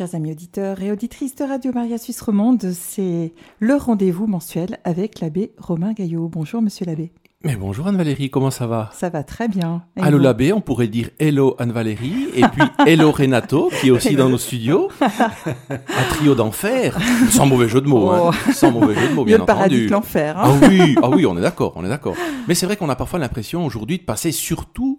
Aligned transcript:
Chers 0.00 0.14
amis 0.14 0.30
auditeurs 0.30 0.80
et 0.80 0.90
auditrices 0.90 1.34
de 1.34 1.44
Radio 1.44 1.72
Maria 1.74 1.98
Suisse 1.98 2.22
Romande, 2.22 2.72
c'est 2.72 3.34
le 3.58 3.74
rendez-vous 3.74 4.26
mensuel 4.26 4.78
avec 4.84 5.20
l'abbé 5.20 5.52
Romain 5.58 5.92
Gaillot. 5.92 6.26
Bonjour 6.26 6.62
monsieur 6.62 6.86
l'abbé. 6.86 7.12
Mais 7.44 7.54
bonjour 7.54 7.86
Anne-Valérie, 7.86 8.30
comment 8.30 8.50
ça 8.50 8.66
va? 8.66 8.88
Ça 8.94 9.10
va 9.10 9.24
très 9.24 9.46
bien. 9.46 9.84
Et 9.98 10.00
Allô 10.00 10.16
l'abbé, 10.16 10.54
on 10.54 10.62
pourrait 10.62 10.88
dire 10.88 11.10
hello 11.18 11.54
Anne-Valérie, 11.58 12.28
et 12.34 12.40
puis 12.48 12.62
hello 12.86 13.10
Renato, 13.10 13.70
qui 13.78 13.88
est 13.88 13.90
aussi 13.90 14.16
dans 14.16 14.30
nos 14.30 14.38
studios. 14.38 14.88
Un 15.02 16.02
trio 16.08 16.34
d'enfer, 16.34 16.98
sans 17.28 17.44
mauvais 17.44 17.68
jeu 17.68 17.82
de 17.82 17.86
mots, 17.86 18.08
hein. 18.08 18.30
Oh. 18.32 18.52
sans 18.54 18.70
mauvais 18.70 18.94
jeu 18.94 19.06
de 19.06 19.12
mots, 19.12 19.26
bien 19.26 19.36
le 19.36 19.44
paradis 19.44 19.84
de 19.84 19.90
l'enfer. 19.90 20.38
Hein. 20.38 20.44
Ah 20.62 20.66
oui, 20.66 20.96
ah 21.02 21.10
oui, 21.10 21.26
on 21.26 21.36
est 21.36 21.42
d'accord, 21.42 21.74
on 21.76 21.84
est 21.84 21.90
d'accord. 21.90 22.16
Mais 22.48 22.54
c'est 22.54 22.64
vrai 22.64 22.78
qu'on 22.78 22.88
a 22.88 22.96
parfois 22.96 23.18
l'impression 23.18 23.66
aujourd'hui 23.66 23.98
de 23.98 24.04
passer 24.04 24.32
surtout 24.32 24.98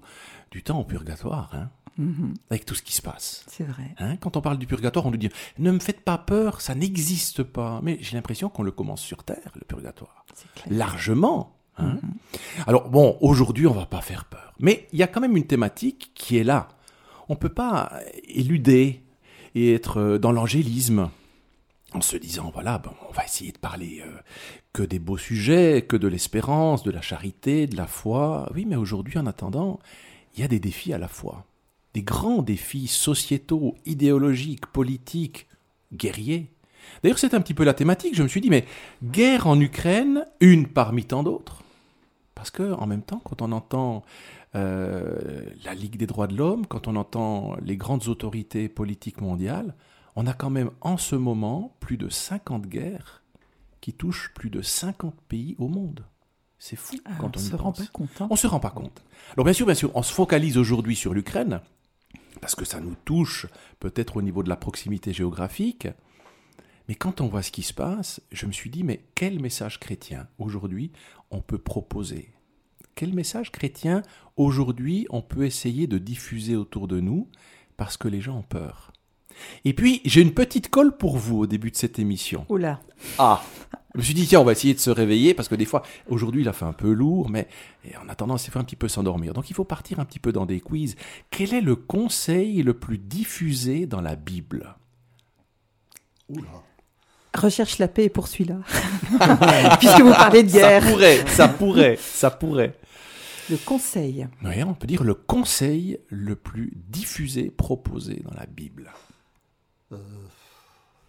du 0.52 0.62
temps 0.62 0.80
au 0.80 0.84
purgatoire. 0.84 1.50
Hein. 1.56 1.70
Mhm. 1.98 2.34
avec 2.50 2.66
tout 2.66 2.76
ce 2.76 2.82
qui 2.82 2.94
se 2.94 3.02
passe. 3.02 3.44
C'est 3.48 3.64
vrai. 3.64 3.94
Hein, 4.00 4.18
quand 4.18 4.38
on 4.38 4.42
parle 4.42 4.58
du 4.58 4.68
purgatoire, 4.68 5.06
on 5.06 5.12
nous 5.12 5.18
dit 5.18 5.30
ne 5.60 5.72
me 5.72 5.80
faites 5.80 6.02
pas 6.02 6.18
peur, 6.18 6.62
ça 6.62 6.74
n'existe 6.76 7.44
pas. 7.44 7.80
Mais 7.84 7.98
j'ai 8.02 8.16
l'impression 8.16 8.50
qu'on 8.50 8.64
le 8.64 8.72
commence 8.72 9.02
sur 9.02 9.24
terre, 9.24 9.52
le 9.56 9.62
purgatoire. 9.62 10.26
Largement. 10.70 11.58
Hein. 11.78 12.00
Mhm. 12.02 12.14
Alors 12.68 12.90
bon, 12.90 13.18
aujourd'hui, 13.22 13.68
on 13.68 13.74
va 13.74 13.86
pas 13.86 14.02
faire 14.02 14.26
peur. 14.26 14.54
Mais 14.60 14.88
il 14.94 15.00
y 15.00 15.04
a 15.04 15.08
quand 15.08 15.22
même 15.22 15.38
une 15.38 15.48
thématique 15.48 16.12
qui 16.16 16.38
est 16.38 16.44
là. 16.44 16.70
On 17.30 17.36
peut 17.36 17.50
pas 17.50 17.94
éluder 18.28 19.04
et 19.56 19.74
être 19.74 20.18
dans 20.18 20.32
l'angélisme 20.32 21.10
en 21.94 22.02
se 22.02 22.16
disant 22.16 22.52
voilà, 22.54 22.78
bon, 22.78 22.92
on 23.10 23.14
va 23.14 23.26
essayer 23.26 23.52
de 23.52 23.58
parler 23.58 24.02
euh, 24.06 24.12
que 24.74 24.84
des 24.84 25.00
beaux 25.00 25.18
sujets, 25.18 25.86
que 25.88 25.98
de 25.98 26.08
l'espérance, 26.08 26.84
de 26.84 26.92
la 26.92 27.02
charité, 27.02 27.68
de 27.68 27.76
la 27.76 27.88
foi. 27.88 28.50
Oui, 28.56 28.66
mais 28.66 28.78
aujourd'hui, 28.78 29.18
en 29.18 29.26
attendant, 29.26 29.80
il 30.36 30.42
y 30.42 30.44
a 30.44 30.48
des 30.48 30.60
défis 30.60 30.94
à 30.94 30.98
la 30.98 31.10
fois 31.10 31.46
des 31.94 32.04
grands 32.04 32.42
défis 32.42 32.88
sociétaux, 32.88 33.76
idéologiques, 33.86 34.68
politiques, 34.68 35.48
guerriers. 35.94 36.52
D'ailleurs, 37.04 37.20
c'est 37.20 37.34
un 37.34 37.42
petit 37.42 37.54
peu 37.54 37.64
la 37.64 37.74
thématique. 37.74 38.16
Je 38.16 38.24
me 38.24 38.28
suis 38.28 38.42
dit, 38.42 38.50
mais 38.50 38.66
guerre 39.04 39.48
en 39.48 39.60
Ukraine, 39.60 40.26
une 40.40 40.68
parmi 40.68 41.06
tant 41.06 41.24
d'autres. 41.24 41.64
Parce 42.36 42.50
que, 42.50 42.74
en 42.74 42.88
même 42.88 43.04
temps, 43.04 43.22
quand 43.24 43.42
on 43.42 43.52
entend 43.52 44.04
euh, 44.56 45.46
la 45.64 45.74
Ligue 45.74 45.98
des 45.98 46.08
droits 46.08 46.28
de 46.28 46.36
l'homme, 46.36 46.66
quand 46.66 46.88
on 46.88 46.96
entend 46.96 47.56
les 47.62 47.78
grandes 47.78 48.08
autorités 48.08 48.70
politiques 48.70 49.22
mondiales, 49.22 49.76
on 50.16 50.28
a 50.28 50.34
quand 50.34 50.50
même 50.50 50.72
en 50.82 50.98
ce 50.98 51.16
moment 51.16 51.76
plus 51.80 51.98
de 51.98 52.10
50 52.10 52.68
guerres 52.68 53.24
qui 53.80 53.94
touchent 53.94 54.32
plus 54.34 54.50
de 54.50 54.62
50 54.62 55.16
pays 55.28 55.56
au 55.58 55.68
monde. 55.68 56.06
C'est 56.60 56.76
fou 56.76 56.96
ah, 57.06 57.12
quand 57.20 57.38
on, 57.38 57.40
se 57.40 57.56
rend 57.56 57.72
pas 57.72 57.86
compte. 57.92 58.10
Hein. 58.22 58.28
On 58.30 58.36
se 58.36 58.46
rend 58.46 58.60
pas 58.60 58.70
compte. 58.70 59.04
Alors 59.34 59.46
bien 59.46 59.54
sûr, 59.54 59.66
bien 59.66 59.76
sûr, 59.76 59.92
on 59.96 60.04
se 60.04 60.14
focalise 60.14 60.58
aujourd'hui 60.58 60.96
sur 60.96 61.14
l'Ukraine, 61.14 61.62
parce 62.42 62.56
que 62.56 62.66
ça 62.66 62.80
nous 62.80 62.96
touche 63.06 63.46
peut-être 63.80 64.18
au 64.18 64.22
niveau 64.22 64.44
de 64.44 64.50
la 64.50 64.58
proximité 64.58 65.14
géographique. 65.14 65.88
Mais 66.88 66.96
quand 66.96 67.22
on 67.22 67.28
voit 67.28 67.44
ce 67.44 67.52
qui 67.52 67.62
se 67.62 67.74
passe, 67.74 68.22
je 68.32 68.48
me 68.48 68.52
suis 68.52 68.70
dit, 68.70 68.84
mais 68.84 69.06
quel 69.16 69.40
message 69.40 69.80
chrétien 69.80 70.28
aujourd'hui 70.40 70.92
on 71.30 71.40
peut 71.40 71.60
proposer? 71.60 72.34
Quel 72.96 73.14
message 73.14 73.52
chrétien 73.52 74.02
aujourd'hui 74.36 75.08
on 75.12 75.22
peut 75.22 75.46
essayer 75.46 75.88
de 75.88 76.00
diffuser 76.00 76.56
autour 76.56 76.88
de 76.88 77.00
nous 77.00 77.30
parce 77.78 77.96
que 77.96 78.08
les 78.08 78.20
gens 78.20 78.40
ont 78.40 78.44
peur? 78.44 78.91
Et 79.66 79.74
puis, 79.74 80.02
j'ai 80.06 80.22
une 80.22 80.34
petite 80.34 80.70
colle 80.70 80.96
pour 80.96 81.18
vous 81.18 81.40
au 81.40 81.48
début 81.48 81.72
de 81.72 81.76
cette 81.76 82.00
émission. 82.00 82.46
Oula 82.50 82.80
Ah 83.18 83.42
je 83.94 84.00
me 84.00 84.04
suis 84.04 84.14
dit, 84.14 84.26
tiens, 84.26 84.40
on 84.40 84.46
va 84.46 84.54
essayer 84.54 84.74
de 84.74 84.80
se 84.80 84.90
réveiller, 84.90 85.34
parce 85.34 85.50
que 85.50 85.56
des 85.56 85.66
fois, 85.66 85.84
aujourd'hui, 86.08 86.42
il 86.42 86.48
a 86.48 86.54
fait 86.54 86.66
un 86.66 86.72
peu 86.72 86.92
lourd, 86.94 87.30
mais 87.30 87.48
en 88.02 88.08
attendant, 88.08 88.38
c'est 88.38 88.50
fait 88.50 88.60
un 88.60 88.64
petit 88.64 88.78
peu 88.78 88.88
s'endormir. 88.88 89.34
Donc, 89.34 89.50
il 89.50 89.54
faut 89.54 89.66
partir 89.66 90.00
un 90.00 90.06
petit 90.06 90.20
peu 90.20 90.32
dans 90.32 90.46
des 90.46 90.62
quiz. 90.62 90.96
Quel 91.30 91.54
est 91.54 91.62
le 91.62 91.76
conseil 91.76 92.64
le 92.64 92.74
plus 92.74 92.98
diffusé 92.98 93.88
dans 93.88 94.00
la 94.00 94.16
Bible? 94.16 94.76
Oula. 96.30 96.48
Recherche 97.34 97.80
la 97.80 97.88
paix 97.88 98.06
et 98.06 98.10
poursuis-la. 98.10 98.60
Puisque 99.80 100.02
vous 100.02 100.12
parlez 100.12 100.44
de 100.44 100.52
guerre. 100.52 100.84
Ça 100.84 100.90
pourrait, 100.90 101.28
ça 101.28 101.48
pourrait, 101.48 102.00
ça 102.00 102.32
pourrait. 102.32 102.74
Le 103.50 103.58
conseil. 103.58 104.28
Oui, 104.44 104.64
on 104.64 104.74
peut 104.74 104.88
dire 104.88 105.04
le 105.04 105.14
conseil 105.14 106.00
le 106.08 106.36
plus 106.36 106.72
diffusé, 106.76 107.50
proposé 107.50 108.22
dans 108.24 108.34
la 108.38 108.46
Bible. 108.46 108.92
Euh, 109.94 109.98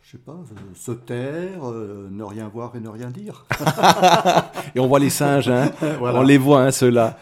je 0.02 0.10
sais 0.12 0.18
pas, 0.18 0.32
euh, 0.32 0.74
se 0.74 0.92
taire, 0.92 1.68
euh, 1.70 2.08
ne 2.10 2.22
rien 2.22 2.48
voir 2.48 2.76
et 2.76 2.80
ne 2.80 2.88
rien 2.88 3.10
dire. 3.10 3.46
et 4.74 4.80
on 4.80 4.86
voit 4.86 4.98
les 4.98 5.10
singes, 5.10 5.48
hein 5.48 5.70
on 6.00 6.22
les 6.22 6.38
voit, 6.38 6.64
hein, 6.64 6.70
ceux-là. 6.70 7.18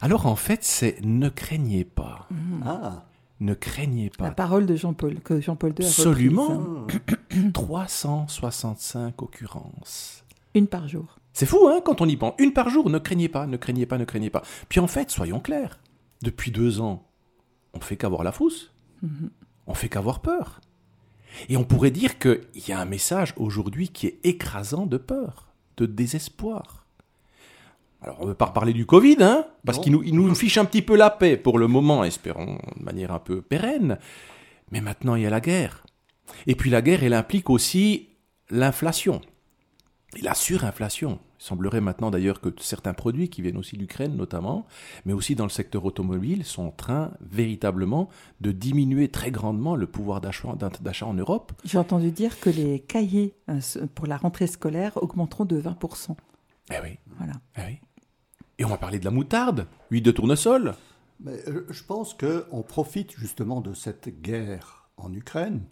Alors 0.00 0.26
en 0.26 0.36
fait, 0.36 0.64
c'est 0.64 0.96
ne 1.04 1.28
craignez 1.28 1.84
pas. 1.84 2.26
Mmh. 2.30 2.62
Ah. 2.66 3.04
Ne 3.40 3.54
craignez 3.54 4.10
pas. 4.10 4.24
La 4.24 4.30
parole 4.30 4.66
de 4.66 4.76
Jean-Paul, 4.76 5.20
que 5.20 5.40
Jean-Paul 5.40 5.74
II 5.78 5.84
a 5.84 5.88
Absolument. 5.88 6.86
365 7.54 9.20
occurrences. 9.22 10.24
Une 10.54 10.66
par 10.66 10.88
jour. 10.88 11.18
C'est 11.32 11.46
fou, 11.46 11.68
hein, 11.68 11.80
quand 11.84 12.00
on 12.00 12.08
y 12.08 12.16
pense. 12.16 12.34
Une 12.38 12.52
par 12.52 12.70
jour, 12.70 12.90
ne 12.90 12.98
craignez 12.98 13.28
pas, 13.28 13.46
ne 13.46 13.56
craignez 13.56 13.86
pas, 13.86 13.98
ne 13.98 14.04
craignez 14.04 14.30
pas. 14.30 14.42
Puis 14.68 14.80
en 14.80 14.86
fait, 14.86 15.10
soyons 15.10 15.40
clairs. 15.40 15.78
Depuis 16.22 16.50
deux 16.50 16.80
ans, 16.80 17.04
on 17.74 17.80
fait 17.80 17.96
qu'avoir 17.96 18.22
la 18.22 18.32
frousse. 18.32 18.72
Mmh. 19.02 19.28
On 19.66 19.74
fait 19.74 19.88
qu'avoir 19.88 20.20
peur. 20.20 20.60
Et 21.48 21.56
on 21.56 21.64
pourrait 21.64 21.90
dire 21.90 22.18
qu'il 22.18 22.68
y 22.68 22.72
a 22.72 22.80
un 22.80 22.84
message 22.84 23.32
aujourd'hui 23.36 23.88
qui 23.88 24.06
est 24.06 24.18
écrasant 24.24 24.86
de 24.86 24.96
peur, 24.96 25.48
de 25.76 25.86
désespoir. 25.86 26.86
Alors 28.02 28.16
on 28.20 28.24
ne 28.24 28.28
veut 28.30 28.34
pas 28.34 28.46
reparler 28.46 28.72
du 28.72 28.84
Covid, 28.84 29.16
hein, 29.20 29.46
parce 29.64 29.78
qu'il 29.78 29.92
nous, 29.92 30.02
nous 30.02 30.34
fiche 30.34 30.58
un 30.58 30.64
petit 30.64 30.82
peu 30.82 30.96
la 30.96 31.10
paix 31.10 31.36
pour 31.36 31.58
le 31.58 31.68
moment, 31.68 32.02
espérons 32.02 32.58
de 32.76 32.82
manière 32.82 33.12
un 33.12 33.20
peu 33.20 33.42
pérenne. 33.42 33.98
Mais 34.72 34.80
maintenant 34.80 35.14
il 35.14 35.22
y 35.22 35.26
a 35.26 35.30
la 35.30 35.40
guerre. 35.40 35.84
Et 36.46 36.54
puis 36.54 36.70
la 36.70 36.82
guerre, 36.82 37.04
elle 37.04 37.14
implique 37.14 37.50
aussi 37.50 38.08
l'inflation 38.50 39.20
et 40.16 40.22
la 40.22 40.34
surinflation. 40.34 41.20
Il 41.42 41.44
semblerait 41.44 41.80
maintenant 41.80 42.12
d'ailleurs 42.12 42.40
que 42.40 42.50
certains 42.60 42.94
produits 42.94 43.28
qui 43.28 43.42
viennent 43.42 43.56
aussi 43.56 43.76
d'Ukraine 43.76 44.14
notamment, 44.16 44.64
mais 45.04 45.12
aussi 45.12 45.34
dans 45.34 45.42
le 45.42 45.50
secteur 45.50 45.84
automobile, 45.84 46.44
sont 46.44 46.66
en 46.66 46.70
train 46.70 47.10
véritablement 47.20 48.08
de 48.40 48.52
diminuer 48.52 49.08
très 49.08 49.32
grandement 49.32 49.74
le 49.74 49.88
pouvoir 49.88 50.20
d'achat 50.20 51.04
en 51.04 51.14
Europe. 51.14 51.52
J'ai 51.64 51.78
entendu 51.78 52.12
dire 52.12 52.38
que 52.38 52.48
les 52.48 52.78
cahiers 52.78 53.34
euh, 53.48 53.58
pour 53.96 54.06
la 54.06 54.18
rentrée 54.18 54.46
scolaire 54.46 55.02
augmenteront 55.02 55.44
de 55.44 55.60
20%. 55.60 56.14
Eh 56.70 56.74
oui. 56.80 56.98
Voilà. 57.18 57.34
Eh 57.58 57.60
oui. 57.66 57.80
Et 58.58 58.64
on 58.64 58.68
va 58.68 58.78
parler 58.78 59.00
de 59.00 59.04
la 59.04 59.10
moutarde, 59.10 59.66
huile 59.90 60.04
de 60.04 60.12
tournesol. 60.12 60.76
Mais 61.18 61.40
euh, 61.48 61.66
je 61.70 61.82
pense 61.82 62.14
qu'on 62.14 62.62
profite 62.62 63.18
justement 63.18 63.60
de 63.60 63.74
cette 63.74 64.22
guerre 64.22 64.90
en 64.96 65.12
Ukraine 65.12 65.64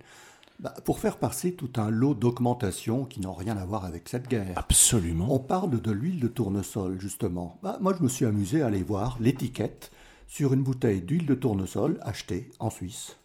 bah, 0.61 0.75
pour 0.85 0.99
faire 0.99 1.17
passer 1.17 1.55
tout 1.55 1.71
un 1.77 1.89
lot 1.89 2.13
d'augmentations 2.13 3.07
qui 3.07 3.21
n'ont 3.21 3.33
rien 3.33 3.57
à 3.57 3.65
voir 3.65 3.87
avec 3.87 4.11
cette 4.11 4.29
guerre. 4.29 4.53
Absolument. 4.57 5.27
On 5.31 5.39
parle 5.39 5.81
de 5.81 5.91
l'huile 5.91 6.21
de 6.21 6.29
tournesol, 6.29 7.01
justement. 7.01 7.59
Bah, 7.63 7.79
moi, 7.81 7.95
je 7.97 8.03
me 8.03 8.09
suis 8.09 8.27
amusé 8.27 8.61
à 8.61 8.67
aller 8.67 8.83
voir 8.83 9.17
l'étiquette 9.21 9.91
sur 10.29 10.53
une 10.53 10.63
bouteille 10.63 11.01
d'huile 11.01 11.25
de 11.25 11.35
tournesol 11.35 11.99
achetée 12.03 12.51
en 12.59 12.69
Suisse. 12.69 13.17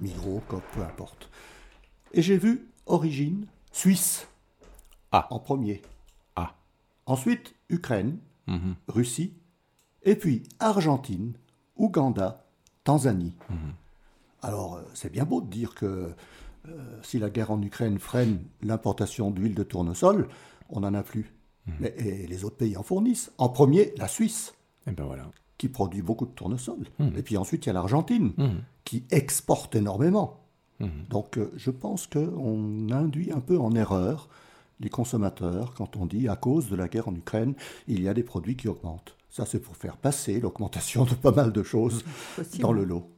Migros, 0.00 0.42
Coop, 0.46 0.62
peu 0.74 0.82
importe. 0.82 1.28
Et 2.12 2.22
j'ai 2.22 2.38
vu 2.38 2.68
origine 2.86 3.46
Suisse. 3.72 4.28
Ah. 5.10 5.26
En 5.30 5.40
premier. 5.40 5.82
Ah. 6.36 6.54
Ensuite, 7.06 7.54
Ukraine, 7.68 8.18
mhm. 8.46 8.76
Russie, 8.86 9.34
et 10.04 10.14
puis 10.14 10.44
Argentine, 10.60 11.32
Ouganda, 11.76 12.44
Tanzanie. 12.84 13.34
Mhm. 13.50 13.74
Alors, 14.42 14.76
euh, 14.76 14.82
c'est 14.94 15.10
bien 15.10 15.24
beau 15.24 15.40
de 15.40 15.50
dire 15.50 15.74
que 15.74 16.14
si 17.02 17.18
la 17.18 17.30
guerre 17.30 17.50
en 17.50 17.62
Ukraine 17.62 17.98
freine 17.98 18.40
l'importation 18.62 19.30
d'huile 19.30 19.54
de 19.54 19.62
tournesol, 19.62 20.28
on 20.68 20.80
n'en 20.80 20.94
a 20.94 21.02
plus. 21.02 21.32
Mais, 21.80 21.94
et 21.98 22.26
les 22.26 22.44
autres 22.44 22.56
pays 22.56 22.76
en 22.76 22.82
fournissent. 22.82 23.32
En 23.38 23.48
premier, 23.48 23.92
la 23.96 24.06
Suisse. 24.06 24.54
Et 24.86 24.92
ben 24.92 25.04
voilà. 25.04 25.28
Qui 25.58 25.68
produit 25.68 26.02
beaucoup 26.02 26.26
de 26.26 26.30
tournesol. 26.30 26.86
Mhm. 26.98 27.12
Et 27.16 27.22
puis 27.22 27.36
ensuite, 27.36 27.66
il 27.66 27.68
y 27.68 27.70
a 27.70 27.72
l'Argentine, 27.72 28.32
mhm. 28.36 28.62
qui 28.84 29.04
exporte 29.10 29.74
énormément. 29.74 30.42
Donc 31.08 31.38
euh, 31.38 31.50
je 31.56 31.70
pense 31.70 32.06
qu'on 32.06 32.90
induit 32.90 33.32
un 33.32 33.40
peu 33.40 33.58
en 33.58 33.72
erreur 33.72 34.28
les 34.80 34.90
consommateurs 34.90 35.72
quand 35.74 35.96
on 35.96 36.04
dit 36.04 36.28
à 36.28 36.36
cause 36.36 36.68
de 36.68 36.76
la 36.76 36.86
guerre 36.86 37.08
en 37.08 37.14
Ukraine, 37.14 37.54
il 37.88 38.02
y 38.02 38.08
a 38.08 38.14
des 38.14 38.22
produits 38.22 38.56
qui 38.56 38.68
augmentent. 38.68 39.16
Ça, 39.30 39.46
c'est 39.46 39.58
pour 39.58 39.76
faire 39.76 39.96
passer 39.96 40.40
l'augmentation 40.40 41.04
de 41.04 41.14
pas 41.14 41.32
mal 41.32 41.52
de 41.52 41.62
choses 41.62 42.04
dans 42.60 42.72
le 42.72 42.84
lot. 42.84 43.10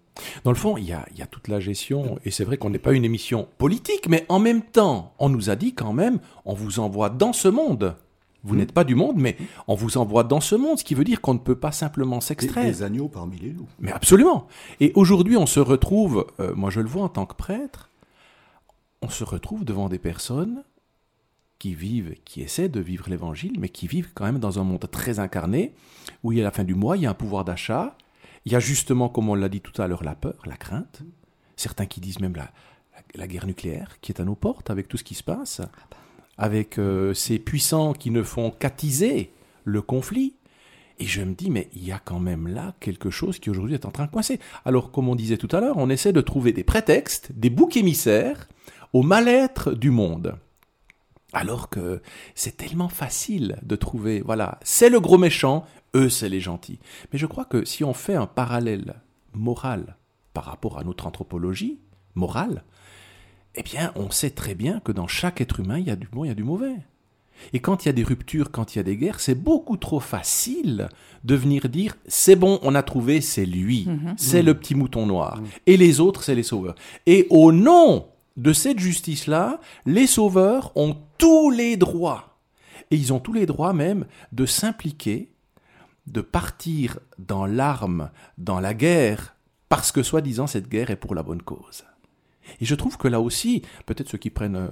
Dans 0.45 0.51
le 0.51 0.57
fond, 0.57 0.77
il 0.77 0.85
y 0.85 0.93
a, 0.93 1.27
toute 1.31 1.49
la 1.49 1.61
gestion, 1.61 2.19
et 2.25 2.31
c'est 2.31 2.45
vrai 2.45 2.57
qu'on 2.57 2.71
n'est 2.71 2.79
pas 2.79 2.93
une 2.93 3.05
émission 3.05 3.49
politique, 3.59 4.09
mais 4.09 4.25
en 4.29 4.39
même 4.39 4.63
temps, 4.63 5.15
on 5.19 5.29
nous 5.29 5.51
a 5.51 5.57
dit 5.57 5.75
quand 5.75 5.93
même, 5.93 6.19
on 6.45 6.55
vous 6.55 6.81
envoie 6.81 7.11
dans 7.11 7.33
ce 7.33 7.49
monde. 7.49 7.97
Vous 8.45 8.55
hmm. 8.55 8.59
n'êtes 8.59 8.73
pas 8.73 8.85
du 8.85 8.95
monde, 8.95 9.17
mais 9.17 9.37
on 9.67 9.75
vous 9.75 9.99
envoie 9.99 10.25
dans 10.25 10.41
ce 10.41 10.55
monde, 10.55 10.79
ce 10.79 10.85
qui 10.85 10.95
veut 10.95 11.05
dire 11.05 11.21
qu'on 11.21 11.35
ne 11.35 11.39
peut 11.39 11.59
pas 11.59 11.73
simplement 11.73 12.21
s'extraire. 12.21 12.65
Des 12.65 12.83
agneaux 12.83 13.09
parmi 13.09 13.37
les 13.39 13.51
loups. 13.51 13.69
Mais 13.81 13.93
absolument. 13.93 14.47
Et 14.81 14.93
aujourd'hui, 14.95 15.37
on 15.37 15.47
se 15.47 15.61
retrouve, 15.61 16.27
euh, 16.41 16.55
moi 16.55 16.71
je 16.71 16.81
le 16.81 16.89
vois 16.89 17.03
en 17.03 17.09
tant 17.09 17.27
que 17.27 17.35
prêtre, 17.35 17.91
on 19.03 19.09
se 19.09 19.25
retrouve 19.25 19.65
devant 19.65 19.89
des 19.89 19.99
personnes 19.99 20.63
qui 21.59 21.75
vivent, 21.75 22.15
qui 22.25 22.41
essaient 22.41 22.69
de 22.69 22.81
vivre 22.81 23.09
l'évangile, 23.09 23.57
mais 23.59 23.69
qui 23.69 23.87
vivent 23.87 24.11
quand 24.15 24.25
même 24.25 24.39
dans 24.39 24.61
un 24.61 24.65
monde 24.65 24.87
très 24.91 25.19
incarné, 25.19 25.75
où 26.23 26.33
il 26.33 26.39
y 26.39 26.41
a 26.41 26.45
la 26.45 26.51
fin 26.51 26.65
du 26.65 26.75
mois, 26.75 26.97
il 26.97 27.03
y 27.03 27.07
a 27.07 27.11
un 27.11 27.15
pouvoir 27.15 27.45
d'achat, 27.45 27.97
il 28.49 28.53
y 28.53 28.57
a 28.57 28.61
justement, 28.61 29.11
comme 29.11 29.29
on 29.29 29.35
l'a 29.35 29.51
dit 29.51 29.61
tout 29.61 29.83
à 29.83 29.87
l'heure, 29.87 30.03
la 30.03 30.15
peur, 30.15 30.41
la 30.47 30.57
crainte. 30.57 31.03
Certains 31.57 31.85
qui 31.85 32.01
disent 32.01 32.19
même 32.19 32.35
la, 32.35 32.51
la 33.15 33.27
guerre 33.27 33.45
nucléaire 33.45 33.99
qui 34.01 34.11
est 34.11 34.23
à 34.23 34.25
nos 34.25 34.37
portes 34.37 34.71
avec 34.71 34.89
tout 34.89 34.97
ce 34.97 35.05
qui 35.05 35.15
se 35.15 35.23
passe, 35.23 35.61
avec 36.39 36.79
euh, 36.79 37.13
ces 37.13 37.39
puissants 37.39 37.93
qui 37.93 38.11
ne 38.11 38.23
font 38.23 38.51
qu'attiser 38.51 39.35
le 39.65 39.83
conflit. 39.83 40.35
Et 40.99 41.05
je 41.05 41.21
me 41.21 41.35
dis, 41.35 41.51
mais 41.51 41.69
il 41.75 41.85
y 41.85 41.93
a 41.93 42.01
quand 42.03 42.21
même 42.21 42.49
là 42.49 42.75
quelque 42.81 43.11
chose 43.11 43.39
qui 43.39 43.51
aujourd'hui 43.51 43.75
est 43.75 43.85
en 43.85 43.91
train 43.91 44.07
de 44.07 44.11
coincer. 44.11 44.41
Alors, 44.65 44.93
comme 44.93 45.11
on 45.11 45.15
disait 45.15 45.37
tout 45.37 45.55
à 45.55 45.61
l'heure, 45.61 45.77
on 45.77 45.91
essaie 45.91 46.15
de 46.15 46.23
trouver 46.23 46.53
des 46.53 46.65
prétextes, 46.65 47.33
des 47.33 47.51
boucs 47.51 47.77
émissaires 47.77 48.49
au 48.95 49.03
mal-être 49.03 49.73
du 49.75 49.91
monde. 49.91 50.39
Alors 51.35 51.69
que 51.69 52.01
c'est 52.35 52.57
tellement 52.57 52.89
facile 52.89 53.59
de 53.63 53.77
trouver, 53.77 54.23
voilà, 54.23 54.59
c'est 54.63 54.89
le 54.89 55.01
gros 55.01 55.19
méchant, 55.19 55.67
eux 55.95 56.09
c'est 56.09 56.29
les 56.29 56.41
gentils. 56.41 56.79
Mais 57.13 57.19
je 57.19 57.27
crois 57.27 57.45
que 57.45 57.65
si 57.65 57.85
on 57.85 57.95
fait 57.95 58.15
un 58.15 58.27
parallèle 58.27 58.97
moral 59.33 59.97
par 60.35 60.45
rapport 60.45 60.79
à 60.79 60.85
notre 60.85 61.07
anthropologie 61.07 61.79
morale, 62.15 62.65
eh 63.55 63.63
bien 63.63 63.93
on 63.97 64.11
sait 64.11 64.31
très 64.31 64.55
bien 64.55 64.81
que 64.81 64.93
dans 64.93 65.09
chaque 65.09 65.41
être 65.41 65.61
humain 65.61 65.79
il 65.79 65.87
y 65.87 65.91
a 65.91 65.97
du 65.97 66.09
bon, 66.09 66.25
il 66.25 66.29
y 66.29 66.33
a 66.33 66.35
du 66.35 66.45
mauvais. 66.45 66.77
Et 67.53 67.61
quand 67.61 67.85
il 67.85 67.87
y 67.87 67.91
a 67.91 67.93
des 67.93 68.03
ruptures, 68.03 68.51
quand 68.51 68.75
il 68.75 68.79
y 68.79 68.81
a 68.81 68.85
des 68.85 68.97
guerres, 68.97 69.21
c'est 69.21 69.35
beaucoup 69.35 69.77
trop 69.77 70.01
facile 70.01 70.89
de 71.25 71.35
venir 71.35 71.69
dire 71.69 71.97
c'est 72.07 72.37
bon, 72.37 72.59
on 72.63 72.75
a 72.75 72.83
trouvé, 72.83 73.21
c'est 73.21 73.47
lui, 73.47 73.87
mhm. 73.87 74.15
c'est 74.17 74.43
le 74.43 74.55
petit 74.55 74.75
mouton 74.75 75.07
noir, 75.07 75.41
et 75.67 75.77
les 75.77 76.01
autres, 76.01 76.23
c'est 76.23 76.35
les 76.35 76.43
sauveurs. 76.43 76.75
Et 77.07 77.27
au 77.31 77.53
nom 77.53 78.07
de 78.37 78.53
cette 78.53 78.79
justice-là, 78.79 79.61
les 79.87 80.07
sauveurs 80.07 80.73
ont 80.77 80.97
tous 81.19 81.51
les 81.51 81.77
droits. 81.77 82.39
Et 82.91 82.97
ils 82.97 83.13
ont 83.13 83.21
tous 83.21 83.33
les 83.33 83.47
droits 83.47 83.73
même 83.73 84.07
de 84.33 84.47
s'impliquer, 84.47 85.31
de 86.13 86.21
partir 86.21 86.99
dans 87.19 87.47
l'arme, 87.47 88.11
dans 88.37 88.61
la 88.61 88.75
guerre, 88.75 89.37
parce 89.69 89.93
que 89.93 90.03
soi-disant 90.03 90.47
cette 90.47 90.69
guerre 90.69 90.91
est 90.91 90.97
pour 90.97 91.15
la 91.15 91.23
bonne 91.23 91.43
cause. 91.43 91.85
Et 92.61 92.65
je 92.65 92.75
trouve 92.75 92.97
que 92.97 93.09
là 93.09 93.21
aussi, 93.21 93.63
peut-être 93.87 94.09
ceux 94.09 94.19
qui 94.19 94.31
prennent 94.31 94.57
euh, 94.57 94.69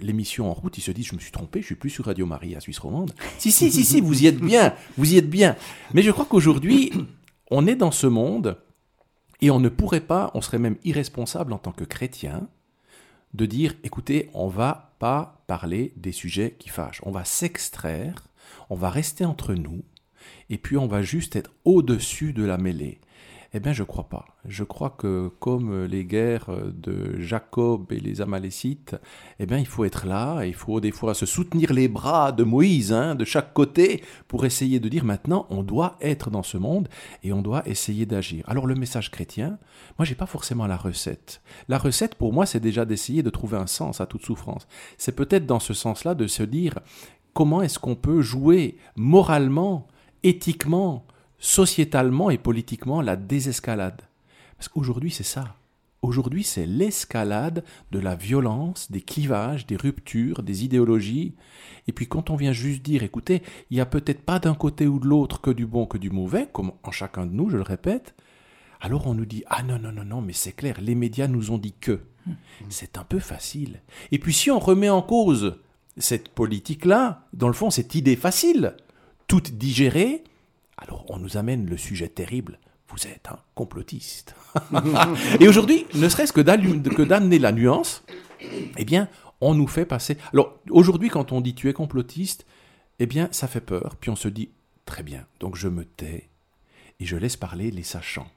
l'émission 0.00 0.50
en 0.50 0.54
route, 0.54 0.78
ils 0.78 0.82
se 0.82 0.92
disent 0.92 1.08
je 1.08 1.14
me 1.14 1.20
suis 1.20 1.32
trompé, 1.32 1.60
je 1.60 1.66
suis 1.66 1.74
plus 1.74 1.90
sur 1.90 2.04
Radio 2.06 2.24
Marie 2.24 2.54
à 2.54 2.60
Suisse 2.60 2.78
romande. 2.78 3.12
Si 3.38 3.50
si 3.50 3.70
si 3.70 3.84
si, 3.84 4.00
vous 4.00 4.22
y 4.22 4.26
êtes 4.26 4.38
bien, 4.38 4.74
vous 4.96 5.12
y 5.12 5.18
êtes 5.18 5.28
bien. 5.28 5.56
Mais 5.92 6.02
je 6.02 6.10
crois 6.10 6.26
qu'aujourd'hui, 6.26 6.92
on 7.50 7.66
est 7.66 7.74
dans 7.74 7.90
ce 7.90 8.06
monde 8.06 8.58
et 9.40 9.50
on 9.50 9.60
ne 9.60 9.68
pourrait 9.68 10.00
pas, 10.00 10.30
on 10.34 10.40
serait 10.40 10.58
même 10.58 10.76
irresponsable 10.84 11.52
en 11.52 11.58
tant 11.58 11.72
que 11.72 11.84
chrétien 11.84 12.48
de 13.34 13.46
dire, 13.46 13.74
écoutez, 13.82 14.30
on 14.32 14.48
va 14.48 14.94
pas 15.00 15.42
parler 15.48 15.92
des 15.96 16.12
sujets 16.12 16.54
qui 16.58 16.68
fâchent. 16.68 17.00
On 17.04 17.10
va 17.10 17.24
s'extraire, 17.24 18.28
on 18.70 18.76
va 18.76 18.90
rester 18.90 19.24
entre 19.24 19.54
nous, 19.54 19.82
et 20.50 20.58
puis 20.58 20.76
on 20.76 20.86
va 20.86 21.02
juste 21.02 21.36
être 21.36 21.50
au-dessus 21.64 22.32
de 22.32 22.44
la 22.44 22.58
mêlée. 22.58 23.00
Eh 23.56 23.60
bien, 23.60 23.72
je 23.72 23.84
crois 23.84 24.08
pas. 24.08 24.24
Je 24.46 24.64
crois 24.64 24.90
que 24.90 25.30
comme 25.38 25.84
les 25.84 26.04
guerres 26.04 26.50
de 26.74 27.20
Jacob 27.20 27.92
et 27.92 28.00
les 28.00 28.20
Amalécites, 28.20 28.96
eh 29.38 29.46
bien, 29.46 29.58
il 29.58 29.66
faut 29.66 29.84
être 29.84 30.08
là, 30.08 30.44
il 30.44 30.54
faut 30.54 30.80
des 30.80 30.90
fois 30.90 31.14
se 31.14 31.24
soutenir 31.24 31.72
les 31.72 31.86
bras 31.86 32.32
de 32.32 32.42
Moïse, 32.42 32.92
hein, 32.92 33.14
de 33.14 33.24
chaque 33.24 33.54
côté, 33.54 34.02
pour 34.26 34.44
essayer 34.44 34.80
de 34.80 34.88
dire 34.88 35.04
maintenant, 35.04 35.46
on 35.50 35.62
doit 35.62 35.96
être 36.00 36.30
dans 36.30 36.42
ce 36.42 36.58
monde 36.58 36.88
et 37.22 37.32
on 37.32 37.42
doit 37.42 37.62
essayer 37.68 38.06
d'agir. 38.06 38.42
Alors, 38.48 38.66
le 38.66 38.74
message 38.74 39.12
chrétien, 39.12 39.56
moi, 40.00 40.04
j'ai 40.04 40.16
pas 40.16 40.26
forcément 40.26 40.66
la 40.66 40.76
recette. 40.76 41.40
La 41.68 41.78
recette, 41.78 42.16
pour 42.16 42.32
moi, 42.32 42.46
c'est 42.46 42.58
déjà 42.58 42.84
d'essayer 42.84 43.22
de 43.22 43.30
trouver 43.30 43.56
un 43.56 43.68
sens 43.68 44.00
à 44.00 44.06
toute 44.06 44.24
souffrance. 44.24 44.66
C'est 44.98 45.14
peut-être 45.14 45.46
dans 45.46 45.60
ce 45.60 45.74
sens-là 45.74 46.16
de 46.16 46.26
se 46.26 46.42
dire 46.42 46.80
comment 47.34 47.62
est-ce 47.62 47.78
qu'on 47.78 47.94
peut 47.94 48.20
jouer 48.20 48.78
moralement, 48.96 49.86
éthiquement, 50.24 51.06
sociétalement 51.38 52.30
et 52.30 52.38
politiquement 52.38 53.00
la 53.00 53.14
désescalade. 53.14 54.02
Parce 54.56 54.68
qu'aujourd'hui, 54.68 55.10
c'est 55.12 55.22
ça. 55.22 55.54
Aujourd'hui, 56.02 56.44
c'est 56.44 56.66
l'escalade 56.66 57.64
de 57.90 57.98
la 57.98 58.14
violence, 58.14 58.90
des 58.90 59.00
clivages, 59.00 59.66
des 59.66 59.76
ruptures, 59.76 60.42
des 60.42 60.64
idéologies. 60.64 61.34
Et 61.86 61.92
puis 61.92 62.06
quand 62.06 62.28
on 62.28 62.36
vient 62.36 62.52
juste 62.52 62.82
dire, 62.82 63.02
écoutez, 63.02 63.42
il 63.70 63.76
n'y 63.76 63.80
a 63.80 63.86
peut-être 63.86 64.22
pas 64.22 64.38
d'un 64.38 64.54
côté 64.54 64.86
ou 64.86 64.98
de 64.98 65.06
l'autre 65.06 65.40
que 65.40 65.50
du 65.50 65.66
bon, 65.66 65.86
que 65.86 65.96
du 65.96 66.10
mauvais, 66.10 66.48
comme 66.52 66.72
en 66.82 66.90
chacun 66.90 67.24
de 67.24 67.32
nous, 67.32 67.48
je 67.48 67.56
le 67.56 67.62
répète, 67.62 68.14
alors 68.82 69.06
on 69.06 69.14
nous 69.14 69.24
dit, 69.24 69.44
ah 69.46 69.62
non, 69.62 69.78
non, 69.78 69.92
non, 69.92 70.04
non, 70.04 70.20
mais 70.20 70.34
c'est 70.34 70.52
clair, 70.52 70.78
les 70.82 70.94
médias 70.94 71.26
nous 71.26 71.50
ont 71.50 71.58
dit 71.58 71.74
que. 71.78 72.00
C'est 72.68 72.98
un 72.98 73.04
peu 73.04 73.18
facile. 73.18 73.80
Et 74.10 74.18
puis 74.18 74.32
si 74.32 74.50
on 74.50 74.58
remet 74.58 74.88
en 74.88 75.02
cause 75.02 75.58
cette 75.96 76.30
politique-là, 76.30 77.26
dans 77.32 77.48
le 77.48 77.54
fond, 77.54 77.70
cette 77.70 77.94
idée 77.94 78.16
facile, 78.16 78.76
toute 79.26 79.52
digérée, 79.52 80.24
alors 80.76 81.04
on 81.08 81.18
nous 81.18 81.36
amène 81.36 81.66
le 81.66 81.76
sujet 81.76 82.08
terrible. 82.08 82.58
Vous 82.88 83.06
êtes 83.06 83.28
un 83.28 83.38
complotiste. 83.54 84.34
et 85.40 85.48
aujourd'hui, 85.48 85.86
ne 85.94 86.08
serait-ce 86.08 86.32
que 86.32 86.40
d'amener 86.40 87.38
la 87.38 87.52
nuance, 87.52 88.04
eh 88.76 88.84
bien, 88.84 89.08
on 89.40 89.54
nous 89.54 89.66
fait 89.66 89.86
passer. 89.86 90.16
Alors 90.32 90.58
aujourd'hui, 90.70 91.08
quand 91.08 91.32
on 91.32 91.40
dit 91.40 91.54
tu 91.54 91.68
es 91.68 91.72
complotiste, 91.72 92.46
eh 92.98 93.06
bien, 93.06 93.28
ça 93.32 93.48
fait 93.48 93.60
peur. 93.60 93.96
Puis 94.00 94.10
on 94.10 94.16
se 94.16 94.28
dit 94.28 94.50
très 94.84 95.02
bien. 95.02 95.26
Donc 95.40 95.56
je 95.56 95.68
me 95.68 95.84
tais 95.84 96.28
et 97.00 97.04
je 97.04 97.16
laisse 97.16 97.36
parler 97.36 97.70
les 97.70 97.82
sachants. 97.82 98.28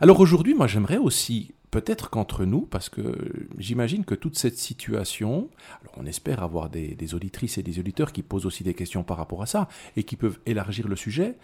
Alors 0.00 0.20
aujourd'hui, 0.20 0.54
moi, 0.54 0.66
j'aimerais 0.66 0.96
aussi 0.96 1.52
peut-être 1.70 2.10
qu'entre 2.10 2.44
nous, 2.44 2.62
parce 2.62 2.88
que 2.88 3.16
j'imagine 3.58 4.04
que 4.04 4.14
toute 4.14 4.38
cette 4.38 4.58
situation, 4.58 5.48
alors 5.82 5.94
on 5.96 6.06
espère 6.06 6.42
avoir 6.42 6.68
des, 6.68 7.14
auditrices 7.14 7.58
et 7.58 7.62
des 7.62 7.78
auditeurs 7.78 8.12
qui 8.12 8.22
posent 8.22 8.46
aussi 8.46 8.64
des 8.64 8.74
questions 8.74 9.02
par 9.02 9.16
rapport 9.16 9.42
à 9.42 9.46
ça 9.46 9.68
et 9.96 10.04
qui 10.04 10.16
peuvent 10.16 10.38
élargir 10.46 10.88
le 10.88 10.96
sujet, 10.96 11.36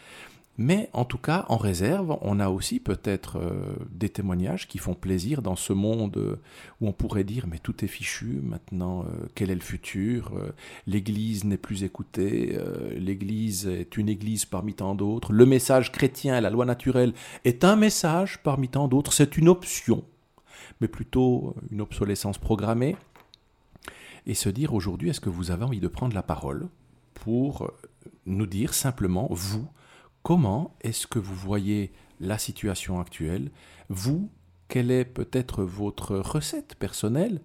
mais 0.58 0.88
en 0.94 1.04
tout 1.04 1.18
cas, 1.18 1.44
en 1.50 1.58
réserve, 1.58 2.16
on 2.22 2.40
a 2.40 2.48
aussi 2.48 2.80
peut-être 2.80 3.36
euh, 3.36 3.76
des 3.90 4.08
témoignages 4.08 4.68
qui 4.68 4.78
font 4.78 4.94
plaisir 4.94 5.42
dans 5.42 5.54
ce 5.54 5.74
monde 5.74 6.16
euh, 6.16 6.40
où 6.80 6.88
on 6.88 6.92
pourrait 6.92 7.24
dire 7.24 7.46
mais 7.46 7.58
tout 7.58 7.84
est 7.84 7.88
fichu, 7.88 8.40
maintenant 8.42 9.02
euh, 9.02 9.26
quel 9.34 9.50
est 9.50 9.54
le 9.54 9.60
futur 9.60 10.32
L'Église 10.86 11.44
n'est 11.44 11.58
plus 11.58 11.84
écoutée, 11.84 12.58
l'Église 12.96 13.66
est 13.66 13.98
une 13.98 14.08
Église 14.08 14.46
parmi 14.46 14.72
tant 14.72 14.94
d'autres, 14.94 15.32
le 15.32 15.44
message 15.44 15.92
chrétien, 15.92 16.40
la 16.40 16.48
loi 16.48 16.64
naturelle 16.64 17.12
est 17.44 17.64
un 17.64 17.76
message 17.76 18.42
parmi 18.42 18.68
tant 18.68 18.88
d'autres, 18.88 19.12
c'est 19.12 19.36
une 19.36 19.48
option 19.48 20.04
mais 20.80 20.88
plutôt 20.88 21.54
une 21.70 21.80
obsolescence 21.80 22.38
programmée, 22.38 22.96
et 24.26 24.34
se 24.34 24.48
dire 24.48 24.74
aujourd'hui, 24.74 25.10
est-ce 25.10 25.20
que 25.20 25.30
vous 25.30 25.50
avez 25.50 25.64
envie 25.64 25.80
de 25.80 25.88
prendre 25.88 26.14
la 26.14 26.22
parole 26.22 26.68
pour 27.14 27.70
nous 28.26 28.46
dire 28.46 28.74
simplement, 28.74 29.28
vous, 29.30 29.66
comment 30.22 30.74
est-ce 30.80 31.06
que 31.06 31.20
vous 31.20 31.34
voyez 31.34 31.92
la 32.20 32.38
situation 32.38 32.98
actuelle? 33.00 33.50
Vous, 33.88 34.28
quelle 34.68 34.90
est 34.90 35.04
peut-être 35.04 35.62
votre 35.62 36.16
recette 36.16 36.74
personnelle 36.74 37.40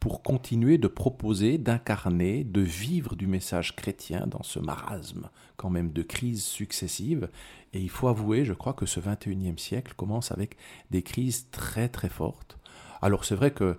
pour 0.00 0.22
continuer 0.22 0.78
de 0.78 0.88
proposer, 0.88 1.58
d'incarner, 1.58 2.44
de 2.44 2.62
vivre 2.62 3.14
du 3.14 3.26
message 3.26 3.76
chrétien 3.76 4.26
dans 4.26 4.42
ce 4.42 4.58
marasme 4.58 5.28
quand 5.56 5.70
même 5.70 5.92
de 5.92 6.02
crises 6.02 6.44
successives? 6.44 7.28
Et 7.74 7.80
il 7.80 7.90
faut 7.90 8.08
avouer, 8.08 8.44
je 8.44 8.54
crois 8.54 8.72
que 8.72 8.86
ce 8.86 9.00
21e 9.00 9.58
siècle 9.58 9.92
commence 9.96 10.32
avec 10.32 10.56
des 10.90 11.02
crises 11.02 11.46
très 11.50 11.88
très 11.88 12.08
fortes. 12.08 12.58
Alors 13.02 13.24
c'est 13.24 13.34
vrai 13.34 13.50
que 13.50 13.76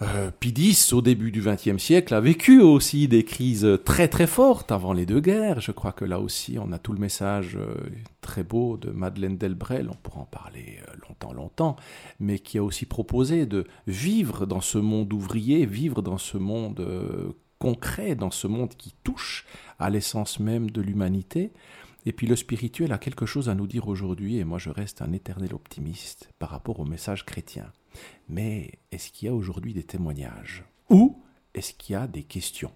euh, 0.00 0.30
Pidis, 0.38 0.90
au 0.92 1.02
début 1.02 1.32
du 1.32 1.42
XXe 1.42 1.82
siècle, 1.82 2.14
a 2.14 2.20
vécu 2.20 2.60
aussi 2.60 3.08
des 3.08 3.24
crises 3.24 3.66
très 3.84 4.06
très 4.06 4.28
fortes 4.28 4.70
avant 4.70 4.92
les 4.92 5.06
deux 5.06 5.20
guerres. 5.20 5.60
Je 5.60 5.72
crois 5.72 5.90
que 5.90 6.04
là 6.04 6.20
aussi, 6.20 6.56
on 6.60 6.70
a 6.70 6.78
tout 6.78 6.92
le 6.92 7.00
message 7.00 7.56
euh, 7.56 7.74
très 8.20 8.44
beau 8.44 8.76
de 8.76 8.90
Madeleine 8.90 9.36
Delbrel, 9.36 9.90
on 9.90 9.96
pourra 9.96 10.20
en 10.20 10.24
parler 10.24 10.78
euh, 10.88 10.92
longtemps, 11.08 11.32
longtemps, 11.32 11.76
mais 12.20 12.38
qui 12.38 12.58
a 12.58 12.62
aussi 12.62 12.86
proposé 12.86 13.44
de 13.44 13.66
vivre 13.88 14.46
dans 14.46 14.60
ce 14.60 14.78
monde 14.78 15.12
ouvrier, 15.12 15.66
vivre 15.66 16.00
dans 16.00 16.18
ce 16.18 16.38
monde 16.38 16.86
concret, 17.58 18.14
dans 18.14 18.30
ce 18.30 18.46
monde 18.46 18.74
qui 18.76 18.94
touche 19.02 19.46
à 19.80 19.90
l'essence 19.90 20.38
même 20.38 20.70
de 20.70 20.80
l'humanité. 20.80 21.50
Et 22.06 22.12
puis 22.12 22.28
le 22.28 22.36
spirituel 22.36 22.92
a 22.92 22.98
quelque 22.98 23.26
chose 23.26 23.48
à 23.48 23.56
nous 23.56 23.66
dire 23.66 23.88
aujourd'hui, 23.88 24.38
et 24.38 24.44
moi 24.44 24.58
je 24.58 24.70
reste 24.70 25.02
un 25.02 25.12
éternel 25.12 25.52
optimiste 25.54 26.30
par 26.38 26.50
rapport 26.50 26.78
au 26.78 26.84
message 26.84 27.26
chrétien. 27.26 27.72
Mais 28.28 28.72
est-ce 28.92 29.10
qu'il 29.10 29.26
y 29.26 29.30
a 29.30 29.34
aujourd'hui 29.34 29.74
des 29.74 29.82
témoignages 29.82 30.64
Ou 30.90 31.22
est-ce 31.54 31.72
qu'il 31.72 31.94
y 31.94 31.96
a 31.96 32.06
des 32.06 32.22
questions? 32.22 32.72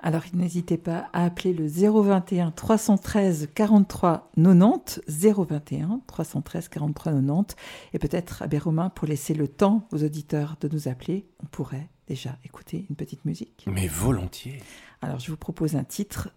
Alors 0.00 0.22
n'hésitez 0.32 0.78
pas 0.78 1.08
à 1.12 1.24
appeler 1.24 1.52
le 1.52 1.66
021 1.68 2.50
313 2.50 3.50
43 3.54 4.32
90, 4.34 5.00
021 5.06 6.00
313 6.06 6.68
43 6.68 7.12
90, 7.12 7.56
et 7.92 7.98
peut-être 7.98 8.42
Abbé 8.42 8.58
Romain 8.58 8.90
pour 8.90 9.06
laisser 9.06 9.34
le 9.34 9.46
temps 9.46 9.86
aux 9.92 10.02
auditeurs 10.02 10.56
de 10.60 10.68
nous 10.68 10.88
appeler, 10.88 11.26
on 11.42 11.46
pourrait 11.46 11.88
déjà 12.08 12.36
écouter 12.44 12.86
une 12.90 12.96
petite 12.96 13.24
musique. 13.24 13.64
Mais 13.70 13.86
volontiers. 13.86 14.60
Alors 15.02 15.20
je 15.20 15.30
vous 15.30 15.36
propose 15.36 15.76
un 15.76 15.84
titre 15.84 16.30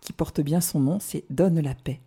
qui 0.00 0.12
porte 0.12 0.40
bien 0.40 0.60
son 0.60 0.80
nom, 0.80 0.98
c'est 1.00 1.24
Donne 1.30 1.60
la 1.60 1.74
paix. 1.74 2.00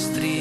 быстрее. 0.00 0.39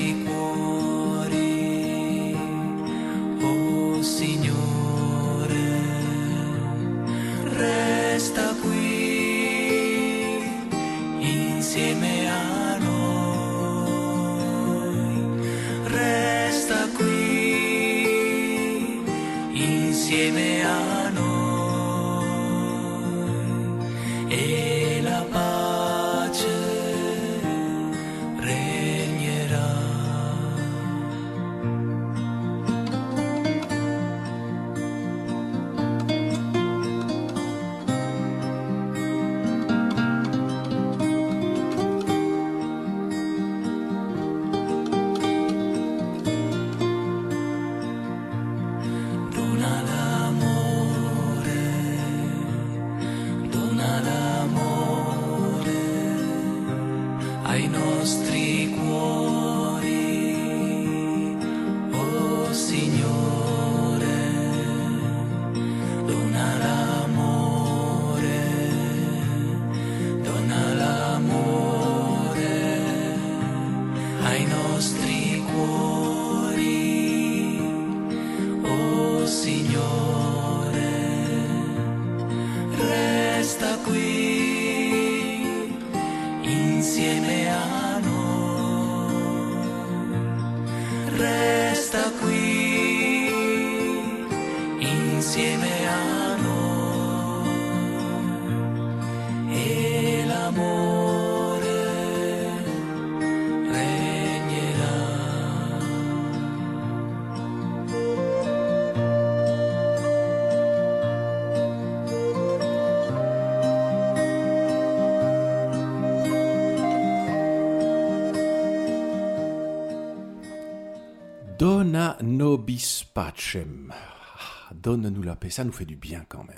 Donna 121.90 122.18
nobis 122.22 123.04
pacem. 123.16 123.92
Ah, 123.92 124.74
donne-nous 124.76 125.24
la 125.24 125.36
paix, 125.36 125.50
ça 125.50 125.64
nous 125.64 125.72
fait 125.72 125.86
du 125.86 125.96
bien 125.96 126.24
quand 126.30 126.44
même. 126.44 126.58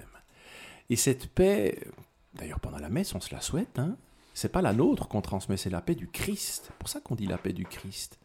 Et 0.89 0.97
cette 0.97 1.27
paix, 1.27 1.87
d'ailleurs 2.33 2.59
pendant 2.59 2.79
la 2.79 2.89
messe 2.89 3.15
on 3.15 3.21
se 3.21 3.33
la 3.33 3.39
souhaite, 3.39 3.79
hein, 3.79 3.95
c'est 4.33 4.51
pas 4.51 4.61
la 4.61 4.73
nôtre 4.73 5.07
qu'on 5.07 5.21
transmet, 5.21 5.55
c'est 5.55 5.69
la 5.69 5.79
paix 5.79 5.95
du 5.95 6.09
Christ. 6.09 6.65
C'est 6.67 6.75
pour 6.75 6.89
ça 6.89 6.99
qu'on 6.99 7.15
dit 7.15 7.27
la 7.27 7.37
paix 7.37 7.53
du 7.53 7.63
Christ. 7.63 8.19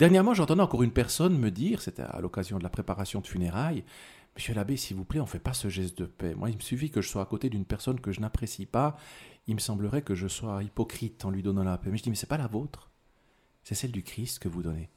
Dernièrement, 0.00 0.34
j'entendais 0.34 0.62
encore 0.62 0.82
une 0.82 0.90
personne 0.90 1.38
me 1.38 1.52
dire, 1.52 1.80
c'était 1.80 2.02
à 2.02 2.20
l'occasion 2.20 2.58
de 2.58 2.64
la 2.64 2.68
préparation 2.68 3.20
de 3.20 3.28
funérailles, 3.28 3.84
Monsieur 4.34 4.54
l'abbé, 4.54 4.76
s'il 4.76 4.96
vous 4.96 5.04
plaît, 5.04 5.20
on 5.20 5.26
ne 5.26 5.28
fait 5.28 5.38
pas 5.38 5.52
ce 5.52 5.68
geste 5.68 5.96
de 5.96 6.06
paix. 6.06 6.34
Moi, 6.34 6.50
il 6.50 6.56
me 6.56 6.60
suffit 6.60 6.90
que 6.90 7.00
je 7.00 7.08
sois 7.08 7.22
à 7.22 7.26
côté 7.26 7.48
d'une 7.48 7.64
personne 7.64 8.00
que 8.00 8.10
je 8.10 8.20
n'apprécie 8.20 8.66
pas. 8.66 8.96
Il 9.46 9.54
me 9.54 9.60
semblerait 9.60 10.02
que 10.02 10.16
je 10.16 10.26
sois 10.26 10.64
hypocrite 10.64 11.24
en 11.24 11.30
lui 11.30 11.44
donnant 11.44 11.62
la 11.62 11.78
paix. 11.78 11.90
Mais 11.92 11.98
je 11.98 12.02
dis, 12.02 12.10
mais 12.10 12.16
c'est 12.16 12.26
pas 12.26 12.36
la 12.36 12.48
vôtre. 12.48 12.90
C'est 13.62 13.76
celle 13.76 13.92
du 13.92 14.02
Christ 14.02 14.40
que 14.40 14.48
vous 14.48 14.64
donnez. 14.64 14.90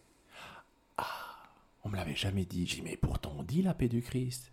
On 1.84 1.90
me 1.90 1.96
l'avait 1.96 2.16
jamais 2.16 2.46
dit. 2.46 2.66
J'ai 2.68 2.78
dit, 2.78 2.82
mais 2.84 2.98
pourtant 2.98 3.34
on 3.38 3.44
dit 3.44 3.62
la 3.62 3.74
paix 3.74 3.88
du 3.88 4.02
Christ. 4.02 4.52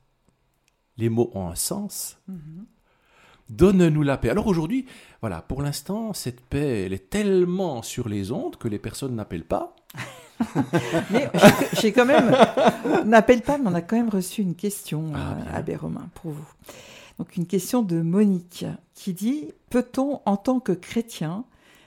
Les 0.96 1.08
mots 1.08 1.30
ont 1.34 1.48
un 1.48 1.54
sens. 1.54 2.18
Mhm. 2.28 2.66
Donne-nous 3.50 4.02
la 4.02 4.16
paix. 4.16 4.30
Alors 4.30 4.46
aujourd'hui, 4.46 4.86
voilà, 5.20 5.42
pour 5.42 5.60
l'instant, 5.60 6.12
cette 6.14 6.40
paix, 6.40 6.84
elle 6.84 6.92
est 6.92 7.10
tellement 7.10 7.82
sur 7.82 8.08
les 8.08 8.32
ondes 8.32 8.56
que 8.56 8.68
les 8.68 8.78
personnes 8.78 9.14
n'appellent 9.14 9.44
pas. 9.44 9.76
mais 11.10 11.30
j'ai 11.80 11.92
quand 11.92 12.06
même, 12.06 12.34
n'appelle 13.04 13.42
pas, 13.42 13.58
mais 13.58 13.68
on 13.68 13.74
a 13.74 13.82
quand 13.82 13.96
même 13.96 14.08
reçu 14.08 14.42
une 14.42 14.54
question 14.54 15.12
ah, 15.14 15.36
euh, 15.58 15.74
à 15.74 15.78
Romain 15.78 16.08
pour 16.14 16.32
vous. 16.32 16.46
Donc 17.18 17.36
une 17.36 17.46
question 17.46 17.82
de 17.82 18.00
Monique 18.00 18.64
qui 18.94 19.12
dit 19.12 19.52
peut-on 19.70 20.20
en 20.24 20.36
tant 20.36 20.58
que 20.58 20.72
chrétien 20.72 21.44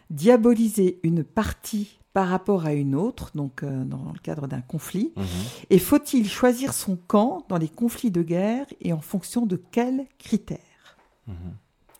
diaboliser 0.10 1.00
une 1.03 1.24
partie 1.24 2.00
par 2.17 2.29
rapport 2.29 2.65
à 2.65 2.74
une 2.74 2.95
autre, 2.95 3.29
donc 3.36 3.62
euh, 3.62 3.86
dans 3.86 4.12
le 4.12 4.17
cadre 4.17 4.47
d'un 4.47 4.62
conflit 4.62 5.13
mhm. 5.15 5.25
Et 5.69 5.77
faut-il 5.77 6.27
choisir 6.27 6.74
son 6.74 6.95
camp 6.95 7.45
dans 7.47 7.59
les 7.59 7.69
conflits 7.69 8.09
de 8.09 8.24
guerre 8.24 8.65
et 8.81 8.91
en 8.91 9.01
fonction 9.01 9.45
de 9.45 9.55
quels 9.55 10.07
critères? 10.17 10.97
Mhm. 11.27 11.36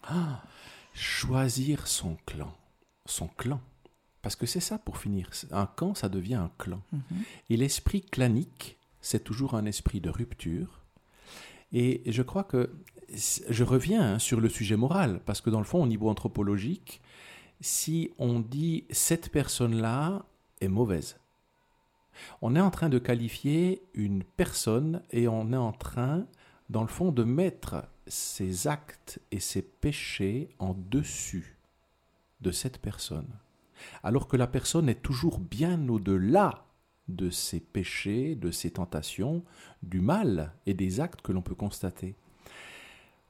ah, 0.08 0.42
Choisir 0.96 1.86
son 1.86 2.18
clan. 2.26 2.52
Son 3.06 3.28
clan. 3.28 3.62
Parce 4.24 4.36
que 4.36 4.48
c'est 4.48 4.60
ça 4.60 4.80
pour 4.80 4.98
finir. 4.98 5.30
Un 5.52 5.68
camp, 5.68 5.94
ça 5.94 6.10
devient 6.10 6.34
un 6.34 6.50
clan. 6.58 6.82
Mhm. 6.92 7.02
Et 7.52 7.58
l'esprit 7.58 8.02
clanique, 8.02 8.80
c'est 9.02 9.24
toujours 9.24 9.54
un 9.54 9.66
esprit 9.66 10.02
de 10.02 10.10
rupture. 10.10 10.82
Et 11.72 12.02
je 12.08 12.24
crois 12.24 12.44
que 12.44 12.72
je 13.50 13.64
reviens 13.64 14.16
hein, 14.16 14.18
sur 14.18 14.42
le 14.42 14.50
sujet 14.50 14.78
moral, 14.78 15.22
parce 15.28 15.42
que 15.42 15.52
dans 15.52 15.60
le 15.60 15.66
fond, 15.66 15.84
au 15.84 15.88
niveau 15.88 16.10
anthropologique, 16.10 17.02
si 17.62 18.12
on 18.18 18.40
dit 18.40 18.86
cette 18.90 19.30
personne-là 19.30 20.26
est 20.62 20.68
mauvaise. 20.68 21.18
On 22.42 22.56
est 22.56 22.62
en 22.62 22.72
train 22.72 22.90
de 22.90 23.00
qualifier 23.00 23.84
une 23.94 24.24
personne 24.24 25.02
et 25.12 25.28
on 25.28 25.52
est 25.54 25.58
en 25.58 25.72
train, 25.72 26.26
dans 26.70 26.82
le 26.82 26.88
fond, 26.88 27.12
de 27.12 27.24
mettre 27.24 27.88
ses 28.08 28.68
actes 28.68 29.20
et 29.32 29.40
ses 29.40 29.62
péchés 29.62 30.50
en 30.60 30.74
dessus 30.74 31.58
de 32.42 32.52
cette 32.52 32.80
personne. 32.80 33.30
Alors 34.04 34.28
que 34.28 34.38
la 34.38 34.48
personne 34.48 34.90
est 34.90 35.02
toujours 35.02 35.40
bien 35.40 35.88
au-delà 35.90 36.66
de 37.08 37.30
ses 37.30 37.60
péchés, 37.60 38.36
de 38.36 38.52
ses 38.52 38.72
tentations, 38.72 39.44
du 39.84 40.02
mal 40.02 40.54
et 40.66 40.74
des 40.74 41.00
actes 41.00 41.22
que 41.22 41.32
l'on 41.32 41.42
peut 41.42 41.56
constater. 41.56 42.16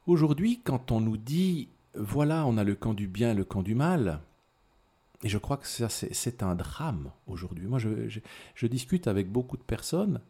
Aujourd'hui, 0.06 0.60
quand 0.64 0.90
on 0.90 1.00
nous 1.00 1.16
dit 1.18 1.68
voilà, 1.94 2.46
on 2.46 2.56
a 2.56 2.64
le 2.64 2.74
camp 2.74 2.94
du 2.94 3.08
bien 3.08 3.34
le 3.34 3.44
camp 3.44 3.62
du 3.62 3.74
mal. 3.74 4.20
Et 5.24 5.28
je 5.28 5.38
crois 5.38 5.56
que 5.56 5.66
c'est 5.66 6.42
un 6.42 6.54
drame 6.54 7.10
aujourd'hui. 7.26 7.66
Moi, 7.66 7.78
je, 7.80 8.66
discute 8.66 9.08
avec 9.08 9.30
beaucoup 9.30 9.56
de 9.56 9.62
personnes 9.62 10.20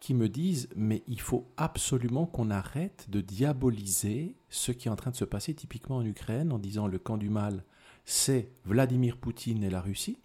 qui 0.00 0.14
me 0.14 0.28
disent, 0.28 0.68
mais 0.74 1.04
il 1.06 1.20
faut 1.20 1.46
absolument 1.56 2.26
qu'on 2.26 2.50
arrête 2.50 3.06
de 3.08 3.20
diaboliser 3.20 4.34
ce 4.48 4.72
qui 4.72 4.88
est 4.88 4.90
en 4.90 4.96
train 4.96 5.12
de 5.12 5.16
se 5.16 5.24
passer 5.24 5.54
typiquement 5.54 5.98
en 5.98 6.04
Ukraine 6.04 6.52
en 6.52 6.58
disant 6.58 6.88
le 6.88 6.98
camp 6.98 7.18
du 7.18 7.30
mal, 7.30 7.62
c'est 8.04 8.48
Vladimir 8.64 9.16
Poutine 9.16 9.62
et 9.62 9.70
la 9.70 9.80
Russie. 9.80 10.18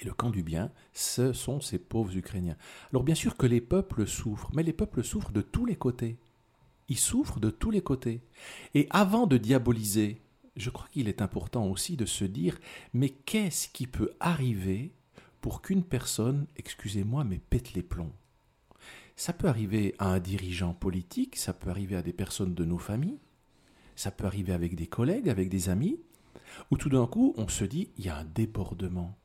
Et 0.00 0.04
le 0.04 0.12
camp 0.12 0.30
du 0.30 0.44
bien, 0.44 0.70
ce 0.92 1.32
sont 1.32 1.60
ces 1.60 1.78
pauvres 1.78 2.16
Ukrainiens. 2.16 2.56
Alors 2.92 3.02
bien 3.02 3.14
sûr 3.16 3.36
que 3.36 3.46
les 3.46 3.60
peuples 3.60 4.06
souffrent, 4.06 4.50
mais 4.54 4.62
les 4.62 4.72
peuples 4.72 5.02
souffrent 5.02 5.32
de 5.32 5.42
tous 5.42 5.66
les 5.66 5.76
côtés. 5.76 6.16
Ils 6.88 6.98
souffrent 6.98 7.40
de 7.40 7.50
tous 7.50 7.70
les 7.70 7.80
côtés. 7.80 8.22
Et 8.74 8.86
avant 8.90 9.26
de 9.26 9.38
diaboliser, 9.38 10.20
je 10.56 10.70
crois 10.70 10.88
qu'il 10.92 11.08
est 11.08 11.22
important 11.22 11.66
aussi 11.66 11.96
de 11.96 12.04
se 12.04 12.24
dire, 12.24 12.58
mais 12.92 13.10
qu'est-ce 13.10 13.68
qui 13.68 13.86
peut 13.86 14.12
arriver 14.20 14.92
pour 15.40 15.62
qu'une 15.62 15.84
personne, 15.84 16.46
excusez-moi, 16.56 17.24
mais 17.24 17.38
pète 17.38 17.74
les 17.74 17.82
plombs? 17.82 18.12
Ça 19.16 19.32
peut 19.32 19.48
arriver 19.48 19.94
à 19.98 20.12
un 20.12 20.20
dirigeant 20.20 20.74
politique, 20.74 21.36
ça 21.36 21.52
peut 21.52 21.70
arriver 21.70 21.96
à 21.96 22.02
des 22.02 22.12
personnes 22.12 22.54
de 22.54 22.64
nos 22.64 22.78
familles, 22.78 23.18
ça 23.96 24.10
peut 24.10 24.26
arriver 24.26 24.52
avec 24.52 24.74
des 24.74 24.86
collègues, 24.86 25.28
avec 25.28 25.48
des 25.48 25.68
amis, 25.68 26.00
où 26.70 26.76
tout 26.76 26.88
d'un 26.88 27.06
coup, 27.06 27.34
on 27.36 27.48
se 27.48 27.64
dit, 27.64 27.90
il 27.96 28.04
y 28.04 28.08
a 28.08 28.18
un 28.18 28.24
débordement. 28.24 29.16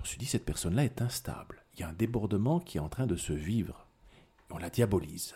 on 0.00 0.04
se 0.04 0.18
dit, 0.18 0.26
cette 0.26 0.44
personne-là 0.44 0.84
est 0.84 1.02
instable. 1.02 1.64
Il 1.74 1.80
y 1.80 1.82
a 1.82 1.88
un 1.88 1.94
débordement 1.94 2.60
qui 2.60 2.78
est 2.78 2.80
en 2.80 2.88
train 2.88 3.06
de 3.06 3.16
se 3.16 3.32
vivre. 3.32 3.86
on 4.50 4.58
la 4.58 4.70
diabolise. 4.70 5.34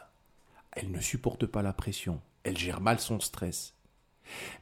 Elle 0.72 0.90
ne 0.90 1.00
supporte 1.00 1.46
pas 1.46 1.62
la 1.62 1.72
pression. 1.72 2.20
Elle 2.44 2.58
gère 2.58 2.80
mal 2.80 2.98
son 2.98 3.20
stress. 3.20 3.74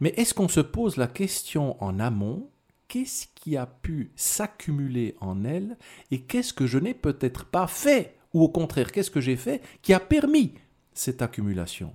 Mais 0.01 0.11
est-ce 0.17 0.35
qu'on 0.35 0.49
se 0.49 0.61
pose 0.61 0.97
la 0.97 1.07
question 1.07 1.83
en 1.83 1.99
amont 2.01 2.51
qu'est-ce 2.89 3.29
qui 3.37 3.57
a 3.57 3.67
pu 3.67 4.11
s'accumuler 4.17 5.17
en 5.21 5.45
elle 5.45 5.79
et 6.11 6.23
qu'est-ce 6.23 6.53
que 6.53 6.67
je 6.67 6.79
n'ai 6.79 6.93
peut-être 6.93 7.45
pas 7.45 7.69
fait, 7.69 8.19
ou 8.35 8.43
au 8.43 8.49
contraire, 8.49 8.91
qu'est-ce 8.91 9.13
que 9.13 9.21
j'ai 9.21 9.37
fait 9.37 9.63
qui 9.81 9.95
a 9.95 10.01
permis 10.01 10.55
cette 10.93 11.23
accumulation? 11.23 11.95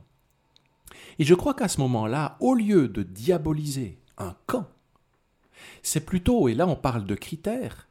Et 1.20 1.26
je 1.26 1.36
crois 1.36 1.54
qu'à 1.54 1.68
ce 1.68 1.82
moment-là, 1.82 2.38
au 2.40 2.54
lieu 2.54 2.88
de 2.88 3.04
diaboliser 3.04 4.00
un 4.18 4.36
camp, 4.48 4.70
c'est 5.84 6.06
plutôt, 6.06 6.48
et 6.48 6.54
là 6.54 6.66
on 6.66 6.78
parle 6.78 7.06
de 7.06 7.16
critères, 7.16 7.90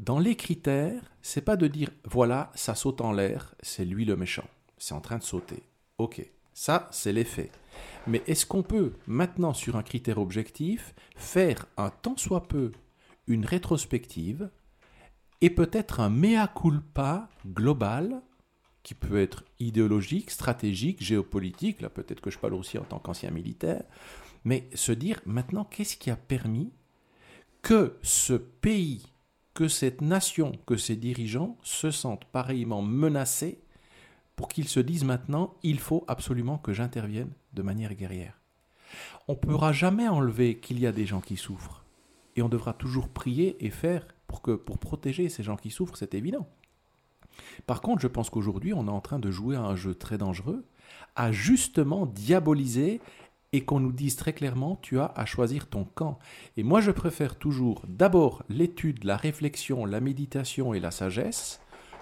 dans 0.00 0.18
les 0.18 0.34
critères, 0.34 1.12
c'est 1.22 1.44
pas 1.44 1.56
de 1.56 1.68
dire 1.68 1.90
voilà, 2.04 2.50
ça 2.56 2.74
saute 2.74 3.00
en 3.00 3.12
l'air, 3.12 3.54
c'est 3.60 3.84
lui 3.84 4.04
le 4.04 4.16
méchant, 4.16 4.48
c'est 4.80 4.94
en 4.94 5.00
train 5.00 5.18
de 5.18 5.22
sauter. 5.22 5.62
Ok, 5.98 6.26
ça 6.52 6.88
c'est 6.90 7.12
l'effet. 7.12 7.52
Mais 8.08 8.22
est-ce 8.26 8.46
qu'on 8.46 8.64
peut 8.64 8.94
maintenant, 9.06 9.54
sur 9.54 9.76
un 9.76 9.84
critère 9.84 10.18
objectif, 10.18 10.94
faire 11.14 11.66
un 11.76 11.90
tant 11.90 12.16
soit 12.16 12.48
peu 12.48 12.72
une 13.28 13.46
rétrospective 13.46 14.50
et 15.40 15.50
peut-être 15.50 16.00
un 16.00 16.10
mea 16.10 16.48
culpa 16.48 17.28
global 17.46 18.22
qui 18.82 18.94
peut 18.94 19.20
être 19.20 19.44
idéologique, 19.58 20.30
stratégique, 20.30 21.02
géopolitique, 21.02 21.82
là 21.82 21.90
peut-être 21.90 22.20
que 22.20 22.30
je 22.30 22.38
parle 22.38 22.54
aussi 22.54 22.78
en 22.78 22.84
tant 22.84 22.98
qu'ancien 22.98 23.30
militaire, 23.30 23.84
mais 24.44 24.68
se 24.74 24.92
dire 24.92 25.20
maintenant 25.26 25.64
qu'est-ce 25.64 25.98
qui 25.98 26.10
a 26.10 26.16
permis 26.16 26.72
que 27.60 27.98
ce 28.02 28.32
pays, 28.32 29.12
que 29.52 29.68
cette 29.68 30.00
nation, 30.00 30.52
que 30.66 30.78
ces 30.78 30.96
dirigeants 30.96 31.58
se 31.62 31.90
sentent 31.90 32.24
pareillement 32.24 32.80
menacés 32.80 33.60
pour 34.40 34.48
qu'ils 34.48 34.68
se 34.68 34.80
disent 34.80 35.04
maintenant 35.04 35.52
il 35.62 35.78
faut 35.78 36.02
absolument 36.08 36.56
que 36.56 36.72
j'intervienne 36.72 37.30
de 37.52 37.60
manière 37.60 37.92
guerrière. 37.92 38.40
On 39.28 39.34
ne 39.34 39.38
pourra 39.38 39.70
jamais 39.70 40.08
enlever 40.08 40.56
qu'il 40.56 40.80
y 40.80 40.86
a 40.86 40.92
des 40.92 41.04
gens 41.04 41.20
qui 41.20 41.36
souffrent. 41.36 41.84
Et 42.36 42.40
on 42.40 42.48
devra 42.48 42.72
toujours 42.72 43.10
prier 43.10 43.62
et 43.62 43.68
faire 43.68 44.06
pour, 44.26 44.40
que, 44.40 44.52
pour 44.52 44.78
protéger 44.78 45.28
ces 45.28 45.42
gens 45.42 45.56
qui 45.56 45.70
souffrent, 45.70 45.98
c'est 45.98 46.14
évident. 46.14 46.48
Par 47.66 47.82
contre, 47.82 48.00
je 48.00 48.06
pense 48.08 48.30
qu'aujourd'hui, 48.30 48.72
on 48.72 48.86
est 48.86 48.90
en 48.90 49.02
train 49.02 49.18
de 49.18 49.30
jouer 49.30 49.56
à 49.56 49.60
un 49.60 49.76
jeu 49.76 49.94
très 49.94 50.16
dangereux, 50.16 50.64
à 51.16 51.32
justement 51.32 52.06
diaboliser 52.06 53.02
et 53.52 53.66
qu'on 53.66 53.80
nous 53.80 53.92
dise 53.92 54.16
très 54.16 54.32
clairement, 54.32 54.78
tu 54.80 54.98
as 55.00 55.12
à 55.16 55.26
choisir 55.26 55.66
ton 55.66 55.84
camp. 55.84 56.18
Et 56.56 56.62
moi, 56.62 56.80
je 56.80 56.92
préfère 56.92 57.36
toujours 57.36 57.82
d'abord 57.86 58.42
l'étude, 58.48 59.04
la 59.04 59.18
réflexion, 59.18 59.84
la 59.84 60.00
méditation 60.00 60.72
et 60.72 60.80
la 60.80 60.92
sagesse, 60.92 61.60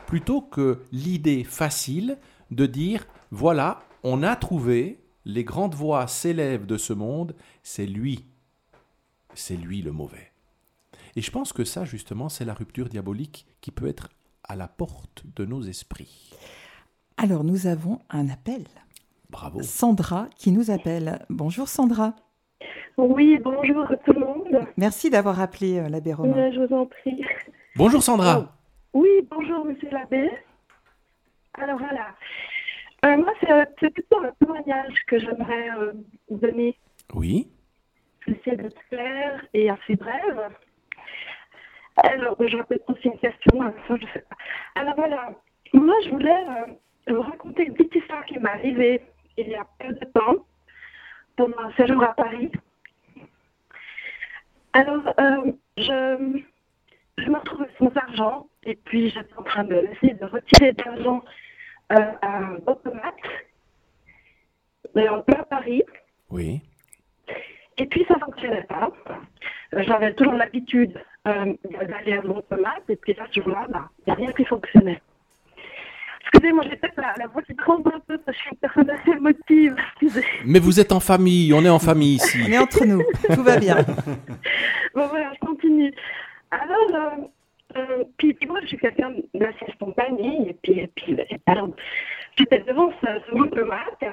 plutôt 0.09 0.41
que 0.41 0.81
l'idée 0.91 1.45
facile 1.45 2.17
de 2.51 2.65
dire, 2.65 3.07
voilà, 3.31 3.81
on 4.03 4.23
a 4.23 4.37
trouvé, 4.37 5.01
les 5.27 5.45
grandes 5.45 5.75
voix 5.75 6.07
s'élèvent 6.07 6.65
de 6.65 6.79
ce 6.79 6.95
monde, 6.95 7.37
c'est 7.63 7.85
lui, 7.85 8.25
c'est 9.35 9.57
lui 9.57 9.83
le 9.83 9.93
mauvais. 9.93 10.33
Et 11.15 11.21
je 11.21 11.31
pense 11.31 11.53
que 11.53 11.63
ça, 11.63 11.85
justement, 11.85 12.31
c'est 12.31 12.47
la 12.47 12.55
rupture 12.55 12.89
diabolique 12.89 13.47
qui 13.61 13.71
peut 13.71 13.87
être 13.87 14.09
à 14.45 14.57
la 14.57 14.67
porte 14.67 15.25
de 15.37 15.45
nos 15.45 15.61
esprits. 15.61 16.31
Alors, 17.19 17.45
nous 17.45 17.67
avons 17.67 17.99
un 18.09 18.31
appel. 18.31 18.65
Bravo. 19.29 19.61
Sandra 19.61 20.29
qui 20.39 20.53
nous 20.53 20.71
appelle. 20.71 21.19
Bonjour 21.29 21.69
Sandra. 21.69 22.17
Oui, 22.97 23.39
bonjour 23.45 23.87
tout 24.07 24.15
le 24.15 24.21
monde. 24.21 24.67
Merci 24.79 25.11
d'avoir 25.11 25.39
appelé 25.39 25.79
euh, 25.79 25.91
l'abbé 25.91 26.15
Romain. 26.15 26.51
je 26.51 26.61
vous 26.61 26.75
en 26.75 26.87
prie. 26.87 27.23
Bonjour 27.77 28.03
Sandra. 28.03 28.58
Oui, 28.93 29.09
bonjour 29.31 29.65
monsieur 29.65 29.91
l'abbé. 29.91 30.31
Alors 31.55 31.79
voilà. 31.79 32.15
Euh, 33.05 33.17
moi, 33.17 33.33
c'est 33.81 33.91
plutôt 33.91 34.21
un 34.21 34.33
témoignage 34.41 34.95
que 35.07 35.19
j'aimerais 35.19 35.71
euh, 35.79 35.93
donner. 36.31 36.77
Oui. 37.15 37.49
J'essaie 38.27 38.57
d'être 38.57 38.81
clair 38.89 39.45
et 39.55 39.71
assez 39.71 39.97
brève. 39.97 40.51
Alors, 41.97 42.37
je 42.41 42.57
vais 42.57 42.63
peut-être 42.65 42.91
aussi 42.91 43.09
une 43.09 43.19
question, 43.19 43.63
hein, 43.63 43.73
ça, 43.87 43.97
je 43.97 44.07
sais 44.13 44.25
pas. 44.29 44.37
Alors 44.75 44.95
voilà, 44.97 45.33
moi, 45.73 45.95
je 46.05 46.11
voulais 46.11 46.45
vous 47.09 47.23
raconter 47.23 47.67
une 47.67 47.75
petite 47.75 47.97
histoire 47.97 48.25
qui 48.25 48.39
m'est 48.39 48.51
arrivée 48.51 49.03
il 49.37 49.49
y 49.49 49.55
a 49.55 49.67
peu 49.79 49.93
de 49.93 50.05
temps, 50.07 50.45
pendant 51.37 51.59
un 51.59 51.73
séjour 51.73 52.03
à 52.03 52.15
Paris. 52.15 52.51
Alors, 54.73 55.03
euh, 55.19 55.53
je, 55.77 56.43
je, 57.19 57.31
me 57.31 57.39
retrouvais 57.39 57.69
sans 57.79 57.97
argent 57.97 58.49
et 58.69 58.79
puis 58.85 59.11
j'étais 59.11 59.35
en 59.37 59.43
train 59.43 59.65
d'essayer 59.65 60.15
de, 60.15 60.27
retirer 60.27 60.73
de 60.73 60.85
l'argent 60.85 61.25
euh, 61.93 62.13
à 62.21 62.39
un 62.39 62.57
automate, 62.67 63.15
en 64.95 65.23
plein 65.23 65.43
Paris. 65.45 65.83
Oui. 66.31 66.61
Et 67.79 67.87
puis 67.87 68.05
ça 68.07 68.15
ne 68.15 68.21
fonctionnait 68.21 68.65
pas. 68.65 68.91
J'avais 69.73 70.13
toujours 70.15 70.35
l'habitude 70.35 71.01
euh, 71.27 71.55
d'aller 71.71 72.15
à 72.15 72.23
l'automate 72.23 72.83
et 72.89 72.97
puis 72.97 73.15
là, 73.15 73.25
ce 73.33 73.41
jour-là, 73.41 73.67
bah, 73.71 73.89
il 73.99 74.11
n'y 74.11 74.13
a 74.13 74.17
rien 74.17 74.33
qui 74.33 74.45
fonctionnait. 74.45 75.01
Excusez-moi, 76.21 76.65
j'ai 76.69 76.77
peut-être 76.77 77.01
la, 77.19 77.27
voix 77.29 77.41
qui 77.43 77.57
tremble 77.57 77.91
un 77.95 78.01
peu 78.01 78.19
parce 78.19 78.37
que 78.37 78.43
je 78.43 78.49
suis 78.49 78.51
une 78.51 78.59
personne 78.59 78.91
assez 78.91 79.11
émotive. 79.13 79.77
Mais 80.45 80.59
vous 80.59 80.79
êtes 80.79 80.93
en 80.93 81.01
famille, 81.01 81.55
on 81.55 81.65
est 81.65 81.71
en 81.71 81.79
famille 81.79 82.17
ici. 82.17 82.39
on 82.47 82.53
est 82.53 82.59
entre 82.59 82.85
nous, 82.85 83.03
tout 83.33 83.43
va 83.43 83.57
bien. 83.57 83.77
bon 84.95 85.07
voilà, 85.07 85.33
je 85.35 85.47
continue. 85.47 85.95
Alors, 86.51 86.95
euh, 86.95 87.25
euh, 87.79 88.05
puis, 88.17 88.37
moi, 88.47 88.61
je 88.63 88.69
suis 88.69 88.79
quelqu'un 88.79 89.15
d'assez 89.35 89.73
spontané, 89.73 90.51
et 90.51 90.55
puis, 90.55 90.81
et 90.81 90.89
puis 90.89 91.17
alors, 91.47 91.71
j'étais 92.37 92.61
devant 92.61 92.91
ce, 93.01 93.07
ce 93.31 93.55
de 93.55 93.63
marque, 93.63 94.07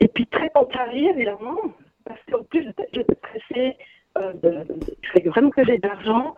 et 0.00 0.08
puis 0.08 0.26
très 0.26 0.50
contrariée, 0.50 1.10
évidemment, 1.10 1.58
parce 2.04 2.20
qu'en 2.30 2.42
plus, 2.44 2.66
j'étais 2.92 3.14
pressée, 3.14 3.76
euh, 4.18 4.32
de, 4.34 4.64
de, 4.64 5.28
vraiment 5.30 5.50
que 5.50 5.64
j'ai 5.64 5.78
de 5.78 5.86
l'argent 5.86 6.34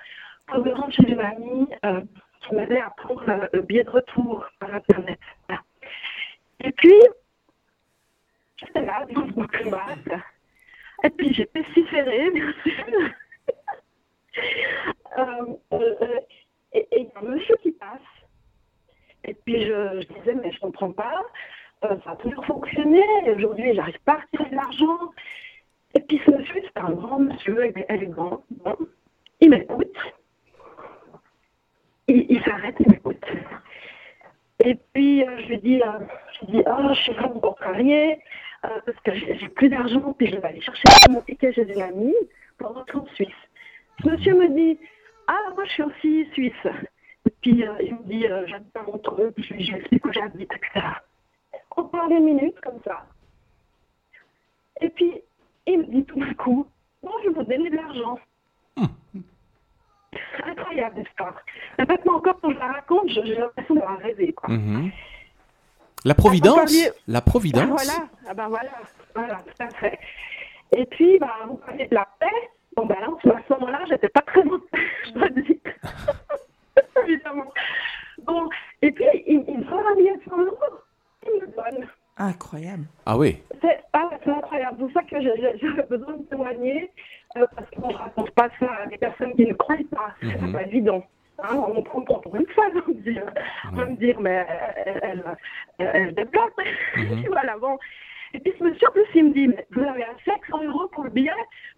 pour 0.46 0.64
me 0.64 0.72
rendre 0.72 0.92
chez 0.92 1.08
une 1.08 1.20
amie. 1.20 1.68
Euh, 1.84 2.00
qui 2.40 2.54
m'avait 2.54 2.80
à 2.80 2.90
prendre 2.90 3.48
le 3.52 3.62
billet 3.62 3.84
de 3.84 3.90
retour 3.90 4.46
par 4.58 4.74
Internet. 4.74 5.18
Et 6.60 6.72
puis, 6.72 6.94
j'étais 8.56 8.84
là, 8.84 9.04
devant 9.08 9.26
mon 9.36 9.46
climat, 9.46 9.86
et 11.04 11.10
puis 11.10 11.32
j'ai 11.32 11.46
pestiféré, 11.46 12.30
bien 12.30 12.52
sûr. 12.64 12.84
Euh, 15.18 15.56
euh, 15.72 16.20
et 16.72 16.86
il 16.92 17.04
y 17.04 17.10
a 17.14 17.20
un 17.20 17.30
monsieur 17.30 17.56
qui 17.62 17.72
passe. 17.72 18.00
Et 19.24 19.34
puis 19.34 19.62
je, 19.62 19.98
disais, 20.14 20.34
mais 20.34 20.52
je 20.52 20.60
comprends 20.60 20.92
pas, 20.92 21.22
euh, 21.84 21.96
ça 22.04 22.12
a 22.12 22.16
toujours 22.16 22.44
fonctionné, 22.46 23.02
aujourd'hui 23.34 23.74
j'arrive 23.74 24.00
pas 24.04 24.14
à 24.14 24.20
retirer 24.20 24.50
de 24.50 24.56
l'argent. 24.56 25.12
Et 25.94 26.00
puis 26.00 26.20
ce 26.24 26.30
monsieur, 26.30 26.62
c'est 26.62 26.80
un 26.80 26.92
grand 26.92 27.18
monsieur, 27.18 27.66
il 27.66 27.78
est 27.78 27.86
élégant, 27.88 28.44
bon. 28.50 28.76
il 29.40 29.50
m'écoute, 29.50 29.96
il, 32.08 32.42
s'arrête, 32.44 32.76
il 32.80 32.90
m'écoute. 32.90 33.24
Et 34.64 34.76
puis, 34.92 35.22
euh, 35.22 35.38
je 35.40 35.48
lui 35.48 35.58
dis, 35.58 35.82
euh, 35.82 35.98
je 36.40 36.46
dis, 36.46 36.62
oh, 36.66 36.88
je 36.94 37.00
suis 37.00 37.12
vraiment 37.12 37.38
contrariée, 37.40 38.18
euh, 38.64 38.68
parce 38.84 38.98
que 39.00 39.14
j'ai 39.14 39.48
plus 39.48 39.68
d'argent, 39.68 40.14
puis 40.14 40.26
je 40.26 40.36
vais 40.36 40.48
aller 40.48 40.60
chercher 40.60 40.82
mon 41.10 41.20
ticket 41.22 41.52
chez 41.52 41.70
une 41.70 41.82
amie 41.82 42.14
pour 42.56 42.74
rentrer 42.74 42.98
en 42.98 43.06
Suisse. 43.14 43.28
Ce 44.02 44.08
monsieur 44.08 44.34
me 44.34 44.48
dit, 44.48 44.78
ah, 45.28 45.50
moi, 45.54 45.64
je 45.64 45.70
suis 45.70 45.82
aussi 45.82 46.26
suisse. 46.32 46.66
Et 47.26 47.30
puis, 47.40 47.64
il 47.80 47.94
me 47.94 48.02
dit, 48.04 48.26
j'habite 48.46 48.76
à 48.76 48.82
Montreux, 48.82 49.30
puis 49.30 49.44
je 49.44 49.54
lui 49.54 49.74
explique 49.74 50.04
où 50.04 50.12
j'habite, 50.12 50.50
etc. 50.52 50.86
On 51.76 51.84
parle 51.84 52.12
une 52.12 52.24
minute, 52.24 52.60
comme 52.60 52.80
ça. 52.84 53.06
Et 54.80 54.88
puis, 54.88 55.20
il 55.66 55.78
me 55.78 55.84
dit 55.84 56.04
tout 56.04 56.18
d'un 56.18 56.34
coup, 56.34 56.66
bon, 57.02 57.12
je 57.22 57.28
vais 57.28 57.34
vous 57.34 57.44
donner 57.44 57.70
de 57.70 57.76
l'argent. 57.76 58.18
Hum 58.76 58.88
incroyable 60.44 61.00
l'histoire. 61.00 61.34
Maintenant 61.78 62.16
encore, 62.16 62.40
quand 62.40 62.50
je 62.50 62.58
la 62.58 62.72
raconte, 62.72 63.08
j'ai 63.08 63.34
l'impression 63.34 63.74
d'avoir 63.74 63.98
rêvé. 63.98 64.32
Quoi. 64.32 64.50
Mhm. 64.50 64.90
La 66.04 66.14
Providence 66.14 66.72
La 67.06 67.20
Providence 67.20 67.64
ah, 67.64 67.84
Voilà, 67.84 68.08
ah 68.28 68.34
ben 68.34 68.48
voilà, 68.48 68.70
voilà, 69.14 69.42
tout 69.46 69.62
à 69.62 69.70
fait. 69.70 69.98
Et 70.76 70.86
puis, 70.86 71.18
bah, 71.18 71.34
vous 71.46 71.56
parlez 71.56 71.86
de 71.86 71.94
la 71.94 72.06
paix. 72.20 72.50
Bon, 72.78 72.86
ben 72.86 72.94
là, 73.00 73.08
à 73.34 73.40
ce 73.48 73.52
moment-là, 73.54 73.80
j'étais 73.88 74.08
pas 74.08 74.20
très 74.20 74.40
bonne, 74.44 74.60
je 75.06 75.10
dois 75.10 75.28
dire. 75.30 75.56
Évidemment. 77.02 77.52
Bon, 78.22 78.48
et 78.82 78.92
puis, 78.92 79.04
il, 79.26 79.44
il 79.48 79.58
me 79.58 79.64
fait 79.64 79.72
un 79.72 79.96
billet 79.96 80.16
de 80.16 80.22
100 80.30 80.36
euros. 80.44 80.56
Il 81.26 81.40
me 81.40 81.46
donne. 81.48 81.88
Incroyable. 82.18 82.84
Ah 83.04 83.18
oui. 83.18 83.42
C'est 83.60 83.80
ah, 83.92 84.08
incroyable. 84.24 84.76
C'est 84.78 84.84
pour 84.84 84.92
ça 84.92 85.02
que 85.02 85.20
j'avais 85.20 85.82
besoin 85.90 86.18
de 86.18 86.22
témoigner, 86.22 86.92
euh, 87.36 87.46
parce 87.56 87.68
qu'on 87.70 87.88
ne 87.88 87.94
raconte 87.94 88.30
pas 88.30 88.48
ça 88.60 88.70
à 88.84 88.86
des 88.86 88.98
personnes 88.98 89.34
qui 89.34 89.46
ne 89.46 89.54
croient 89.54 89.76
pas. 89.90 90.14
C'est 90.20 90.40
mhm. 90.40 90.52
pas 90.52 90.62
évident. 90.62 91.02
Hein, 91.42 91.56
on 91.56 91.82
prend 91.82 92.02
pour 92.02 92.36
une 92.36 92.46
fois, 92.46 92.66
on 92.86 92.90
me 92.90 93.00
dire, 93.00 93.24
on 93.72 93.76
va 93.76 93.86
me 93.86 93.96
dire 93.96 94.20
mais 94.20 94.46
elle, 94.86 95.00
elle, 95.02 95.24
elle, 95.78 95.90
elle 95.94 96.14
développe. 96.14 96.60
Mhm. 96.96 97.26
voilà, 97.32 97.58
bon. 97.58 97.76
Et 98.34 98.40
puis 98.40 98.52
ce 98.58 98.64
monsieur, 98.64 98.88
en 98.88 98.92
plus, 98.92 99.04
il 99.14 99.24
me 99.24 99.32
dit, 99.32 99.48
mais 99.48 99.66
vous 99.70 99.82
avez 99.82 100.04
un 100.04 100.16
500 100.24 100.64
euros 100.64 100.88
pour 100.88 101.04
le 101.04 101.10
billet 101.10 101.30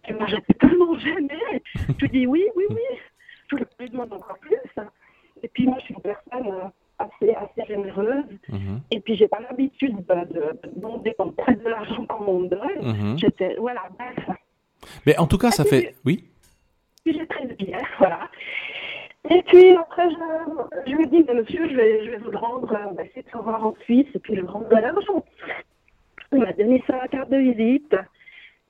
Et 0.08 0.12
moi, 0.12 0.26
j'étais 0.26 0.54
tellement 0.54 0.98
gênée. 0.98 1.62
Je 1.74 2.00
lui 2.00 2.08
dis, 2.08 2.26
oui, 2.26 2.44
oui, 2.56 2.64
oui. 2.70 2.98
Je 3.50 3.56
lui 3.56 3.90
demande 3.90 4.12
encore 4.12 4.38
plus. 4.40 4.82
Et 5.42 5.48
puis 5.48 5.66
moi, 5.66 5.76
je 5.80 5.84
suis 5.86 5.94
une 5.94 6.02
personne... 6.02 6.46
Euh, 6.46 6.68
assez, 7.00 7.32
assez 7.32 7.66
généreuse. 7.66 8.26
Mhm. 8.50 8.82
Et 8.90 9.00
puis, 9.00 9.16
j'ai 9.16 9.26
pas 9.26 9.40
l'habitude 9.40 9.96
de, 10.04 10.60
demander 10.76 11.14
comme 11.16 11.34
très 11.34 11.54
de 11.54 11.66
l'argent 11.66 12.04
comme 12.04 12.28
on 12.28 12.40
donne. 12.40 13.16
J'étais, 13.16 13.56
voilà, 13.58 13.88
bref. 13.98 14.36
Mais 15.06 15.16
en 15.16 15.26
tout 15.26 15.38
cas, 15.38 15.50
ça 15.50 15.64
fait. 15.64 15.94
Oui 16.04 16.30
j'ai 17.06 17.26
pris 17.26 17.46
le 17.46 17.54
billet, 17.54 17.78
voilà. 17.98 18.28
Et 19.28 19.42
puis 19.42 19.76
après, 19.76 20.08
je, 20.10 20.90
je 20.90 20.96
lui 20.96 21.06
dis, 21.08 21.24
monsieur, 21.32 21.68
je 21.68 21.76
vais, 21.76 22.04
je 22.04 22.10
vais 22.10 22.16
vous 22.18 22.30
le 22.30 22.38
rendre, 22.38 22.76
on 22.90 22.94
va 22.94 23.04
essayer 23.04 23.22
de 23.22 23.30
se 23.30 23.36
voir 23.36 23.64
en 23.64 23.74
Suisse, 23.84 24.06
et 24.14 24.18
puis 24.18 24.34
le 24.34 24.46
rendre 24.46 24.68
de 24.68 24.76
l'argent. 24.76 25.24
Il 26.32 26.38
m'a 26.38 26.52
donné 26.52 26.82
sa 26.86 27.08
carte 27.08 27.30
de 27.30 27.36
visite. 27.36 27.96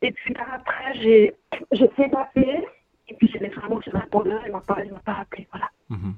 Et 0.03 0.13
puis 0.13 0.35
après, 0.39 0.95
j'ai 0.95 1.35
essayé 1.73 2.09
d'appeler, 2.09 2.65
et 3.09 3.15
puis 3.15 3.29
j'ai 3.33 3.39
laissé 3.39 3.55
vraiment 3.57 3.81
sur 3.83 3.93
répondeur, 3.93 4.41
il 4.45 4.49
ne 4.49 4.53
m'a 4.53 4.61
pas, 4.61 4.77
pas 5.05 5.13
rappelé, 5.13 5.47
voilà. 5.53 5.69
Mhm. 5.91 6.15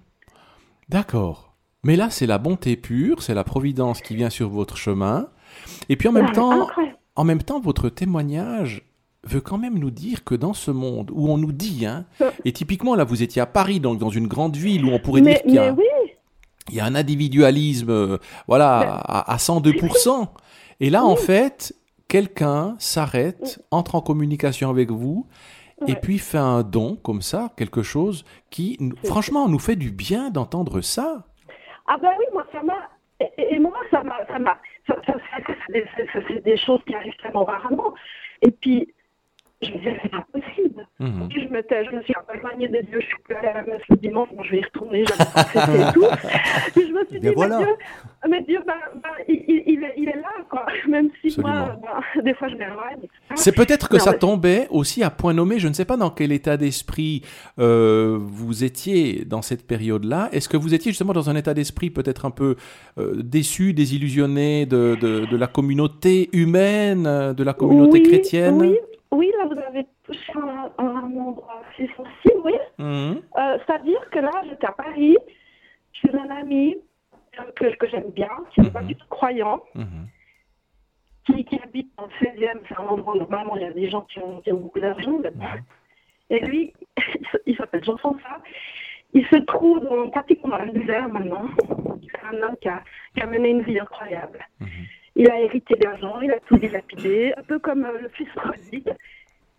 D'accord. 0.88 1.55
Mais 1.85 1.96
là, 1.96 2.11
c'est 2.11 2.26
la 2.26 2.38
bonté 2.38 2.76
pure, 2.76 3.22
c'est 3.22 3.35
la 3.35 3.42
providence 3.42 4.00
qui 4.02 4.14
vient 4.14 4.31
sur 4.31 4.48
votre 4.48 4.76
chemin. 4.76 5.31
Et 5.88 5.96
puis 5.96 6.07
en 6.07 6.12
même 6.12 6.31
temps, 6.31 6.68
en 7.16 7.24
même 7.24 7.42
temps, 7.42 7.61
votre 7.61 7.88
témoignage 7.88 8.83
veut 9.24 9.40
quand 9.40 9.59
même 9.59 9.78
nous 9.78 9.90
dire 9.90 10.24
que 10.24 10.35
dans 10.35 10.52
ce 10.52 10.70
monde 10.70 11.11
où 11.12 11.28
on 11.28 11.38
nous 11.38 11.52
dit, 11.52 11.87
hein, 11.87 12.05
et 12.44 12.52
typiquement 12.52 12.94
là 12.94 13.05
vous 13.05 13.22
étiez 13.22 13.40
à 13.40 13.46
Paris, 13.46 13.81
donc 13.81 13.98
dans 13.98 14.09
une 14.11 14.26
grande 14.26 14.57
ville 14.57 14.85
où 14.85 14.90
on 14.90 14.98
pourrait 14.98 15.20
dire 15.20 15.40
qu'il 15.42 15.55
y, 15.55 15.59
a, 15.59 15.74
il 16.70 16.74
y 16.74 16.81
a 16.81 16.85
un 16.85 16.94
individualisme 16.94 17.90
euh, 17.90 18.18
voilà, 18.48 18.98
à, 18.98 19.37
102%. 19.37 20.28
Et 20.83 20.90
là, 20.90 21.05
en 21.05 21.14
fait, 21.14 21.73
quelqu'un 22.09 22.75
s'arrête, 22.81 23.64
entre 23.71 23.95
en 23.95 24.01
communication 24.01 24.68
avec 24.68 24.90
vous, 24.90 25.29
et 25.87 25.95
puis 25.95 26.18
fait 26.18 26.38
un 26.38 26.64
don 26.64 26.97
comme 26.97 27.23
ça, 27.23 27.51
quelque 27.57 27.85
chose 27.85 28.25
qui, 28.51 28.79
franchement, 29.05 29.49
nous 29.49 29.61
fait 29.61 29.77
du 29.77 29.92
bien 29.92 30.31
d'entendre 30.31 30.81
ça. 30.81 31.25
Ah 31.87 31.99
ben 32.03 32.11
oui, 32.18 32.25
moi 32.33 32.45
ça 32.51 32.64
m'a... 32.64 32.90
Et, 33.38 33.61
moi, 33.61 33.73
ça 33.92 34.03
m'a... 34.03 34.16
Ça, 34.88 34.97
ça, 35.07 35.14
ça, 35.14 36.21
c'est 36.27 36.42
des 36.42 36.57
choses 36.57 36.81
qui 36.85 36.97
arrivent 36.97 37.16
tellement 37.23 37.45
rarement. 37.45 37.95
Et 38.40 38.51
puis, 38.51 38.91
je 39.62 39.72
me 39.72 39.79
disais, 39.79 39.98
c'est 40.03 40.11
pas 40.11 40.27
possible. 40.33 40.87
Mhm. 40.98 41.29
je, 41.33 41.40
me, 41.48 41.62
je 41.68 41.96
me 41.96 42.03
suis 42.03 42.14
un 42.16 42.22
peu 42.27 42.38
éloignée 42.38 42.68
des 42.68 42.83
dieux, 42.83 43.01
je 43.01 43.07
suis 43.07 43.22
plus 43.25 43.35
allée 43.35 43.48
à 43.48 43.55
la 43.55 43.62
messe 43.62 43.83
le 43.88 43.96
dimanche, 43.96 44.29
bon, 44.37 44.42
je 44.44 44.53
vais 44.53 44.59
y 44.59 44.64
retourner, 44.64 45.05
j'avais 45.05 45.81
et 45.88 45.92
tout. 45.92 46.07
Puis 46.75 46.87
je 46.87 46.92
me 46.92 47.05
suis 47.07 47.20
dit, 47.20 47.29
voilà. 47.35 47.59
mais 47.59 47.64
Dieu, 47.64 47.75
mais 48.29 48.42
Dieu 48.42 48.61
ben, 48.66 48.75
ben, 49.03 49.11
il, 49.29 49.62
il, 49.66 49.85
est, 49.85 49.94
il, 49.96 50.09
est, 50.09 50.16
là, 50.16 50.31
quoi. 50.48 50.64
Même 50.88 51.11
si 51.20 51.40
moi, 51.40 51.77
des 52.22 52.35
fois, 52.35 52.48
je 52.48 52.55
m'éloigne. 52.55 53.01
C'est 53.35 53.53
peut-être 53.53 53.88
que 53.88 53.98
ça 53.98 54.12
tombait 54.12 54.68
aussi 54.70 55.03
à 55.03 55.11
point 55.11 55.35
nommé, 55.35 55.59
je 55.59 55.68
ne 55.68 55.72
sais 55.72 55.85
pas 55.85 55.96
dans 55.96 56.11
quel 56.11 56.31
état 56.31 56.57
d'esprit 56.57 57.22
euh, 57.59 58.18
vous 58.20 58.62
étiez 58.62 59.25
dans 59.25 59.42
cette 59.42 59.66
période-là. 59.66 60.29
Est-ce 60.33 60.48
que 60.48 60.57
vous 60.57 60.75
étiez 60.75 60.92
justement 60.92 61.12
dans 61.12 61.31
un 61.31 61.37
état 61.37 61.55
d'esprit 61.55 61.90
peut-être 61.90 62.25
un 62.27 62.31
peu 62.31 62.57
euh, 62.98 63.14
déçu, 63.16 63.72
désillusionné 63.72 64.66
de, 64.66 64.96
de, 65.01 65.27
de, 65.27 65.37
la 65.37 65.46
communauté 65.46 66.29
humaine, 66.33 67.33
de 67.33 67.42
la 67.42 67.55
communauté 67.55 68.01
oui, 68.01 68.09
chrétienne? 68.09 68.61
Oui, 68.61 68.77
oui, 69.12 69.31
là, 69.38 69.44
vous 69.44 69.59
avez 69.61 69.87
touché 70.05 70.33
un, 70.35 70.72
un 70.79 71.16
endroit 71.16 71.62
assez 71.68 71.87
sensible, 71.88 72.40
oui. 72.44 72.55
Mhm. 72.79 73.22
Euh, 73.37 73.59
c'est-à-dire 73.59 74.01
que 74.11 74.18
là, 74.18 74.31
j'étais 74.48 74.66
à 74.66 74.72
Paris, 74.72 75.16
j'ai 75.92 76.14
un 76.14 76.31
ami 76.31 76.77
euh, 77.38 77.42
que, 77.55 77.77
que 77.77 77.88
j'aime 77.88 78.11
bien, 78.11 78.31
qui 78.53 78.62
n'est 78.62 78.70
pas 78.70 78.81
mhm. 78.81 78.88
du 78.88 78.96
tout 78.96 79.07
croyant, 79.11 79.62
mhm. 79.75 80.07
qui, 81.27 81.44
qui, 81.44 81.61
habite 81.62 81.92
dans 81.98 82.07
le 82.07 82.27
16e, 82.27 82.61
c'est 82.66 82.79
un 82.79 82.85
endroit 82.85 83.14
normalement, 83.14 83.55
il 83.57 83.62
y 83.62 83.66
a 83.66 83.72
des 83.72 83.90
gens 83.90 84.01
qui 84.03 84.18
ont, 84.18 84.40
qui 84.40 84.51
ont 84.51 84.61
beaucoup 84.61 84.81
d'argent 84.81 85.20
Et 86.31 86.40
lui, 86.40 86.72
il 87.46 87.57
s'appelle 87.57 87.85
Jean-François. 87.85 88.42
Il 89.12 89.27
se 89.27 89.37
trouve 89.37 89.81
dans, 89.81 90.09
pratiquement 90.09 90.57
dans 90.57 90.64
le 90.64 90.72
désert 90.72 91.11
maintenant. 91.11 91.44
C'est 92.01 92.25
un 92.35 92.42
homme 92.42 92.57
qui 92.62 92.68
a, 92.68 92.83
qui 93.14 93.20
a, 93.20 93.27
mené 93.27 93.51
une 93.51 93.62
vie 93.62 93.79
incroyable. 93.79 94.38
Il 95.14 95.31
a 95.31 95.40
hérité 95.40 95.75
d'argent, 95.75 96.20
il 96.20 96.31
a 96.31 96.40
tout 96.40 96.57
dilapidé, 96.57 97.35
un 97.37 97.42
peu 97.42 97.59
comme 97.59 97.85
euh, 97.85 98.01
le 98.01 98.09
fils 98.11 98.29
prodigue. 98.35 98.94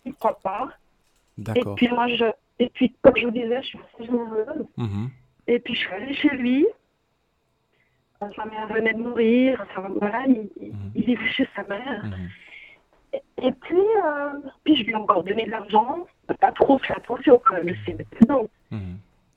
Il 0.05 0.09
ne 0.09 0.15
croit 0.15 0.39
pas. 0.39 0.69
Et 1.55 1.61
puis 1.75 1.87
moi, 1.89 2.07
je, 2.07 2.25
et 2.59 2.69
puis 2.69 2.93
comme 3.01 3.15
je 3.15 3.25
vous 3.25 3.31
disais, 3.31 3.61
je 3.61 3.67
suis 3.67 3.79
assez 3.79 4.05
généreuse. 4.05 4.65
Mhm. 4.77 5.09
Et 5.47 5.59
puis 5.59 5.75
je 5.75 5.79
suis 5.79 5.93
allée 5.93 6.13
chez 6.15 6.29
lui. 6.29 6.65
Sa 8.19 8.45
mère 8.45 8.67
venait 8.67 8.93
de 8.93 8.99
mourir. 8.99 9.65
voilà, 9.99 10.23
il, 10.27 10.49
mhm. 10.59 10.91
il, 10.95 11.05
vivait 11.05 11.29
chez 11.29 11.47
sa 11.55 11.63
mère. 11.63 12.05
Mhm. 12.05 12.29
Et, 13.43 13.51
puis, 13.51 13.75
euh, 13.77 14.29
puis 14.63 14.75
je 14.77 14.83
lui 14.83 14.91
ai 14.91 14.95
encore 14.95 15.23
donné 15.23 15.45
de 15.45 15.51
l'argent. 15.51 16.07
Pas 16.39 16.51
trop, 16.51 16.77
fait 16.79 16.93
attention 16.93 17.39
quand 17.43 17.55
même, 17.55 17.75
je 17.75 17.85
sais, 17.85 17.97
mais 17.97 18.05
non. 18.27 18.49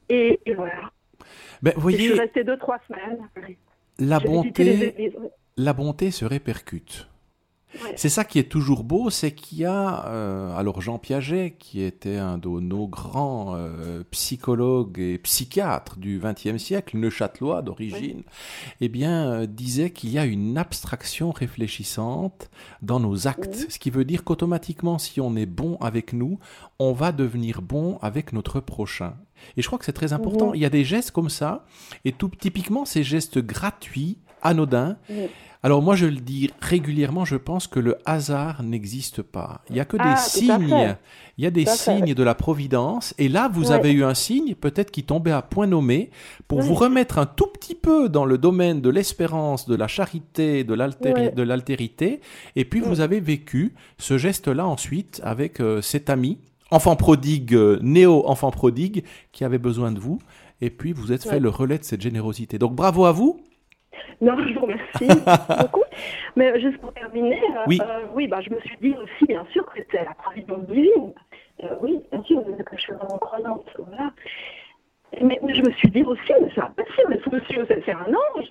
Et, 0.08 0.38
et, 0.46 0.54
voilà. 0.54 0.90
Ben, 1.60 1.74
voyez, 1.76 1.98
je 1.98 2.12
suis 2.12 2.20
restée 2.20 2.44
deux, 2.44 2.56
trois 2.56 2.78
semaines. 2.86 3.28
La 3.98 4.20
bonté, 4.20 5.14
la 5.56 5.72
bonté 5.72 6.10
se 6.10 6.24
répercute. 6.24 7.08
C'est 7.96 8.08
ça 8.08 8.24
qui 8.24 8.38
est 8.38 8.50
toujours 8.50 8.84
beau, 8.84 9.10
c'est 9.10 9.32
qu'il 9.32 9.58
y 9.58 9.64
a, 9.64 10.06
euh, 10.06 10.56
alors 10.56 10.80
Jean 10.80 10.98
Piaget, 10.98 11.56
qui 11.58 11.82
était 11.82 12.16
un 12.16 12.38
de 12.38 12.48
nos 12.48 12.86
grands 12.86 13.54
euh, 13.54 14.02
psychologues 14.10 14.98
et 14.98 15.18
psychiatres 15.18 15.98
du 15.98 16.20
XXe 16.22 16.62
siècle, 16.62 16.96
neuchâtelois 16.96 17.62
d'origine, 17.62 18.22
eh 18.80 18.88
bien, 18.88 19.26
euh, 19.26 19.46
disait 19.46 19.90
qu'il 19.90 20.10
y 20.10 20.18
a 20.18 20.24
une 20.24 20.56
abstraction 20.56 21.32
réfléchissante 21.32 22.50
dans 22.82 23.00
nos 23.00 23.26
actes, 23.26 23.66
ce 23.68 23.78
qui 23.78 23.90
veut 23.90 24.04
dire 24.04 24.24
qu'automatiquement, 24.24 24.98
si 24.98 25.20
on 25.20 25.36
est 25.36 25.46
bon 25.46 25.76
avec 25.80 26.12
nous, 26.12 26.38
on 26.78 26.92
va 26.92 27.12
devenir 27.12 27.62
bon 27.62 27.98
avec 28.00 28.32
notre 28.32 28.60
prochain. 28.60 29.16
Et 29.56 29.62
je 29.62 29.66
crois 29.66 29.78
que 29.78 29.84
c'est 29.84 29.92
très 29.92 30.14
important. 30.14 30.54
Il 30.54 30.60
y 30.60 30.64
a 30.64 30.70
des 30.70 30.84
gestes 30.84 31.10
comme 31.10 31.28
ça, 31.28 31.66
et 32.06 32.12
tout 32.12 32.28
typiquement 32.28 32.86
ces 32.86 33.02
gestes 33.02 33.38
gratuits, 33.38 34.18
anodins, 34.42 34.96
alors 35.62 35.82
moi 35.82 35.96
je 35.96 36.06
le 36.06 36.16
dis 36.16 36.50
régulièrement, 36.60 37.24
je 37.24 37.34
pense 37.34 37.66
que 37.66 37.80
le 37.80 37.98
hasard 38.04 38.62
n'existe 38.62 39.22
pas. 39.22 39.62
Il 39.68 39.74
n'y 39.74 39.80
a 39.80 39.84
que 39.84 39.96
des 39.96 40.02
ah, 40.04 40.16
signes. 40.16 40.96
Il 41.38 41.44
y 41.44 41.46
a 41.46 41.50
des 41.50 41.66
signes 41.66 42.14
de 42.14 42.22
la 42.22 42.34
providence. 42.34 43.14
Et 43.18 43.28
là, 43.28 43.50
vous 43.52 43.72
avez 43.72 43.90
eu 43.92 44.04
un 44.04 44.14
signe, 44.14 44.54
peut-être 44.54 44.90
qui 44.90 45.02
tombait 45.02 45.32
à 45.32 45.42
point 45.42 45.66
nommé, 45.66 46.10
pour 46.48 46.62
vous 46.62 46.74
remettre 46.74 47.18
un 47.18 47.26
tout 47.26 47.48
petit 47.48 47.74
peu 47.74 48.08
dans 48.08 48.24
le 48.24 48.38
domaine 48.38 48.80
de 48.80 48.88
l'espérance, 48.90 49.66
de 49.66 49.74
la 49.74 49.88
charité, 49.88 50.62
de 50.64 51.42
l'altérité. 51.42 52.20
Et 52.54 52.64
puis 52.64 52.80
vous 52.80 53.00
avez 53.00 53.20
vécu 53.20 53.74
ce 53.98 54.18
geste-là 54.18 54.66
ensuite 54.66 55.20
avec 55.24 55.60
euh, 55.60 55.82
cet 55.82 56.10
ami, 56.10 56.38
enfant 56.70 56.96
prodigue, 56.96 57.54
euh, 57.54 57.78
néo-enfant 57.82 58.50
prodigue, 58.50 59.04
qui 59.32 59.44
avait 59.44 59.58
besoin 59.58 59.90
de 59.90 59.98
vous. 59.98 60.20
Et 60.60 60.70
puis 60.70 60.92
vous 60.92 61.12
êtes 61.12 61.28
fait 61.28 61.40
le 61.40 61.48
relais 61.48 61.78
de 61.78 61.84
cette 61.84 62.00
générosité. 62.00 62.58
Donc 62.58 62.74
bravo 62.74 63.04
à 63.04 63.12
vous. 63.12 63.40
Non, 64.20 64.36
je 64.38 64.54
vous 64.54 64.60
remercie 64.60 65.06
beaucoup. 65.62 65.84
Mais 66.36 66.58
juste 66.60 66.78
pour 66.78 66.92
terminer, 66.92 67.40
euh, 67.42 67.64
oui, 67.66 67.80
euh, 67.82 68.00
oui 68.14 68.28
bah, 68.28 68.40
je 68.40 68.50
me 68.50 68.60
suis 68.60 68.76
dit 68.80 68.94
aussi, 69.02 69.26
bien 69.26 69.44
sûr, 69.52 69.64
que 69.66 69.72
c'était 69.76 70.04
la 70.04 70.14
providence 70.14 70.66
divine. 70.66 71.12
Euh, 71.62 71.68
oui, 71.80 72.00
bien 72.10 72.22
sûr, 72.24 72.42
que 72.44 72.76
je 72.76 72.80
suis 72.80 72.92
vraiment 72.92 73.18
croyante. 73.18 73.66
Voilà. 73.78 74.12
Mais, 75.22 75.38
je 75.42 75.62
me 75.62 75.70
suis 75.72 75.88
dit 75.88 76.02
aussi, 76.02 76.32
mais 76.40 76.48
c'est 76.54 76.60
impossible, 76.60 77.20
ce 77.24 77.30
monsieur, 77.30 77.66
c'est 77.68 77.92
un 77.92 78.12
ange. 78.12 78.46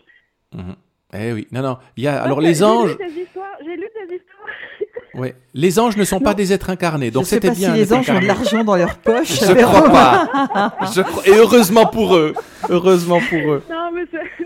Mhm. 0.54 0.75
Eh 1.17 1.34
oui, 1.34 1.47
non, 1.51 1.62
non. 1.62 1.78
Il 1.95 2.04
y 2.04 2.08
a, 2.08 2.21
alors 2.21 2.41
les 2.41 2.63
anges. 2.63 2.97
J'ai 2.99 3.75
lu 3.75 3.88
des 4.08 4.15
histoires. 4.15 4.47
Oui, 5.17 5.30
les 5.54 5.80
anges 5.80 5.95
ne 5.95 6.04
sont 6.04 6.19
pas 6.19 6.34
des 6.34 6.51
êtres 6.51 6.69
incarnés, 6.69 7.10
donc 7.10 7.25
c'était 7.25 7.51
bien. 7.51 7.71
Si 7.71 7.80
les 7.80 7.93
anges 7.93 8.10
ont 8.10 8.19
de 8.19 8.25
l'argent 8.25 8.65
dans 8.65 8.75
leur 8.75 8.97
poche. 8.97 9.39
Je 9.39 9.54
crois 9.54 9.89
pas. 9.89 10.73
Je 10.93 11.01
crois... 11.04 11.25
Et 11.25 11.38
heureusement 11.38 11.86
pour 11.86 12.17
eux. 12.17 12.34
Heureusement 12.67 13.21
pour 13.30 13.54
eux. 13.54 13.63
Non, 13.69 13.91
mais 13.93 14.04
c'est. 14.12 14.44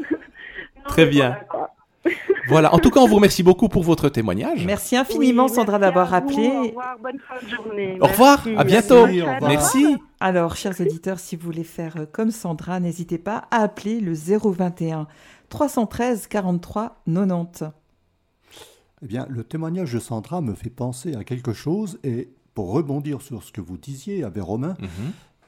Très 0.90 1.06
bien. 1.06 1.38
Voilà, 2.48 2.74
en 2.74 2.80
tout 2.80 2.90
cas, 2.90 3.00
on 3.00 3.08
vous 3.08 3.16
remercie 3.22 3.44
beaucoup 3.44 3.70
pour 3.70 3.84
votre 3.84 4.10
témoignage. 4.10 4.66
Merci 4.66 4.96
infiniment, 4.96 5.48
Sandra, 5.48 5.78
d'avoir 5.78 6.14
appelé. 6.14 6.48
Au 6.48 6.64
revoir, 6.64 6.98
bonne 7.02 7.20
fin 7.20 7.46
de 7.46 7.50
journée. 7.50 7.98
Au 8.02 8.08
revoir, 8.08 8.46
à 8.58 8.64
bientôt. 8.64 9.06
Merci. 9.42 9.98
Alors, 10.20 10.56
chers 10.56 10.80
auditeurs, 10.82 11.20
si 11.20 11.36
vous 11.36 11.46
voulez 11.46 11.64
faire 11.64 12.08
comme 12.12 12.32
Sandra, 12.32 12.80
n'hésitez 12.80 13.20
pas 13.20 13.48
à 13.52 13.62
appeler 13.62 14.00
le 14.00 14.14
021 14.14 15.08
313 15.50 16.28
43 16.28 17.04
90. 17.06 17.66
Eh 19.02 19.06
bien, 19.06 19.26
le 19.30 19.44
témoignage 19.44 19.94
de 19.94 20.00
Sandra 20.00 20.42
me 20.42 20.56
fait 20.56 20.70
penser 20.70 21.16
à 21.16 21.24
quelque 21.24 21.54
chose 21.54 22.00
et 22.04 22.30
pour 22.54 22.74
rebondir 22.74 23.22
sur 23.22 23.44
ce 23.44 23.52
que 23.52 23.62
vous 23.62 23.78
disiez, 23.78 24.24
avec 24.24 24.44
Romain. 24.44 24.76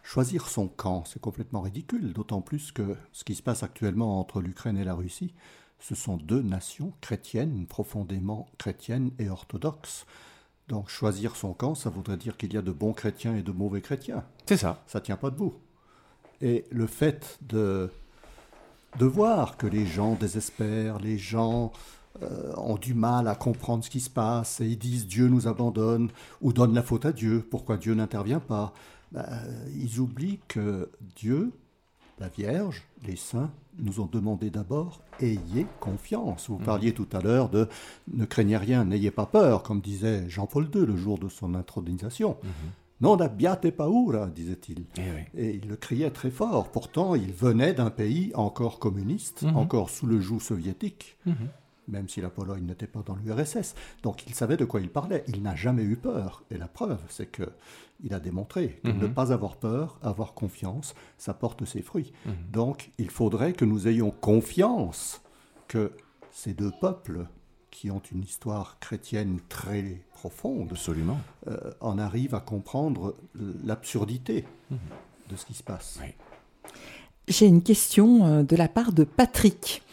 Choisir 0.04 0.48
son 0.48 0.68
camp, 0.68 1.04
c'est 1.06 1.22
complètement 1.22 1.62
ridicule, 1.62 2.14
d'autant 2.14 2.42
plus 2.42 2.72
que 2.72 2.96
ce 3.12 3.24
qui 3.24 3.36
se 3.36 3.44
passe 3.44 3.64
actuellement 3.64 4.20
entre 4.20 4.42
l'Ukraine 4.42 4.78
et 4.78 4.84
la 4.84 4.96
Russie, 4.96 5.34
ce 5.80 5.96
sont 5.96 6.18
deux 6.18 6.42
nations 6.42 6.94
chrétiennes, 7.02 7.66
profondément 7.68 8.48
chrétiennes 8.58 9.12
et 9.20 9.30
orthodoxes. 9.30 10.06
Donc 10.68 10.90
choisir 10.90 11.36
son 11.36 11.54
camp, 11.54 11.76
ça 11.76 11.90
voudrait 11.90 12.18
dire 12.18 12.38
qu'il 12.38 12.54
y 12.54 12.58
a 12.58 12.62
de 12.62 12.72
bons 12.72 12.94
chrétiens 12.94 13.36
et 13.36 13.42
de 13.42 13.52
mauvais 13.52 13.82
chrétiens. 13.82 14.24
C'est 14.46 14.58
ça. 14.58 14.84
Ça 14.88 15.02
tient 15.02 15.18
pas 15.18 15.30
debout. 15.30 15.56
Et 16.40 16.66
le 16.72 16.88
fait 16.88 17.38
de, 17.42 17.92
de 18.98 19.06
voir 19.06 19.58
que 19.58 19.68
les 19.68 19.86
gens 19.86 20.16
désespèrent, 20.16 21.00
les 21.00 21.18
gens 21.18 21.72
euh, 22.22 22.54
ont 22.58 22.78
du 22.78 22.94
mal 22.94 23.28
à 23.28 23.36
comprendre 23.36 23.84
ce 23.84 23.90
qui 23.90 24.00
se 24.00 24.10
passe 24.10 24.62
et 24.62 24.68
ils 24.68 24.78
disent 24.78 25.08
Dieu 25.08 25.28
nous 25.28 25.48
abandonne 25.48 26.10
ou 26.42 26.54
donne 26.54 26.74
la 26.74 26.84
faute 26.84 27.06
à 27.06 27.12
Dieu, 27.12 27.46
pourquoi 27.50 27.78
Dieu 27.78 27.94
n'intervient 27.94 28.40
pas 28.40 28.74
bah, 29.12 29.28
ils 29.76 30.00
oublient 30.00 30.40
que 30.48 30.90
Dieu, 31.16 31.52
la 32.20 32.30
Vierge, 32.30 32.84
les 33.06 33.16
saints, 33.16 33.52
nous 33.80 34.00
ont 34.00 34.06
demandé 34.06 34.50
d'abord 34.50 35.02
ayez 35.22 35.66
confiance. 35.80 36.50
Vous 36.50 36.58
mhm. 36.58 36.66
parliez 36.66 36.94
tout 36.94 37.08
à 37.14 37.22
l'heure 37.22 37.50
de 37.50 37.68
ne 38.14 38.26
craignez 38.26 38.58
rien, 38.58 38.86
n'ayez 38.86 39.12
pas 39.12 39.26
peur, 39.26 39.64
comme 39.64 39.82
disait 39.82 40.30
Jean-Paul 40.30 40.70
II 40.74 40.86
le 40.86 40.96
jour 40.96 41.18
de 41.18 41.30
son 41.30 41.56
intronisation. 41.56 42.38
Mhm. 42.44 42.72
Non 43.02 43.20
abbiate 43.20 43.72
paura, 43.72 44.28
disait-il. 44.28 44.86
Eh 44.98 45.42
Et 45.42 45.56
il 45.56 45.68
le 45.68 45.76
criait 45.76 46.12
très 46.12 46.30
fort. 46.30 46.70
Pourtant, 46.70 47.16
il 47.16 47.34
venait 47.34 47.74
d'un 47.74 47.90
pays 47.90 48.32
encore 48.36 48.78
communiste, 48.78 49.42
mhm. 49.42 49.58
encore 49.58 49.90
sous 49.90 50.06
le 50.06 50.20
joug 50.20 50.40
soviétique, 50.40 51.18
mhm. 51.26 51.36
Même 51.92 52.10
si 52.10 52.22
la 52.22 52.30
Pologne 52.30 52.66
n'était 52.66 52.88
pas 52.88 53.04
dans 53.06 53.16
l'URSS. 53.16 53.76
Donc 54.02 54.26
il 54.28 54.34
savait 54.34 54.58
de 54.58 54.66
quoi 54.66 54.82
il 54.82 54.90
parlait. 54.90 55.24
Il 55.28 55.42
n'a 55.44 55.56
jamais 55.56 55.84
eu 55.84 55.96
peur. 55.96 56.44
Et 56.50 56.58
la 56.58 56.68
preuve, 56.68 57.00
c'est 57.10 57.28
que 57.28 57.44
il 58.04 58.14
a 58.14 58.20
démontré 58.20 58.80
que 58.84 58.90
ne 58.90 59.06
mhm. 59.06 59.14
pas 59.14 59.32
avoir 59.32 59.58
peur, 59.58 60.00
avoir 60.02 60.34
confiance, 60.34 60.96
ça 61.20 61.36
porte 61.36 61.66
ses 61.66 61.84
fruits. 61.84 62.14
Donc 62.52 62.90
il 62.98 63.12
faudrait 63.12 63.54
que 63.54 63.64
nous 63.66 63.88
ayons 63.88 64.10
confiance 64.10 65.22
que 65.68 65.92
ces 66.32 66.54
deux 66.54 66.72
peuples 66.82 67.28
qui 67.70 67.92
ont 67.92 68.02
une 68.12 68.24
histoire 68.24 68.80
chrétienne 68.80 69.40
très 69.50 70.02
profonde, 70.14 70.70
absolument, 70.72 71.20
euh, 71.48 71.72
en 71.80 71.98
arrivent 71.98 72.36
à 72.36 72.40
comprendre 72.40 73.16
l'absurdité 73.64 74.46
mhm. 74.70 74.78
de 75.30 75.36
ce 75.36 75.46
qui 75.46 75.54
se 75.54 75.64
passe. 75.64 76.00
J'ai 77.28 77.48
une 77.48 77.64
question 77.64 78.26
euh, 78.26 78.44
de 78.44 78.56
la 78.56 78.68
part 78.68 78.92
de 78.92 79.04
Patrick. 79.04 79.84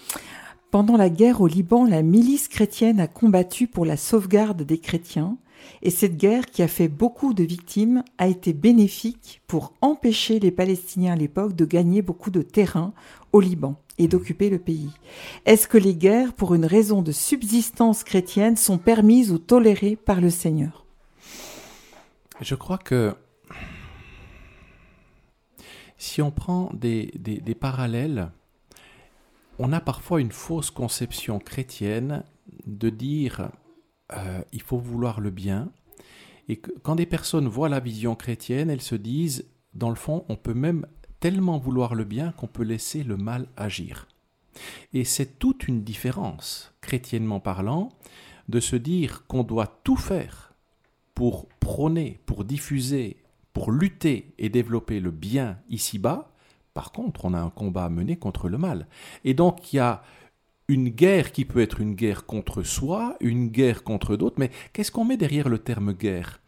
Pendant 0.70 0.96
la 0.96 1.08
guerre 1.08 1.40
au 1.40 1.46
Liban, 1.46 1.84
la 1.86 2.02
milice 2.02 2.48
chrétienne 2.48 3.00
a 3.00 3.06
combattu 3.06 3.66
pour 3.66 3.86
la 3.86 3.96
sauvegarde 3.96 4.62
des 4.62 4.78
chrétiens, 4.78 5.38
et 5.82 5.90
cette 5.90 6.16
guerre, 6.16 6.46
qui 6.46 6.62
a 6.62 6.68
fait 6.68 6.88
beaucoup 6.88 7.34
de 7.34 7.42
victimes, 7.42 8.02
a 8.18 8.28
été 8.28 8.52
bénéfique 8.52 9.40
pour 9.46 9.72
empêcher 9.80 10.38
les 10.38 10.50
Palestiniens 10.50 11.14
à 11.14 11.16
l'époque 11.16 11.54
de 11.54 11.64
gagner 11.64 12.02
beaucoup 12.02 12.30
de 12.30 12.42
terrain 12.42 12.92
au 13.32 13.40
Liban 13.40 13.76
et 13.98 14.08
d'occuper 14.08 14.50
le 14.50 14.58
pays. 14.58 14.90
Est-ce 15.46 15.68
que 15.68 15.78
les 15.78 15.94
guerres, 15.94 16.32
pour 16.32 16.54
une 16.54 16.66
raison 16.66 17.02
de 17.02 17.12
subsistance 17.12 18.04
chrétienne, 18.04 18.56
sont 18.56 18.78
permises 18.78 19.32
ou 19.32 19.38
tolérées 19.38 19.96
par 19.96 20.20
le 20.20 20.30
Seigneur? 20.30 20.84
Je 22.40 22.54
crois 22.54 22.78
que 22.78 23.14
si 25.96 26.22
on 26.22 26.30
prend 26.30 26.70
des, 26.74 27.10
parallèles, 27.58 28.30
on 29.58 29.72
a 29.72 29.80
parfois 29.80 30.20
une 30.20 30.32
fausse 30.32 30.70
conception 30.70 31.38
chrétienne 31.38 32.24
de 32.66 32.90
dire 32.90 33.50
euh, 34.12 34.40
il 34.52 34.62
faut 34.62 34.78
vouloir 34.78 35.20
le 35.20 35.30
bien. 35.30 35.70
Et 36.48 36.56
quand 36.56 36.96
des 36.96 37.06
personnes 37.06 37.48
voient 37.48 37.68
la 37.68 37.80
vision 37.80 38.14
chrétienne, 38.14 38.70
elles 38.70 38.80
se 38.80 38.94
disent, 38.94 39.46
dans 39.74 39.90
le 39.90 39.96
fond, 39.96 40.24
on 40.28 40.36
peut 40.36 40.54
même 40.54 40.86
tellement 41.20 41.58
vouloir 41.58 41.94
le 41.94 42.04
bien 42.04 42.32
qu'on 42.32 42.46
peut 42.46 42.62
laisser 42.62 43.02
le 43.02 43.16
mal 43.16 43.48
agir. 43.56 44.06
Et 44.92 45.04
c'est 45.04 45.38
toute 45.38 45.68
une 45.68 45.84
différence, 45.84 46.72
chrétiennement 46.80 47.40
parlant, 47.40 47.90
de 48.48 48.60
se 48.60 48.76
dire 48.76 49.26
qu'on 49.26 49.42
doit 49.42 49.80
tout 49.84 49.96
faire 49.96 50.54
pour 51.14 51.48
prôner, 51.60 52.20
pour 52.24 52.44
diffuser, 52.44 53.18
pour 53.52 53.72
lutter 53.72 54.34
et 54.38 54.48
développer 54.48 55.00
le 55.00 55.10
bien 55.10 55.58
ici-bas. 55.68 56.32
Par 56.74 56.92
contre, 56.92 57.24
on 57.24 57.34
a 57.34 57.40
un 57.40 57.50
combat 57.50 57.84
à 57.84 57.88
mener 57.88 58.16
contre 58.16 58.48
le 58.48 58.58
mal. 58.58 58.86
Et 59.24 59.34
donc, 59.34 59.72
il 59.72 59.76
y 59.76 59.80
a 59.80 60.02
une 60.68 60.90
guerre 60.90 61.32
qui 61.32 61.44
peut 61.44 61.60
être 61.60 61.80
une 61.80 61.94
guerre 61.94 62.26
contre 62.26 62.62
soi, 62.62 63.16
une 63.20 63.48
guerre 63.48 63.84
contre 63.84 64.16
d'autres, 64.16 64.36
mais 64.38 64.50
qu'est-ce 64.72 64.92
qu'on 64.92 65.04
met 65.04 65.16
derrière 65.16 65.48
le 65.48 65.58
terme 65.58 65.92
guerre? 65.92 66.40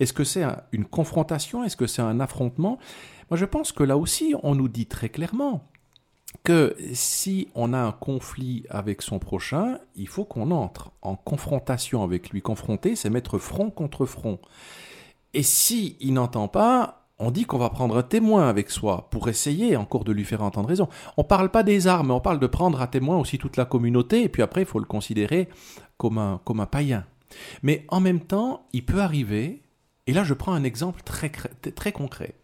Est-ce 0.00 0.14
que 0.14 0.24
c'est 0.24 0.44
une 0.72 0.86
confrontation? 0.86 1.62
Est-ce 1.62 1.76
que 1.76 1.86
c'est 1.86 2.02
un 2.02 2.18
affrontement? 2.20 2.78
Moi 3.30 3.36
je 3.36 3.44
pense 3.44 3.72
que 3.72 3.82
là 3.82 3.98
aussi 3.98 4.34
on 4.42 4.54
nous 4.54 4.68
dit 4.68 4.86
très 4.86 5.10
clairement 5.10 5.68
que 6.44 6.76
si 6.92 7.48
on 7.54 7.72
a 7.72 7.78
un 7.78 7.92
conflit 7.92 8.64
avec 8.70 9.02
son 9.02 9.18
prochain, 9.18 9.78
il 9.94 10.08
faut 10.08 10.24
qu'on 10.24 10.50
entre 10.50 10.92
en 11.02 11.16
confrontation 11.16 12.02
avec 12.02 12.30
lui. 12.30 12.40
Confronter, 12.40 12.94
c'est 12.96 13.10
mettre 13.10 13.38
front 13.38 13.70
contre 13.70 14.06
front. 14.06 14.38
Et 15.34 15.42
si 15.42 15.96
il 16.00 16.14
n'entend 16.14 16.48
pas, 16.48 16.95
on 17.18 17.30
dit 17.30 17.44
qu'on 17.44 17.58
va 17.58 17.70
prendre 17.70 17.96
un 17.96 18.02
témoin 18.02 18.48
avec 18.48 18.70
soi 18.70 19.08
pour 19.10 19.28
essayer 19.28 19.76
encore 19.76 20.04
de 20.04 20.12
lui 20.12 20.24
faire 20.24 20.42
entendre 20.42 20.68
raison. 20.68 20.88
On 21.16 21.22
ne 21.22 21.26
parle 21.26 21.50
pas 21.50 21.62
des 21.62 21.86
armes, 21.86 22.10
on 22.10 22.20
parle 22.20 22.38
de 22.38 22.46
prendre 22.46 22.80
à 22.80 22.86
témoin 22.86 23.16
aussi 23.16 23.38
toute 23.38 23.56
la 23.56 23.64
communauté, 23.64 24.22
et 24.22 24.28
puis 24.28 24.42
après, 24.42 24.62
il 24.62 24.66
faut 24.66 24.78
le 24.78 24.84
considérer 24.84 25.48
comme 25.96 26.18
un, 26.18 26.40
comme 26.44 26.60
un 26.60 26.66
païen. 26.66 27.06
Mais 27.62 27.84
en 27.88 28.00
même 28.00 28.20
temps, 28.20 28.66
il 28.72 28.84
peut 28.84 29.00
arriver, 29.00 29.62
et 30.06 30.12
là 30.12 30.24
je 30.24 30.34
prends 30.34 30.52
un 30.52 30.64
exemple 30.64 31.02
très, 31.02 31.30
très 31.30 31.92
concret. 31.92 32.34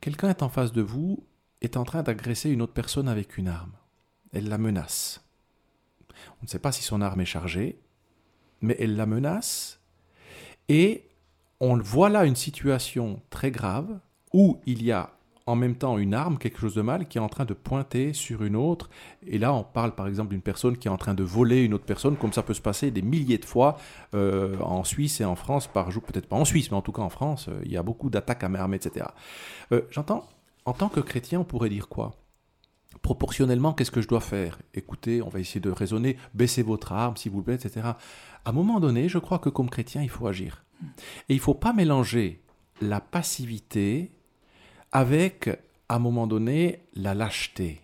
Quelqu'un 0.00 0.30
est 0.30 0.42
en 0.42 0.48
face 0.48 0.72
de 0.72 0.82
vous, 0.82 1.24
est 1.62 1.76
en 1.76 1.84
train 1.84 2.02
d'agresser 2.02 2.50
une 2.50 2.62
autre 2.62 2.74
personne 2.74 3.08
avec 3.08 3.38
une 3.38 3.48
arme. 3.48 3.72
Elle 4.32 4.48
la 4.48 4.58
menace. 4.58 5.24
On 6.40 6.44
ne 6.44 6.48
sait 6.48 6.60
pas 6.60 6.72
si 6.72 6.82
son 6.82 7.00
arme 7.00 7.20
est 7.20 7.26
chargée, 7.26 7.80
mais 8.60 8.76
elle 8.78 8.96
la 8.96 9.06
menace, 9.06 9.80
et 10.68 11.05
on 11.60 11.76
voit 11.78 12.08
là 12.08 12.24
une 12.24 12.36
situation 12.36 13.20
très 13.30 13.50
grave 13.50 13.98
où 14.32 14.60
il 14.66 14.82
y 14.82 14.92
a 14.92 15.10
en 15.46 15.54
même 15.54 15.76
temps 15.76 15.96
une 15.96 16.12
arme, 16.12 16.38
quelque 16.38 16.58
chose 16.58 16.74
de 16.74 16.82
mal, 16.82 17.06
qui 17.06 17.18
est 17.18 17.20
en 17.20 17.28
train 17.28 17.44
de 17.44 17.54
pointer 17.54 18.12
sur 18.12 18.42
une 18.42 18.56
autre. 18.56 18.90
Et 19.26 19.38
là, 19.38 19.54
on 19.54 19.62
parle 19.62 19.94
par 19.94 20.08
exemple 20.08 20.30
d'une 20.30 20.42
personne 20.42 20.76
qui 20.76 20.88
est 20.88 20.90
en 20.90 20.96
train 20.96 21.14
de 21.14 21.22
voler 21.22 21.62
une 21.62 21.72
autre 21.72 21.84
personne, 21.84 22.16
comme 22.16 22.32
ça 22.32 22.42
peut 22.42 22.54
se 22.54 22.60
passer 22.60 22.90
des 22.90 23.02
milliers 23.02 23.38
de 23.38 23.44
fois 23.44 23.78
euh, 24.14 24.58
en 24.58 24.82
Suisse 24.82 25.20
et 25.20 25.24
en 25.24 25.36
France 25.36 25.68
par 25.68 25.92
jour. 25.92 26.02
Peut-être 26.02 26.26
pas 26.26 26.36
en 26.36 26.44
Suisse, 26.44 26.70
mais 26.72 26.76
en 26.76 26.82
tout 26.82 26.92
cas 26.92 27.02
en 27.02 27.10
France, 27.10 27.46
euh, 27.48 27.60
il 27.64 27.70
y 27.70 27.76
a 27.76 27.82
beaucoup 27.84 28.10
d'attaques 28.10 28.42
à 28.42 28.48
main 28.48 28.58
armée, 28.58 28.76
etc. 28.76 29.06
Euh, 29.70 29.82
j'entends, 29.90 30.28
en 30.64 30.72
tant 30.72 30.88
que 30.88 31.00
chrétien, 31.00 31.40
on 31.40 31.44
pourrait 31.44 31.68
dire 31.68 31.88
quoi? 31.88 32.16
Proportionnellement, 33.06 33.72
qu'est-ce 33.72 33.92
que 33.92 34.02
je 34.02 34.08
dois 34.08 34.20
faire? 34.20 34.58
Écoutez, 34.74 35.22
on 35.22 35.28
va 35.28 35.38
essayer 35.38 35.60
de 35.60 35.70
raisonner, 35.70 36.16
baissez 36.34 36.64
votre 36.64 36.90
arme, 36.90 37.16
s'il 37.16 37.30
vous 37.30 37.40
plaît, 37.40 37.54
etc. 37.54 37.82
À 37.86 37.96
un 38.44 38.50
moment 38.50 38.80
donné, 38.80 39.08
je 39.08 39.18
crois 39.18 39.38
que 39.38 39.48
comme 39.48 39.70
chrétien, 39.70 40.02
il 40.02 40.08
faut 40.08 40.26
agir. 40.26 40.64
Et 41.28 41.34
il 41.34 41.36
ne 41.36 41.40
faut 41.40 41.54
pas 41.54 41.72
mélanger 41.72 42.42
la 42.80 43.00
passivité 43.00 44.10
avec, 44.90 45.48
à 45.88 45.94
un 45.94 45.98
moment 46.00 46.26
donné, 46.26 46.80
la 46.94 47.14
lâcheté. 47.14 47.80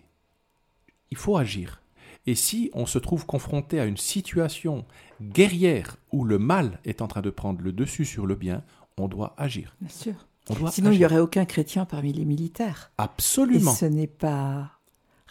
Il 1.09 1.15
faut 1.15 1.37
agir. 1.37 1.79
Et 2.27 2.35
si 2.35 2.69
on 2.73 2.85
se 2.85 2.99
trouve 2.99 3.25
confronté 3.25 3.79
à 3.79 3.85
une 3.85 3.95
situation 3.95 4.83
guerrière 5.21 5.95
où 6.11 6.25
le 6.25 6.37
mal 6.37 6.81
est 6.83 7.01
en 7.01 7.07
train 7.07 7.21
de 7.21 7.29
prendre 7.29 7.61
le 7.61 7.71
dessus 7.71 8.03
sur 8.03 8.25
le 8.25 8.35
bien, 8.35 8.61
on 8.97 9.07
doit 9.07 9.35
agir. 9.37 9.73
Bien 9.79 9.89
sûr. 9.89 10.15
Sinon, 10.69 10.91
il 10.91 10.97
n'y 10.97 11.05
aurait 11.05 11.19
aucun 11.19 11.45
chrétien 11.45 11.85
parmi 11.85 12.11
les 12.11 12.25
militaires. 12.25 12.91
Absolument. 12.97 13.71
Et 13.71 13.75
ce 13.75 13.85
n'est 13.85 14.07
pas 14.07 14.79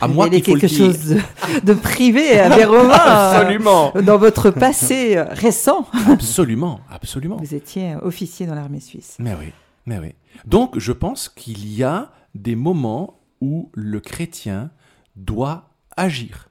à 0.03 0.09
moi 0.09 0.29
quelque 0.29 0.69
chose 0.69 1.17
de, 1.63 1.75
privé 1.75 2.39
à 2.39 2.49
Romains. 2.67 2.93
absolument. 2.95 3.93
dans 4.03 4.19
votre 4.19 4.51
passé 4.51 5.21
récent. 5.31 5.87
absolument, 6.09 6.81
absolument. 6.91 7.37
Vous 7.37 7.55
étiez 7.55 7.95
officier 8.03 8.47
dans 8.47 8.55
l'armée 8.55 8.81
suisse. 8.81 9.17
Mais 9.19 9.35
oui, 9.39 9.53
mais 9.87 9.99
oui. 9.99 10.15
Donc, 10.45 10.79
je 10.79 10.93
pense 10.93 11.29
qu'il 11.29 11.69
y 11.73 11.83
a 11.83 12.11
des 12.35 12.57
moments 12.57 13.21
où 13.41 13.71
le 13.75 14.01
chrétien 14.01 14.71
doit 15.17 15.71
agir. 15.97 16.49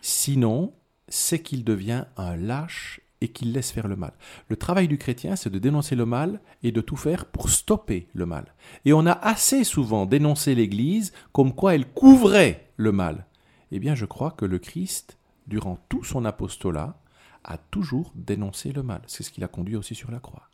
Sinon, 0.00 0.72
c'est 1.08 1.40
qu'il 1.40 1.64
devient 1.64 2.04
un 2.16 2.36
lâche 2.36 3.00
et 3.22 3.28
qu'il 3.28 3.52
laisse 3.52 3.70
faire 3.70 3.88
le 3.88 3.96
mal. 3.96 4.12
Le 4.48 4.56
travail 4.56 4.88
du 4.88 4.98
chrétien, 4.98 5.36
c'est 5.36 5.48
de 5.48 5.58
dénoncer 5.58 5.94
le 5.94 6.04
mal 6.04 6.40
et 6.62 6.72
de 6.72 6.80
tout 6.80 6.96
faire 6.96 7.24
pour 7.26 7.48
stopper 7.48 8.08
le 8.14 8.26
mal. 8.26 8.52
Et 8.84 8.92
on 8.92 9.06
a 9.06 9.12
assez 9.12 9.64
souvent 9.64 10.06
dénoncé 10.06 10.54
l'Église 10.54 11.12
comme 11.32 11.54
quoi 11.54 11.74
elle 11.74 11.86
couvrait 11.86 12.68
le 12.76 12.90
mal. 12.90 13.26
Eh 13.70 13.78
bien, 13.78 13.94
je 13.94 14.04
crois 14.04 14.32
que 14.32 14.44
le 14.44 14.58
Christ, 14.58 15.18
durant 15.46 15.78
tout 15.88 16.02
son 16.02 16.24
apostolat, 16.24 16.98
a 17.44 17.58
toujours 17.58 18.12
dénoncé 18.14 18.72
le 18.72 18.82
mal. 18.82 19.02
C'est 19.06 19.22
ce 19.22 19.30
qui 19.30 19.40
l'a 19.40 19.48
conduit 19.48 19.76
aussi 19.76 19.94
sur 19.94 20.10
la 20.10 20.18
croix. 20.18 20.48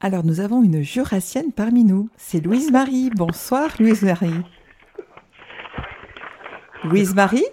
Alors, 0.00 0.24
nous 0.24 0.40
avons 0.40 0.62
une 0.62 0.82
jurassienne 0.82 1.52
parmi 1.52 1.82
nous. 1.82 2.10
C'est 2.18 2.40
Louise 2.40 2.70
Marie. 2.70 3.10
Bonsoir, 3.16 3.70
Louise 3.78 4.02
Marie. 4.02 4.42
Louise 6.84 7.14
Marie, 7.14 7.46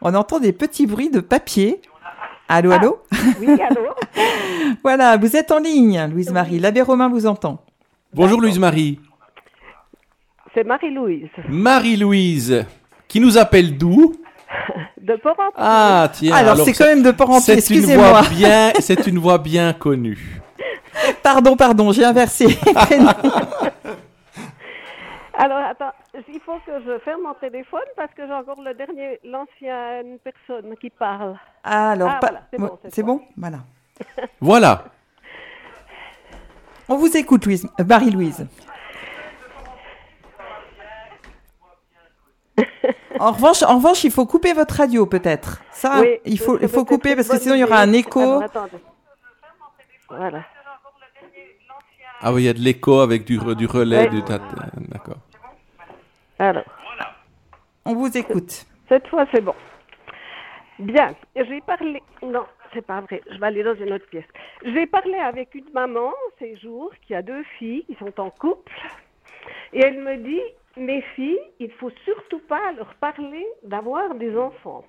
on 0.00 0.14
entend 0.14 0.40
des 0.40 0.52
petits 0.52 0.86
bruits 0.86 1.10
de 1.10 1.20
papier. 1.20 1.82
Allô, 2.48 2.72
allô 2.72 2.98
ah, 3.10 3.16
Oui, 3.40 3.48
allô 3.62 3.88
Voilà, 4.82 5.16
vous 5.16 5.34
êtes 5.36 5.50
en 5.50 5.58
ligne, 5.58 6.08
Louise-Marie. 6.10 6.58
L'abbé 6.58 6.82
Romain 6.82 7.08
vous 7.08 7.26
entend. 7.26 7.62
Bonjour, 8.12 8.40
Louise-Marie. 8.40 9.00
C'est 10.54 10.64
Marie-Louise. 10.64 11.30
Marie-Louise, 11.48 12.64
qui 13.08 13.20
nous 13.20 13.38
appelle 13.38 13.76
d'où 13.76 14.14
De 15.00 15.16
port 15.16 15.36
Ah, 15.56 16.08
tiens. 16.12 16.34
Alors, 16.34 16.56
c'est 16.58 16.72
quand 16.72 16.86
même 16.86 17.02
de 17.02 17.10
port 17.10 17.40
excusez-moi. 17.48 18.22
C'est 18.78 19.06
une 19.06 19.18
voix 19.18 19.38
bien 19.38 19.72
connue. 19.72 20.40
Pardon, 21.22 21.56
pardon, 21.56 21.92
j'ai 21.92 22.04
inversé. 22.04 22.56
Alors, 25.36 25.58
attends, 25.58 25.92
il 26.28 26.40
faut 26.40 26.58
que 26.64 26.80
je 26.86 26.98
ferme 27.00 27.22
mon 27.22 27.34
téléphone 27.34 27.80
parce 27.96 28.12
que 28.14 28.26
j'ai 28.26 28.32
encore 28.32 28.60
le 28.62 28.72
dernier, 28.74 29.18
l'ancienne 29.24 30.18
personne 30.22 30.76
qui 30.76 30.90
parle. 30.90 31.36
Ah, 31.64 31.90
alors, 31.90 32.08
ah, 32.08 32.20
c'est 32.88 33.02
bon, 33.02 33.20
Voilà. 33.36 33.58
voilà. 34.40 34.84
On 36.88 36.96
vous 36.96 37.16
écoute, 37.16 37.46
Louise, 37.46 37.66
euh, 37.80 37.84
Marie-Louise. 37.84 38.46
En 43.18 43.32
revanche, 43.32 43.62
en 43.62 43.76
revanche, 43.76 44.04
il 44.04 44.10
faut 44.10 44.26
couper 44.26 44.52
votre 44.52 44.76
radio, 44.76 45.06
peut-être. 45.06 45.62
Ça, 45.72 46.02
il 46.24 46.38
faut, 46.38 46.58
il 46.60 46.68
faut 46.68 46.84
couper 46.84 47.16
parce 47.16 47.28
que 47.28 47.38
sinon 47.38 47.54
il 47.54 47.60
y 47.60 47.64
aura 47.64 47.78
un 47.78 47.92
écho. 47.92 48.42
Voilà. 50.08 50.44
Ah 52.26 52.32
oui, 52.32 52.44
il 52.44 52.46
y 52.46 52.48
a 52.48 52.54
de 52.54 52.58
l'écho 52.58 53.00
avec 53.00 53.26
du, 53.26 53.36
du 53.36 53.66
relais. 53.66 54.08
Du 54.08 54.22
D'accord. 54.22 55.18
Alors. 56.38 56.64
On 57.84 57.94
vous 57.94 58.16
écoute. 58.16 58.64
Cette 58.88 59.06
fois, 59.08 59.26
c'est 59.30 59.42
bon. 59.42 59.54
Bien, 60.78 61.14
j'ai 61.36 61.60
parlé. 61.60 62.02
Non, 62.22 62.46
c'est 62.72 62.80
pas 62.80 63.02
vrai. 63.02 63.20
Je 63.30 63.38
vais 63.38 63.46
aller 63.46 63.62
dans 63.62 63.74
une 63.74 63.92
autre 63.92 64.06
pièce. 64.08 64.24
J'ai 64.64 64.86
parlé 64.86 65.16
avec 65.16 65.54
une 65.54 65.70
maman 65.74 66.14
ces 66.38 66.56
jours 66.56 66.92
qui 67.06 67.14
a 67.14 67.20
deux 67.20 67.44
filles 67.58 67.84
qui 67.84 67.94
sont 67.96 68.18
en 68.18 68.30
couple. 68.30 68.72
Et 69.74 69.80
elle 69.80 70.00
me 70.00 70.16
dit 70.16 70.40
Mes 70.78 71.02
filles, 71.14 71.38
il 71.60 71.72
faut 71.72 71.92
surtout 72.06 72.40
pas 72.48 72.72
leur 72.72 72.94
parler 72.94 73.46
d'avoir 73.64 74.14
des 74.14 74.34
enfants. 74.34 74.86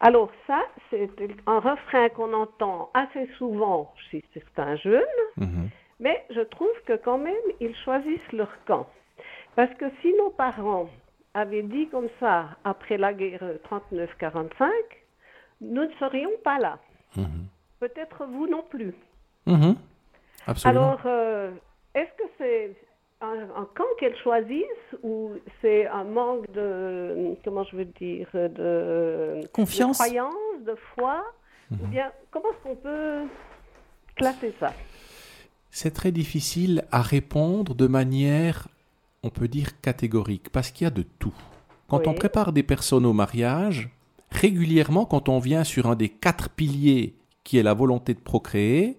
Alors, 0.00 0.32
ça, 0.48 0.60
c'est 0.90 1.08
un 1.46 1.60
refrain 1.60 2.08
qu'on 2.08 2.32
entend 2.32 2.90
assez 2.94 3.28
souvent 3.38 3.94
chez 4.10 4.24
certains 4.34 4.74
jeunes. 4.74 5.04
Mhm. 5.36 5.70
Mais 6.00 6.24
je 6.30 6.40
trouve 6.40 6.72
que 6.86 6.96
quand 6.96 7.18
même, 7.18 7.34
ils 7.60 7.76
choisissent 7.84 8.32
leur 8.32 8.52
camp. 8.64 8.88
Parce 9.54 9.72
que 9.74 9.84
si 10.00 10.12
nos 10.14 10.30
parents 10.30 10.88
avaient 11.34 11.62
dit 11.62 11.88
comme 11.88 12.08
ça 12.18 12.48
après 12.64 12.96
la 12.96 13.12
guerre 13.12 13.44
39-45, 13.70 14.70
nous 15.60 15.84
ne 15.84 15.92
serions 15.98 16.30
pas 16.42 16.58
là. 16.58 16.78
Mhm. 17.16 17.46
Peut-être 17.78 18.24
vous 18.24 18.46
non 18.46 18.64
plus. 18.68 18.94
Mhm. 19.46 19.76
Absolument. 20.46 20.80
Alors, 20.80 21.00
euh, 21.04 21.50
est-ce 21.94 22.10
que 22.16 22.28
c'est 22.38 22.76
un, 23.20 23.66
camp 23.74 23.84
qu'elles 23.98 24.16
choisissent 24.18 24.96
ou 25.02 25.32
c'est 25.60 25.86
un 25.86 26.04
manque 26.04 26.50
de, 26.52 27.36
comment 27.44 27.64
je 27.64 27.76
veux 27.76 27.84
dire, 27.84 28.28
de 28.32 29.40
confiance, 29.52 29.98
de 29.98 30.02
croyance, 30.02 30.64
de 30.64 30.74
foi? 30.94 31.22
Ou 31.70 31.74
mhm. 31.74 31.90
bien, 31.90 32.12
comment 32.30 32.48
est-ce 32.50 32.62
qu'on 32.62 32.76
peut 32.76 33.22
classer 34.16 34.54
ça? 34.58 34.72
C'est 35.70 35.92
très 35.92 36.12
difficile 36.12 36.84
à 36.90 37.02
répondre 37.02 37.74
de 37.74 37.86
manière, 37.86 38.68
on 39.22 39.30
peut 39.30 39.48
dire, 39.48 39.80
catégorique, 39.80 40.50
parce 40.50 40.70
qu'il 40.70 40.84
y 40.84 40.88
a 40.88 40.90
de 40.90 41.04
tout. 41.18 41.34
Quand 41.88 42.06
on 42.06 42.14
prépare 42.14 42.52
des 42.52 42.62
personnes 42.62 43.06
au 43.06 43.12
mariage, 43.12 43.90
régulièrement, 44.30 45.06
quand 45.06 45.28
on 45.28 45.38
vient 45.38 45.64
sur 45.64 45.86
un 45.90 45.96
des 45.96 46.08
quatre 46.08 46.48
piliers 46.50 47.14
qui 47.44 47.58
est 47.58 47.62
la 47.62 47.74
volonté 47.74 48.14
de 48.14 48.20
procréer, 48.20 48.96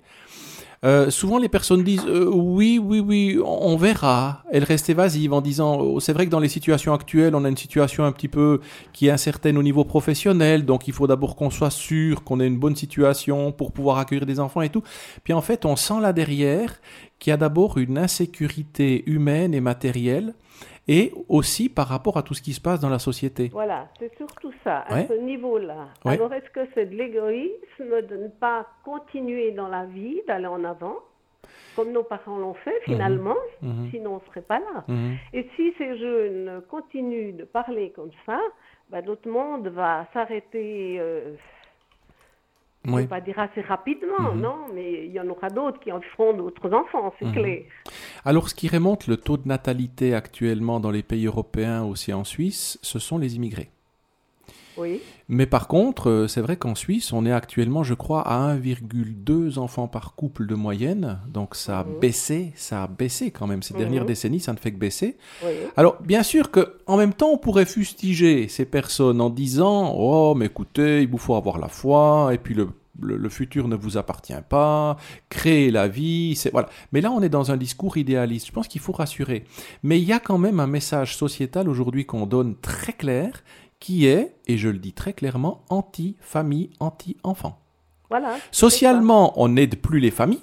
euh, 0.83 1.11
souvent 1.11 1.37
les 1.37 1.47
personnes 1.47 1.83
disent 1.83 2.05
euh, 2.07 2.25
oui, 2.25 2.79
oui, 2.83 2.99
oui, 2.99 3.39
on, 3.45 3.77
verra. 3.77 4.43
Elles 4.51 4.63
restent 4.63 4.89
évasives 4.89 5.31
en 5.31 5.39
disant 5.41 5.77
oh, 5.79 5.99
c'est 5.99 6.11
vrai 6.11 6.25
que 6.25 6.31
dans 6.31 6.39
les 6.39 6.49
situations 6.49 6.91
actuelles, 6.91 7.35
on 7.35 7.45
a 7.45 7.49
une 7.49 7.57
situation 7.57 8.03
un 8.03 8.11
petit 8.11 8.27
peu 8.27 8.61
qui 8.91 9.07
est 9.07 9.11
incertaine 9.11 9.59
au 9.59 9.63
niveau 9.63 9.85
professionnel, 9.85 10.65
donc 10.65 10.87
il 10.87 10.93
faut 10.93 11.05
d'abord 11.05 11.35
qu'on 11.35 11.51
soit 11.51 11.69
sûr 11.69 12.23
qu'on 12.23 12.39
ait 12.39 12.47
une 12.47 12.57
bonne 12.57 12.75
situation 12.75 13.51
pour 13.51 13.73
pouvoir 13.73 13.99
accueillir 13.99 14.25
des 14.25 14.39
enfants 14.39 14.61
et 14.61 14.69
tout. 14.69 14.81
Puis 15.23 15.33
en 15.33 15.41
fait, 15.41 15.65
on 15.65 15.75
sent 15.75 16.01
là 16.01 16.13
derrière 16.13 16.81
qu'il 17.19 17.29
y 17.29 17.33
a 17.33 17.37
d'abord 17.37 17.77
une 17.77 17.99
insécurité 17.99 19.03
humaine 19.05 19.53
et 19.53 19.61
matérielle 19.61 20.33
et 20.91 21.13
aussi 21.29 21.69
par 21.69 21.87
rapport 21.87 22.17
à 22.17 22.21
tout 22.21 22.33
ce 22.33 22.41
qui 22.41 22.51
se 22.51 22.59
passe 22.59 22.81
dans 22.81 22.89
la 22.89 22.99
société. 22.99 23.49
Voilà, 23.53 23.87
c'est 23.97 24.13
surtout 24.17 24.51
ça, 24.61 24.79
à 24.89 25.07
ce 25.07 25.13
niveau-là. 25.13 25.87
Alors, 26.03 26.33
est-ce 26.33 26.49
que 26.49 26.67
c'est 26.73 26.87
de 26.87 26.95
l'égoïsme 26.95 28.01
de 28.09 28.17
ne 28.17 28.27
pas 28.27 28.67
continuer 28.83 29.51
dans 29.51 29.69
la 29.69 29.85
vie, 29.85 30.19
d'aller 30.27 30.47
en 30.47 30.65
avant 30.65 30.97
comme 31.77 31.93
nos 31.93 32.03
parents 32.03 32.37
l'ont 32.37 32.53
fait 32.53 32.81
mhm. 32.81 32.83
finalement, 32.93 33.37
mhm. 33.61 33.89
sinon 33.91 34.11
on 34.11 34.15
ne 34.15 34.29
serait 34.29 34.41
pas 34.41 34.59
là. 34.59 34.83
Mhm. 34.89 35.15
Et 35.31 35.49
si 35.55 35.73
ces 35.77 35.97
jeunes 35.97 36.61
continuent 36.69 37.33
de 37.37 37.45
parler 37.45 37.91
comme 37.95 38.11
ça, 38.25 38.39
ben, 38.89 39.03
notre 39.05 39.29
monde 39.29 39.69
va 39.69 40.05
s'arrêter 40.13 40.97
euh, 40.99 41.33
je 42.83 42.91
ne 42.91 42.97
vais 42.97 43.07
pas 43.07 43.21
dire 43.21 43.37
assez 43.37 43.61
rapidement, 43.61 44.33
mhm. 44.33 44.41
non, 44.41 44.55
mais 44.73 45.05
il 45.05 45.11
y 45.11 45.19
en 45.19 45.27
aura 45.27 45.49
d'autres 45.49 45.79
qui 45.79 45.91
en 45.91 46.01
feront 46.01 46.33
d'autres 46.33 46.73
enfants, 46.73 47.13
c'est 47.19 47.25
mhm. 47.25 47.33
clair. 47.33 47.61
Alors, 48.25 48.49
ce 48.49 48.55
qui 48.55 48.67
remonte 48.67 49.07
le 49.07 49.17
taux 49.17 49.37
de 49.37 49.47
natalité 49.47 50.15
actuellement 50.15 50.79
dans 50.79 50.91
les 50.91 51.03
pays 51.03 51.27
européens, 51.27 51.83
aussi 51.83 52.11
en 52.11 52.23
Suisse, 52.23 52.79
ce 52.81 52.97
sont 52.97 53.19
les 53.19 53.35
immigrés. 53.35 53.69
Oui. 54.77 55.01
Mais 55.27 55.45
par 55.45 55.67
contre, 55.67 56.09
euh, 56.09 56.27
c'est 56.27 56.41
vrai 56.41 56.57
qu'en 56.57 56.75
Suisse, 56.75 57.13
on 57.13 57.25
est 57.25 57.31
actuellement, 57.31 57.83
je 57.83 57.93
crois, 57.93 58.21
à 58.21 58.55
1,2 58.55 59.57
enfants 59.59 59.87
par 59.87 60.15
couple 60.15 60.45
de 60.45 60.55
moyenne. 60.55 61.19
Donc 61.27 61.55
ça 61.55 61.79
a 61.79 61.83
mhm. 61.83 61.99
baissé, 61.99 62.51
ça 62.55 62.83
a 62.83 62.87
baissé 62.87 63.31
quand 63.31 63.47
même. 63.47 63.63
Ces 63.63 63.73
dernières 63.73 64.05
décennies, 64.05 64.39
ça 64.39 64.53
ne 64.53 64.57
fait 64.57 64.71
que 64.71 64.77
baisser. 64.77 65.17
Oui. 65.43 65.51
Alors, 65.77 66.01
bien 66.01 66.23
sûr 66.23 66.51
que, 66.51 66.77
en 66.87 66.97
même 66.97 67.13
temps, 67.13 67.29
on 67.29 67.37
pourrait 67.37 67.65
fustiger 67.65 68.47
ces 68.47 68.65
personnes 68.65 69.21
en 69.21 69.29
disant, 69.29 69.93
oh, 69.97 70.35
mais 70.35 70.47
écoutez, 70.47 71.01
il 71.01 71.07
vous 71.07 71.17
faut 71.17 71.35
avoir 71.35 71.59
la 71.59 71.67
foi, 71.67 72.31
et 72.33 72.37
puis 72.37 72.53
le 72.53 72.67
le, 72.99 73.29
futur 73.29 73.67
ne 73.67 73.75
vous 73.75 73.97
appartient 73.97 74.33
pas, 74.47 74.97
créer 75.29 75.71
la 75.71 75.87
vie, 75.87 76.35
c'est 76.35 76.51
voilà. 76.51 76.69
Mais 76.91 77.01
là, 77.01 77.11
on 77.11 77.21
est 77.21 77.29
dans 77.29 77.51
un 77.51 77.57
discours 77.57 77.97
idéaliste. 77.97 78.47
Je 78.47 78.51
pense 78.51 78.67
qu'il 78.67 78.81
faut 78.81 78.91
rassurer. 78.91 79.45
Mais 79.83 79.99
il 79.99 80.05
y 80.05 80.13
a 80.13 80.19
quand 80.19 80.37
même 80.37 80.59
un 80.59 80.67
message 80.67 81.15
sociétal 81.15 81.69
aujourd'hui 81.69 82.05
qu'on 82.05 82.25
donne 82.25 82.55
très 82.55 82.93
clair, 82.93 83.43
qui 83.81 84.05
est, 84.05 84.33
et 84.47 84.57
je 84.57 84.69
le 84.69 84.77
dis 84.77 84.93
très 84.93 85.11
clairement, 85.11 85.65
anti-famille, 85.67 86.69
anti-enfant. 86.79 87.59
Voilà. 88.09 88.37
Socialement, 88.51 89.33
on 89.41 89.49
n'aide 89.49 89.81
plus 89.81 89.99
les 89.99 90.11
familles. 90.11 90.39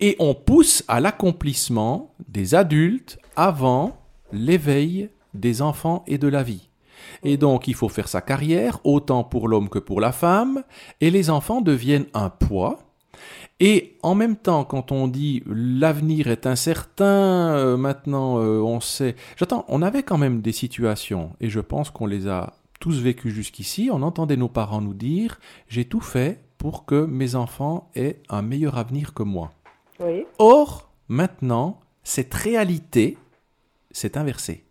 Et 0.00 0.16
on 0.18 0.34
pousse 0.34 0.82
à 0.88 1.00
l'accomplissement 1.00 2.14
des 2.28 2.54
adultes 2.54 3.18
avant 3.36 3.98
l'éveil 4.32 5.10
des 5.34 5.62
enfants 5.62 6.04
et 6.06 6.18
de 6.18 6.28
la 6.28 6.42
vie. 6.42 6.68
Et 7.22 7.36
donc 7.36 7.68
il 7.68 7.74
faut 7.74 7.88
faire 7.88 8.08
sa 8.08 8.20
carrière, 8.20 8.80
autant 8.84 9.24
pour 9.24 9.46
l'homme 9.46 9.68
que 9.68 9.78
pour 9.78 10.00
la 10.00 10.12
femme, 10.12 10.64
et 11.00 11.10
les 11.10 11.30
enfants 11.30 11.60
deviennent 11.60 12.06
un 12.14 12.30
poids. 12.30 12.78
Et 13.60 13.96
en 14.02 14.14
même 14.14 14.36
temps, 14.36 14.64
quand 14.64 14.92
on 14.92 15.08
dit 15.08 15.42
l'avenir 15.46 16.28
est 16.28 16.46
incertain, 16.46 17.54
euh, 17.56 17.76
maintenant 17.76 18.38
euh, 18.38 18.60
on 18.60 18.80
sait... 18.80 19.16
J'attends, 19.36 19.64
on 19.68 19.82
avait 19.82 20.04
quand 20.04 20.18
même 20.18 20.40
des 20.40 20.52
situations, 20.52 21.32
et 21.40 21.50
je 21.50 21.60
pense 21.60 21.90
qu'on 21.90 22.06
les 22.06 22.28
a 22.28 22.54
tous 22.78 23.00
vécues 23.00 23.32
jusqu'ici, 23.32 23.90
on 23.92 24.02
entendait 24.02 24.36
nos 24.36 24.48
parents 24.48 24.80
nous 24.80 24.94
dire, 24.94 25.40
j'ai 25.68 25.84
tout 25.84 26.00
fait 26.00 26.40
pour 26.56 26.84
que 26.84 27.04
mes 27.04 27.34
enfants 27.34 27.90
aient 27.96 28.20
un 28.28 28.42
meilleur 28.42 28.78
avenir 28.78 29.14
que 29.14 29.24
moi. 29.24 29.52
Or, 30.38 30.90
maintenant, 31.08 31.80
cette 32.04 32.34
réalité 32.34 33.18
s'est 33.90 34.16
inversée. 34.16 34.64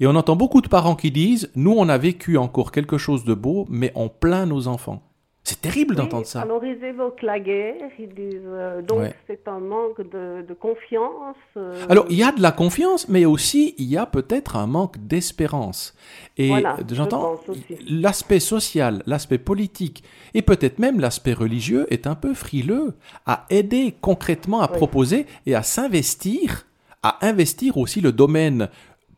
Et 0.00 0.06
on 0.06 0.14
entend 0.14 0.36
beaucoup 0.36 0.60
de 0.60 0.68
parents 0.68 0.96
qui 0.96 1.10
disent 1.10 1.50
Nous, 1.54 1.72
on 1.72 1.88
a 1.88 1.98
vécu 1.98 2.36
encore 2.36 2.72
quelque 2.72 2.98
chose 2.98 3.24
de 3.24 3.34
beau, 3.34 3.66
mais 3.68 3.90
on 3.94 4.08
plaint 4.08 4.48
nos 4.48 4.68
enfants. 4.68 5.02
C'est 5.44 5.60
terrible 5.60 5.96
d'entendre 5.96 6.24
ça. 6.26 6.42
Alors, 6.42 6.64
ils 6.64 6.82
évoquent 6.84 7.22
la 7.22 7.40
guerre, 7.40 7.90
ils 7.98 8.14
disent 8.14 8.40
euh, 8.46 8.80
donc 8.80 9.12
c'est 9.26 9.48
un 9.48 9.58
manque 9.58 10.00
de, 10.08 10.54
confiance. 10.54 11.36
Euh. 11.56 11.84
Alors, 11.88 12.06
il 12.10 12.16
y 12.16 12.22
a 12.22 12.30
de 12.30 12.40
la 12.40 12.52
confiance, 12.52 13.08
mais 13.08 13.24
aussi 13.24 13.74
il 13.76 13.86
y 13.86 13.96
a 13.96 14.06
peut-être 14.06 14.54
un 14.54 14.68
manque 14.68 14.98
d'espérance. 14.98 15.96
Et 16.38 16.52
j'entends 16.92 17.40
l'aspect 17.88 18.38
social, 18.38 19.02
l'aspect 19.06 19.38
politique 19.38 20.04
et 20.34 20.42
peut-être 20.42 20.78
même 20.78 21.00
l'aspect 21.00 21.32
religieux 21.32 21.86
est 21.90 22.06
un 22.06 22.14
peu 22.14 22.34
frileux 22.34 22.94
à 23.26 23.46
aider 23.50 23.94
concrètement 24.00 24.60
à 24.60 24.68
proposer 24.68 25.26
et 25.46 25.54
à 25.54 25.62
s'investir 25.62 26.66
à 27.02 27.26
investir 27.26 27.76
aussi 27.76 28.00
le 28.00 28.12
domaine 28.12 28.68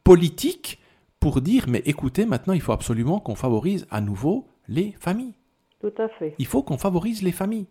politique 0.02 0.80
pour 1.20 1.40
dire, 1.40 1.66
mais 1.68 1.82
écoutez, 1.86 2.26
maintenant, 2.26 2.54
il 2.54 2.60
faut 2.60 2.72
absolument 2.72 3.20
qu'on 3.20 3.34
favorise 3.34 3.86
à 3.90 4.00
nouveau 4.00 4.46
les 4.68 4.94
familles. 4.98 5.34
Tout 5.84 6.02
à 6.02 6.08
fait. 6.08 6.34
Il 6.38 6.46
faut 6.46 6.62
qu'on 6.62 6.78
favorise 6.78 7.22
les 7.22 7.30
familles. 7.30 7.66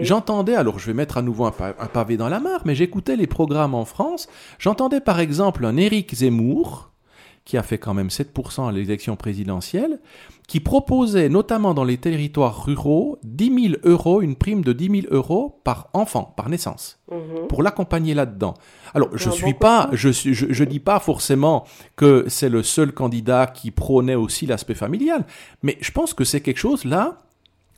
J'entendais, 0.00 0.54
alors 0.54 0.78
je 0.78 0.86
vais 0.86 0.94
mettre 0.94 1.18
à 1.18 1.22
nouveau 1.22 1.44
un, 1.44 1.52
pavé 1.52 2.16
dans 2.16 2.30
la 2.30 2.40
mare, 2.40 2.62
mais 2.64 2.74
j'écoutais 2.74 3.14
les 3.14 3.26
programmes 3.26 3.74
en 3.74 3.84
France. 3.84 4.26
J'entendais 4.58 5.00
par 5.00 5.20
exemple 5.20 5.66
un 5.66 5.76
Éric 5.76 6.14
Zemmour, 6.14 6.92
qui 7.44 7.58
a 7.58 7.62
fait 7.62 7.76
quand 7.76 7.92
même 7.92 8.08
7% 8.08 8.70
à 8.70 8.72
l'élection 8.72 9.16
présidentielle, 9.16 10.00
qui 10.46 10.60
proposait 10.60 11.28
notamment 11.28 11.74
dans 11.74 11.84
les 11.84 11.98
territoires 11.98 12.64
ruraux 12.64 13.18
10 13.24 13.68
000 13.68 13.74
euros, 13.84 14.22
une 14.22 14.36
prime 14.36 14.62
de 14.62 14.72
10 14.72 15.02
000 15.02 15.14
euros 15.14 15.60
par 15.62 15.90
enfant, 15.92 16.32
par 16.38 16.48
naissance, 16.48 17.00
mhm. 17.12 17.48
pour 17.48 17.62
l'accompagner 17.62 18.14
là-dedans. 18.14 18.54
Alors, 18.94 19.10
je 19.12 19.28
suis 19.28 19.52
pas, 19.52 19.90
je, 19.92 20.10
je, 20.10 20.32
je, 20.32 20.64
dis 20.64 20.80
pas 20.80 21.00
forcément 21.00 21.64
que 21.96 22.24
c'est 22.28 22.48
le 22.48 22.62
seul 22.62 22.92
candidat 22.92 23.46
qui 23.46 23.70
prônait 23.70 24.14
aussi 24.14 24.46
l'aspect 24.46 24.74
familial, 24.74 25.26
mais 25.62 25.76
je 25.82 25.90
pense 25.90 26.14
que 26.14 26.24
c'est 26.24 26.40
quelque 26.40 26.56
chose 26.56 26.86
là 26.86 27.27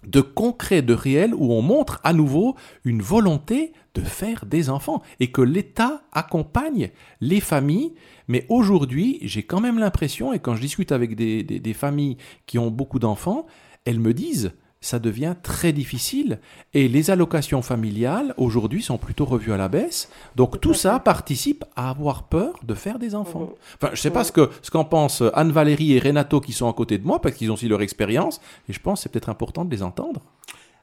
de 0.06 0.20
concret, 0.20 0.82
de 0.82 0.94
réel, 0.94 1.34
où 1.34 1.52
on 1.52 1.62
montre 1.62 2.00
à 2.04 2.12
nouveau 2.12 2.56
une 2.84 3.02
volonté 3.02 3.72
de 3.94 4.00
faire 4.00 4.46
des 4.46 4.70
enfants 4.70 5.02
et 5.18 5.30
que 5.30 5.42
l'État 5.42 6.02
accompagne 6.12 6.90
les 7.20 7.40
familles. 7.40 7.94
Mais 8.28 8.46
aujourd'hui, 8.48 9.18
j'ai 9.22 9.42
quand 9.42 9.60
même 9.60 9.78
l'impression, 9.78 10.32
et 10.32 10.38
quand 10.38 10.54
je 10.54 10.60
discute 10.60 10.92
avec 10.92 11.16
des, 11.16 11.42
des 11.42 11.74
familles 11.74 12.16
qui 12.46 12.58
ont 12.58 12.70
beaucoup 12.70 12.98
d'enfants, 12.98 13.46
elles 13.84 14.00
me 14.00 14.14
disent, 14.14 14.52
ça 14.80 14.98
devient 14.98 15.34
très 15.42 15.72
difficile. 15.72 16.40
Et 16.72 16.88
les 16.88 17.10
allocations 17.10 17.60
familiales, 17.60 18.34
aujourd'hui, 18.38 18.82
sont 18.82 18.96
plutôt 18.96 19.26
revues 19.26 19.52
à 19.52 19.58
la 19.58 19.68
baisse. 19.68 20.08
Donc 20.36 20.60
tout 20.60 20.74
ça 20.74 20.98
participe 20.98 21.64
à 21.76 21.90
avoir 21.90 22.24
peur 22.24 22.54
de 22.62 22.74
faire 22.74 22.98
des 22.98 23.14
enfants. 23.14 23.40
Mhm. 23.40 23.54
Enfin, 23.76 23.88
je 23.88 23.92
ne 23.92 23.96
sais 23.96 24.10
pas 24.10 24.24
ce 24.24 24.32
qu'en 24.32 24.46
ce 24.62 24.70
qu'en 24.70 24.84
pensent 24.84 25.22
Anne-Valérie 25.34 25.92
et 25.92 25.98
Renato 25.98 26.40
qui 26.40 26.52
sont 26.52 26.68
à 26.68 26.72
côté 26.72 26.96
de 26.98 27.06
moi, 27.06 27.20
parce 27.20 27.34
qu'ils 27.34 27.50
ont 27.50 27.54
aussi 27.54 27.68
leur 27.68 27.82
expérience. 27.82 28.40
Et 28.68 28.72
je 28.72 28.80
pense 28.80 29.00
que 29.00 29.02
c'est 29.04 29.08
peut-être 29.12 29.28
important 29.28 29.64
de 29.64 29.70
les 29.70 29.82
entendre. 29.82 30.22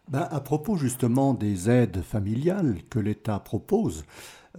ben, 0.09 0.27
À 0.29 0.41
propos 0.41 0.77
justement 0.77 1.33
des 1.33 1.69
aides 1.69 2.03
familiales 2.03 2.77
que 2.91 2.99
l'État 2.99 3.39
propose, 3.39 4.05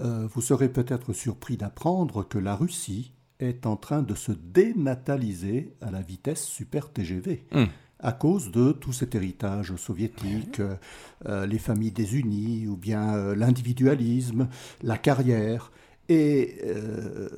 euh, 0.01 0.27
vous 0.33 0.41
serez 0.41 0.69
peut-être 0.69 1.13
surpris 1.13 1.57
d'apprendre 1.57 2.25
que 2.25 2.39
la 2.39 2.57
Russie 2.57 3.13
est 3.39 3.67
en 3.67 3.77
train 3.77 4.03
de 4.03 4.17
se 4.17 4.33
dénataliser 4.33 5.75
à 5.81 5.93
la 5.93 6.01
vitesse 6.01 6.45
super 6.45 6.91
TGV. 6.91 7.45
Hmm. 7.53 7.67
À 8.01 8.13
cause 8.13 8.51
de 8.51 8.73
tout 8.73 8.93
cet 8.93 9.15
héritage 9.15 9.75
soviétique, 9.77 10.61
euh, 11.27 11.47
les 11.47 11.59
familles 11.59 11.91
désunies 11.91 12.67
ou 12.67 12.77
bien 12.77 13.15
euh, 13.15 13.35
l'individualisme, 13.35 14.49
la 14.83 14.99
carrière. 14.99 15.73
Et 16.11 16.57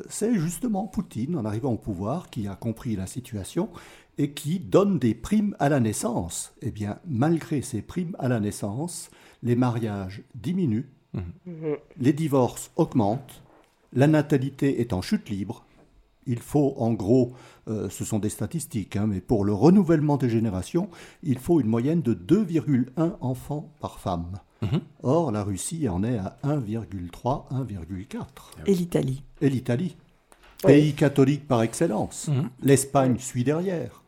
c'est 0.08 0.38
justement 0.38 0.86
Poutine, 0.86 1.36
en 1.36 1.44
arrivant 1.44 1.72
au 1.72 1.76
pouvoir, 1.76 2.30
qui 2.30 2.46
a 2.46 2.54
compris 2.54 2.94
la 2.94 3.08
situation 3.08 3.68
et 4.16 4.30
qui 4.30 4.60
donne 4.60 5.00
des 5.00 5.12
primes 5.12 5.56
à 5.58 5.68
la 5.68 5.80
naissance. 5.80 6.52
Eh 6.62 6.70
bien, 6.70 7.00
malgré 7.04 7.62
ces 7.62 7.82
primes 7.82 8.14
à 8.20 8.28
la 8.28 8.38
naissance, 8.38 9.10
les 9.42 9.56
mariages 9.56 10.22
diminuent 10.36 10.86
Mhm. 11.12 11.76
Les 11.98 12.12
divorces 12.12 12.70
augmentent, 12.76 13.42
la 13.92 14.06
natalité 14.06 14.80
est 14.80 14.92
en 14.92 15.02
chute 15.02 15.28
libre. 15.28 15.64
Il 16.26 16.40
faut, 16.40 16.74
en 16.76 16.92
gros, 16.92 17.32
euh, 17.68 17.88
ce 17.88 18.04
sont 18.04 18.18
des 18.18 18.28
statistiques, 18.28 18.96
hein, 18.96 19.06
mais 19.06 19.20
pour 19.20 19.44
le 19.44 19.52
renouvellement 19.52 20.16
des 20.16 20.28
générations, 20.28 20.88
il 21.22 21.38
faut 21.38 21.60
une 21.60 21.66
moyenne 21.66 22.02
de 22.02 22.14
2,1 22.14 23.16
enfants 23.20 23.72
par 23.80 23.98
femme. 23.98 24.38
Mhm. 24.62 24.80
Or, 25.02 25.32
la 25.32 25.42
Russie 25.42 25.88
en 25.88 26.04
est 26.04 26.18
à 26.18 26.38
1,3, 26.42 27.48
1,4. 27.50 28.50
Et 28.66 28.74
l'Italie 28.74 29.22
Et 29.40 29.48
l'Italie. 29.48 29.96
Pays 30.62 30.92
catholique 30.92 31.48
par 31.48 31.62
excellence. 31.62 32.28
Mhm. 32.28 32.50
L'Espagne 32.62 33.18
suit 33.18 33.44
derrière. 33.44 34.02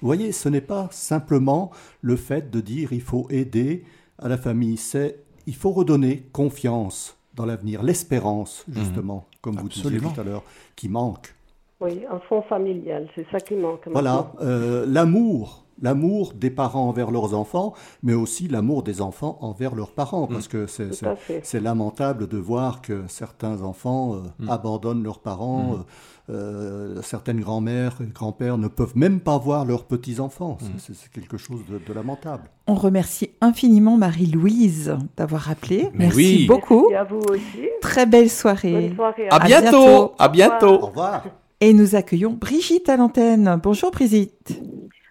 Vous 0.00 0.08
voyez, 0.08 0.32
ce 0.32 0.48
n'est 0.48 0.60
pas 0.60 0.88
simplement 0.90 1.70
le 2.00 2.16
fait 2.16 2.50
de 2.50 2.60
dire 2.60 2.92
il 2.92 3.00
faut 3.00 3.28
aider 3.30 3.84
à 4.18 4.28
la 4.28 4.36
famille, 4.36 4.76
c'est 4.76 5.22
il 5.46 5.54
faut 5.54 5.70
redonner 5.70 6.28
confiance 6.32 7.16
dans 7.34 7.46
l'avenir, 7.46 7.82
l'espérance, 7.82 8.64
mhm. 8.66 8.74
justement, 8.74 9.26
comme 9.40 9.56
vous 9.56 9.68
disiez 9.68 9.98
tout 9.98 10.20
à 10.20 10.24
l'heure, 10.24 10.42
qui 10.74 10.88
manque. 10.88 11.34
Oui, 11.80 12.04
un 12.10 12.18
fond 12.20 12.42
familial, 12.42 13.06
c'est 13.14 13.26
ça 13.30 13.38
qui 13.38 13.54
manque. 13.54 13.86
Voilà, 13.86 14.32
euh, 14.40 14.86
l'amour, 14.88 15.66
l'amour 15.82 16.32
des 16.34 16.48
parents 16.48 16.88
envers 16.88 17.10
leurs 17.10 17.34
enfants, 17.34 17.74
mais 18.02 18.14
aussi 18.14 18.48
l'amour 18.48 18.82
des 18.82 19.02
enfants 19.02 19.36
envers 19.42 19.74
leurs 19.74 19.92
parents, 19.92 20.26
parce 20.26 20.48
que 20.48 20.66
c'est 20.66 21.60
lamentable 21.60 22.28
de 22.28 22.38
voir 22.38 22.80
que 22.80 23.02
certains 23.08 23.62
enfants 23.62 24.14
euh, 24.14 24.44
mm. 24.44 24.50
abandonnent 24.50 25.02
leurs 25.02 25.20
parents. 25.20 25.76
Mm. 25.76 25.84
Euh, 26.28 27.02
certaines 27.02 27.40
grand-mères 27.40 27.98
et 28.00 28.06
grands-pères 28.06 28.58
ne 28.58 28.66
peuvent 28.66 28.96
même 28.96 29.20
pas 29.20 29.38
voir 29.38 29.64
leurs 29.64 29.84
petits-enfants. 29.84 30.58
C'est 30.78 30.92
mm. 30.92 31.10
quelque 31.12 31.36
chose 31.36 31.60
de, 31.68 31.92
lamentable. 31.92 32.50
On 32.66 32.74
remercie 32.74 33.30
infiniment 33.40 33.96
Marie-Louise 33.96 34.96
d'avoir 35.16 35.50
appelé. 35.50 35.88
Merci 35.94 36.46
beaucoup. 36.46 36.90
à 36.96 37.04
vous 37.04 37.20
aussi. 37.30 37.68
Très 37.80 38.06
belle 38.06 38.30
soirée. 38.30 38.88
Bonne 38.88 38.96
soirée. 38.96 39.28
À, 39.30 39.38
bientôt. 39.38 40.14
À 40.18 40.28
bientôt. 40.28 40.82
Au 40.82 40.86
revoir. 40.86 41.22
Et 41.62 41.72
nous 41.72 41.94
accueillons 41.94 42.32
Brigitte 42.32 42.90
à 42.90 42.98
l'antenne. 42.98 43.58
Bonjour 43.62 43.90
Brigitte. 43.90 44.60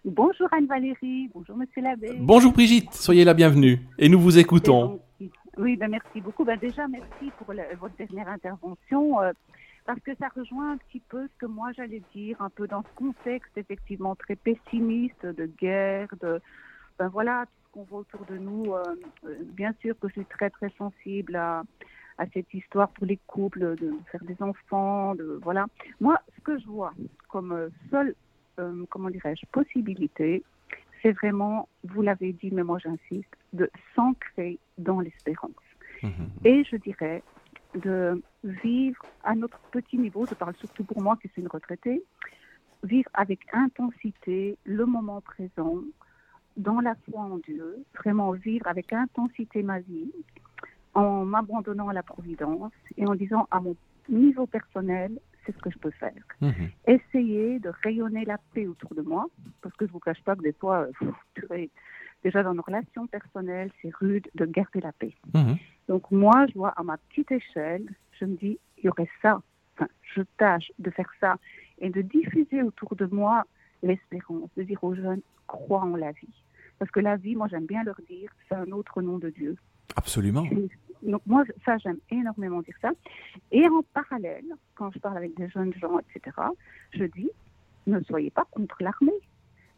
Bonjour 0.04 0.48
Anne-Valérie, 0.52 1.28
bonjour 1.34 1.58
Monsieur 1.58 1.82
l'abbé. 1.82 2.12
Bonjour 2.20 2.54
Brigitte, 2.54 2.94
soyez 2.94 3.26
la 3.26 3.34
bienvenue 3.34 3.80
et 3.98 4.10
nous 4.10 4.20
vous 4.20 4.38
écoutons. 4.38 5.00
Oui, 5.58 5.76
ben 5.76 5.90
merci 5.90 6.22
beaucoup. 6.22 6.46
Ben 6.46 6.60
déjà, 6.60 6.88
merci 6.88 7.32
pour 7.40 7.48
votre 7.80 7.96
dernière 7.96 8.28
intervention 8.28 9.20
euh, 9.22 9.32
parce 9.88 10.00
que 10.02 10.12
ça 10.20 10.28
rejoint 10.36 10.74
un 10.74 10.78
petit 10.78 11.02
peu 11.10 11.28
ce 11.28 11.40
que 11.40 11.48
moi 11.48 11.72
j'allais 11.76 12.04
dire, 12.14 12.40
un 12.40 12.52
peu 12.52 12.68
dans 12.68 12.84
ce 12.84 12.96
contexte 12.96 13.58
effectivement 13.58 14.14
très 14.14 14.36
pessimiste 14.36 15.26
de 15.26 15.50
guerre, 15.60 16.10
de 16.22 16.40
ben 17.00 17.08
voilà 17.08 17.46
tout 17.46 17.52
ce 17.66 17.74
qu'on 17.74 17.84
voit 17.86 18.00
autour 18.02 18.24
de 18.30 18.38
nous. 18.38 18.72
Euh, 18.72 18.84
euh, 19.26 19.36
bien 19.56 19.74
sûr 19.82 19.98
que 20.00 20.08
je 20.10 20.14
suis 20.14 20.26
très 20.26 20.52
très 20.52 20.72
sensible 20.78 21.38
à, 21.38 21.64
à 22.18 22.26
cette 22.34 22.54
histoire 22.54 22.90
pour 22.90 23.06
les 23.06 23.20
couples 23.28 23.76
de 23.76 23.94
faire 24.12 24.24
des 24.24 24.42
enfants, 24.42 25.16
de 25.16 25.40
voilà. 25.44 25.66
Moi, 26.00 26.18
ce 26.36 26.42
que 26.42 26.58
je 26.58 26.66
vois 26.66 26.94
comme 27.30 27.70
seul 27.90 28.16
euh, 28.60 28.86
comment 28.90 29.10
dirais-je, 29.10 29.46
possibilité, 29.48 30.44
c'est 31.02 31.12
vraiment, 31.12 31.68
vous 31.84 32.02
l'avez 32.02 32.34
dit, 32.34 32.52
mais 32.52 32.64
moi 32.64 32.80
j'insiste, 32.80 33.36
de 33.54 33.70
s'ancrer 33.96 34.60
dans 34.78 35.00
l'espérance. 35.00 35.52
Mhm. 36.04 36.30
Et 36.44 36.64
je 36.64 36.78
dirais 36.78 37.22
de 37.76 38.22
vivre 38.44 39.02
à 39.24 39.36
notre 39.36 39.60
petit 39.72 39.98
niveau, 39.98 40.26
je 40.26 40.34
parle 40.34 40.56
surtout 40.56 40.86
pour 40.86 41.02
moi 41.02 41.18
qui 41.22 41.28
suis 41.30 41.42
une 41.42 41.50
retraitée, 41.50 42.02
vivre 42.84 43.10
avec 43.14 43.42
intensité 43.52 44.58
le 44.64 44.86
moment 44.86 45.20
présent, 45.20 45.82
dans 46.56 46.80
la 46.80 46.96
foi 47.10 47.22
en 47.22 47.38
Dieu, 47.40 47.84
vraiment 47.98 48.32
vivre 48.32 48.66
avec 48.68 48.94
intensité 48.94 49.62
ma 49.62 49.80
vie, 49.80 50.12
en 50.96 51.26
m'abandonnant 51.26 51.90
à 51.90 51.94
la 51.94 52.04
providence 52.04 52.72
et 52.98 53.06
en 53.06 53.16
disant 53.16 53.48
à 53.52 53.60
mon 53.60 53.76
niveau 54.10 54.48
personnel, 54.48 55.20
c'est 55.46 55.56
ce 55.56 55.62
que 55.62 55.70
je 55.70 55.78
peux 55.78 55.92
faire. 55.92 56.14
Mhm. 56.42 56.70
Essayer 56.88 57.60
de 57.60 57.72
rayonner 57.84 58.26
la 58.26 58.38
paix 58.54 58.66
autour 58.66 58.96
de 58.96 59.02
moi, 59.02 59.28
parce 59.62 59.76
que 59.76 59.86
je 59.86 59.90
ne 59.90 59.94
vous 59.94 60.00
cache 60.00 60.24
pas 60.24 60.36
que 60.36 60.42
des 60.42 60.54
fois, 60.54 60.88
euh, 61.52 61.68
déjà 62.24 62.42
dans 62.44 62.54
nos 62.54 62.62
relations 62.62 63.08
personnelles, 63.08 63.72
c'est 63.82 63.94
rude 63.96 64.28
de 64.34 64.46
garder 64.46 64.82
la 64.82 64.94
paix. 64.94 65.14
Mhm. 65.34 65.58
Donc 65.88 66.10
moi, 66.12 66.48
je 66.48 66.54
vois 66.54 66.70
à 66.70 66.84
ma 66.84 66.98
petite 66.98 67.32
échelle, 67.32 67.86
je 68.20 68.26
me 68.26 68.36
dis, 68.36 68.58
il 68.78 68.86
y 68.86 68.90
aurait 68.90 69.10
ça. 69.22 69.42
Enfin, 69.76 69.90
je 70.16 70.22
tâche 70.38 70.72
de 70.80 70.90
faire 70.90 71.10
ça 71.20 71.38
et 71.80 71.90
de 71.90 72.02
diffuser 72.02 72.64
autour 72.64 72.96
de 72.96 73.06
moi 73.06 73.44
l'espérance, 73.84 74.50
de 74.56 74.64
dire 74.64 74.82
aux 74.84 74.96
jeunes, 74.96 75.22
crois 75.48 75.82
en 75.82 75.98
la 75.98 76.14
vie. 76.14 76.44
Parce 76.80 76.90
que 76.92 77.02
la 77.02 77.18
vie, 77.18 77.36
moi 77.36 77.48
j'aime 77.50 77.66
bien 77.66 77.84
leur 77.84 78.00
dire, 78.10 78.32
c'est 78.48 78.56
un 78.56 78.72
autre 78.72 79.02
nom 79.02 79.18
de 79.18 79.30
Dieu. 79.30 79.58
Absolument. 79.96 80.46
Donc 81.06 81.22
moi, 81.26 81.44
ça, 81.66 81.78
j'aime 81.78 81.98
énormément 82.10 82.62
dire 82.62 82.76
ça. 82.82 82.92
Et 83.52 83.68
en 83.68 83.82
parallèle, 83.94 84.46
quand 84.76 84.92
je 84.92 85.00
parle 85.00 85.18
avec 85.18 85.36
des 85.36 85.50
jeunes 85.50 85.74
gens, 85.74 86.00
etc., 86.00 86.36
je 86.92 87.06
dis, 87.06 87.30
ne 87.88 88.02
soyez 88.02 88.32
pas 88.32 88.46
contre 88.52 88.78
l'armée. 88.82 89.14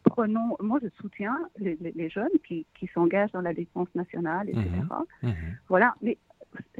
Prenons, 0.04 0.56
moi, 0.60 0.78
je 0.82 0.88
soutiens 1.00 1.38
les, 1.58 2.08
jeunes 2.08 2.28
qui, 2.46 2.66
qui 2.78 2.86
s'engagent 2.94 3.32
dans 3.32 3.40
la 3.40 3.52
défense 3.52 3.88
nationale, 3.94 4.48
etc. 4.48 4.70
Mhm. 5.22 5.30
Mhm. 5.30 5.34
Voilà, 5.68 5.94
mais 6.00 6.16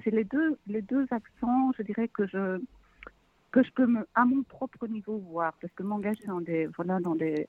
c'est 0.02 0.10
les 0.10 0.24
deux, 0.24 0.58
les 0.66 0.82
deux 0.82 1.06
accents, 1.10 1.72
je 1.76 1.82
dirais, 1.82 2.08
que 2.08 2.26
je 2.26 2.60
que 3.50 3.62
je 3.62 3.70
peux, 3.72 3.86
me, 3.86 4.06
à 4.14 4.26
mon 4.26 4.42
propre 4.42 4.86
niveau, 4.86 5.18
voir. 5.18 5.54
Parce 5.60 5.72
que 5.72 5.82
m'engager 5.82 6.26
dans 6.26 6.40
des, 6.40 6.66
voilà, 6.66 7.00
dans 7.00 7.14
des, 7.14 7.48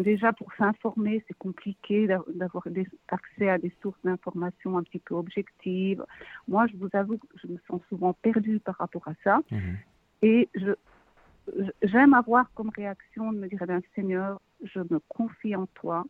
déjà, 0.00 0.32
pour 0.32 0.52
s'informer, 0.54 1.24
c'est 1.26 1.38
compliqué 1.38 2.06
d'avoir 2.06 2.66
accès 3.08 3.48
à 3.48 3.58
des 3.58 3.72
sources 3.82 3.98
d'informations 4.04 4.76
un 4.76 4.82
petit 4.82 4.98
peu 4.98 5.14
objectives. 5.14 6.04
Moi, 6.48 6.66
je 6.66 6.76
vous 6.76 6.90
avoue 6.92 7.18
que 7.18 7.26
je 7.42 7.46
me 7.46 7.58
sens 7.68 7.80
souvent 7.88 8.12
perdue 8.12 8.60
par 8.60 8.76
rapport 8.76 9.06
à 9.06 9.14
ça. 9.22 9.40
Mhm. 9.50 9.76
Et 10.22 10.48
je, 10.54 10.72
j'aime 11.82 12.14
avoir 12.14 12.50
comme 12.54 12.70
réaction 12.70 13.32
de 13.32 13.38
me 13.38 13.48
dire, 13.48 13.62
eh 13.62 13.80
Seigneur, 13.94 14.40
je 14.62 14.80
me 14.80 14.98
confie 15.08 15.54
en 15.54 15.66
toi, 15.66 16.04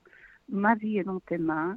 ma 0.48 0.74
vie 0.74 0.98
est 0.98 1.04
dans 1.04 1.20
tes 1.20 1.38
mains, 1.38 1.76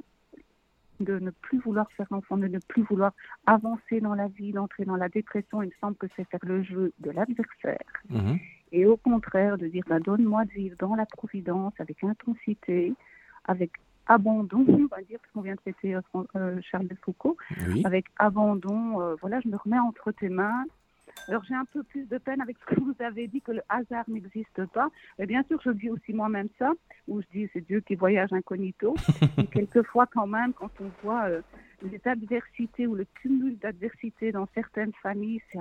de 1.00 1.18
ne 1.18 1.30
plus 1.30 1.58
vouloir 1.58 1.90
faire 1.92 2.06
l'enfant, 2.10 2.36
de 2.36 2.46
ne 2.46 2.58
plus 2.58 2.82
vouloir 2.82 3.12
avancer 3.46 4.00
dans 4.00 4.14
la 4.14 4.28
vie, 4.28 4.52
d'entrer 4.52 4.84
dans 4.84 4.96
la 4.96 5.08
dépression. 5.08 5.62
Il 5.62 5.68
me 5.68 5.74
semble 5.80 5.96
que 5.96 6.06
c'est 6.14 6.28
faire 6.28 6.40
le 6.42 6.62
jeu 6.62 6.92
de 6.98 7.10
l'adversaire. 7.10 7.78
Mhm. 8.08 8.38
Et 8.72 8.86
au 8.86 8.96
contraire, 8.96 9.58
de 9.58 9.66
dire, 9.66 9.84
bah, 9.88 10.00
donne-moi 10.00 10.44
de 10.44 10.52
vivre 10.52 10.76
dans 10.78 10.94
la 10.94 11.06
providence 11.06 11.72
avec 11.78 12.04
intensité, 12.04 12.94
avec 13.44 13.72
abandon, 14.06 14.64
on 14.68 14.86
va 14.94 15.02
dire, 15.02 15.18
parce 15.20 15.32
qu'on 15.32 15.40
vient 15.40 15.54
de 15.54 15.60
citer 15.64 15.94
euh, 15.94 16.00
euh, 16.36 16.60
Charles 16.62 16.88
de 16.88 16.96
Foucault, 17.02 17.36
avec 17.84 18.06
abandon, 18.18 19.00
euh, 19.00 19.14
voilà, 19.20 19.40
je 19.40 19.48
me 19.48 19.56
remets 19.56 19.78
entre 19.78 20.12
tes 20.12 20.28
mains. 20.28 20.64
Alors 21.28 21.44
j'ai 21.44 21.54
un 21.54 21.64
peu 21.72 21.82
plus 21.82 22.08
de 22.08 22.18
peine 22.18 22.40
avec 22.40 22.56
ce 22.58 22.74
que 22.74 22.80
vous 22.80 22.94
avez 23.00 23.28
dit, 23.28 23.40
que 23.40 23.52
le 23.52 23.62
hasard 23.68 24.04
n'existe 24.08 24.64
pas. 24.72 24.88
Et 25.18 25.26
bien 25.26 25.42
sûr, 25.44 25.60
je 25.64 25.70
dis 25.70 25.90
aussi 25.90 26.12
moi-même 26.12 26.48
ça, 26.58 26.72
où 27.08 27.20
je 27.20 27.26
dis 27.32 27.48
c'est 27.52 27.66
Dieu 27.66 27.80
qui 27.80 27.94
voyage 27.94 28.32
incognito. 28.32 28.94
Et 29.38 29.46
quelquefois 29.46 30.06
quand 30.06 30.26
même, 30.26 30.52
quand 30.52 30.70
on 30.80 30.90
voit 31.02 31.28
les 31.82 32.00
adversités 32.04 32.86
ou 32.86 32.94
le 32.94 33.06
cumul 33.22 33.58
d'adversités 33.58 34.32
dans 34.32 34.46
certaines 34.54 34.92
familles, 35.02 35.40
c'est 35.52 35.58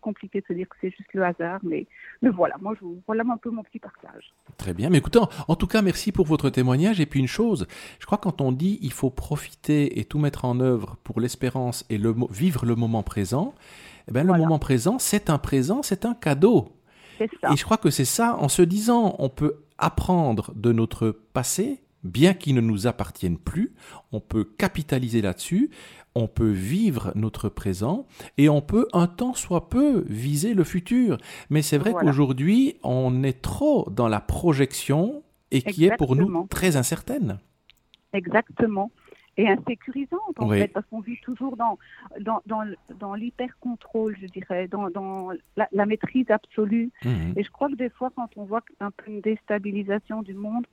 compliqué 0.00 0.40
de 0.40 0.46
se 0.46 0.52
dire 0.52 0.68
que 0.68 0.76
c'est 0.80 0.90
juste 0.90 1.12
le 1.14 1.24
hasard, 1.24 1.60
mais, 1.62 1.86
mais 2.22 2.30
voilà, 2.30 2.56
moi, 2.60 2.74
je, 2.80 2.86
voilà 3.06 3.24
un 3.30 3.36
peu 3.36 3.50
mon 3.50 3.62
petit 3.62 3.78
partage. 3.78 4.32
Très 4.56 4.74
bien, 4.74 4.90
mais 4.90 4.98
écoutez, 4.98 5.18
en 5.48 5.56
tout 5.56 5.66
cas, 5.66 5.82
merci 5.82 6.12
pour 6.12 6.26
votre 6.26 6.50
témoignage. 6.50 7.00
Et 7.00 7.06
puis 7.06 7.20
une 7.20 7.26
chose, 7.26 7.66
je 7.98 8.06
crois 8.06 8.18
que 8.18 8.24
quand 8.24 8.40
on 8.40 8.52
dit 8.52 8.78
il 8.82 8.92
faut 8.92 9.10
profiter 9.10 9.98
et 9.98 10.04
tout 10.04 10.18
mettre 10.18 10.44
en 10.44 10.60
œuvre 10.60 10.96
pour 11.04 11.20
l'espérance 11.20 11.84
et 11.90 11.98
le, 11.98 12.14
vivre 12.30 12.66
le 12.66 12.74
moment 12.74 13.02
présent, 13.02 13.54
eh 14.08 14.12
ben, 14.12 14.26
le 14.26 14.36
moment 14.36 14.58
présent, 14.58 14.98
c'est 14.98 15.30
un 15.30 15.38
présent, 15.38 15.82
c'est 15.82 16.04
un 16.04 16.14
cadeau. 16.14 16.76
Ça. 17.18 17.52
Et 17.52 17.56
je 17.56 17.64
crois 17.64 17.78
que 17.78 17.90
c'est 17.90 18.04
ça, 18.04 18.36
en 18.36 18.48
se 18.48 18.62
disant, 18.62 19.16
on 19.18 19.28
peut 19.28 19.64
apprendre 19.78 20.52
de 20.54 20.72
notre 20.72 21.10
passé, 21.10 21.82
bien 22.04 22.34
qu'il 22.34 22.54
ne 22.54 22.60
nous 22.60 22.86
appartienne 22.86 23.38
plus, 23.38 23.74
on 24.12 24.20
peut 24.20 24.44
capitaliser 24.44 25.22
là-dessus, 25.22 25.70
on 26.14 26.28
peut 26.28 26.50
vivre 26.50 27.12
notre 27.14 27.48
présent 27.48 28.06
et 28.38 28.48
on 28.48 28.62
peut 28.62 28.86
un 28.92 29.06
temps 29.06 29.34
soit 29.34 29.68
peu 29.68 30.04
viser 30.08 30.54
le 30.54 30.64
futur. 30.64 31.18
Mais 31.50 31.62
c'est 31.62 31.78
vrai 31.78 31.92
qu'aujourd'hui, 31.92 32.78
on 32.82 33.22
est 33.22 33.42
trop 33.42 33.88
dans 33.90 34.08
la 34.08 34.20
projection 34.20 35.22
et 35.50 35.62
qui 35.62 35.84
est 35.84 35.96
pour 35.96 36.16
nous 36.16 36.46
très 36.48 36.76
incertaine. 36.76 37.38
Exactement. 38.12 38.90
Et 39.36 39.48
insécurisante 39.48 40.38
en 40.38 40.48
fait, 40.48 40.68
parce 40.68 40.86
qu'on 40.86 41.00
vit 41.00 41.18
toujours 41.22 41.56
dans, 41.56 41.78
dans, 42.20 42.40
dans, 42.46 42.64
dans 42.98 43.14
l'hyper-contrôle, 43.14 44.16
je 44.20 44.26
dirais, 44.26 44.66
dans, 44.68 44.90
dans 44.90 45.30
la, 45.56 45.86
maîtrise 45.86 46.30
absolue. 46.30 46.90
Mhm. 47.04 47.34
Et 47.36 47.42
je 47.42 47.50
crois 47.50 47.68
que 47.68 47.74
des 47.74 47.90
fois, 47.90 48.10
quand 48.14 48.28
on 48.36 48.44
voit 48.44 48.62
un 48.80 48.90
peu 48.90 49.10
une 49.10 49.20
déstabilisation 49.20 50.22
du 50.22 50.34
monde, 50.34 50.66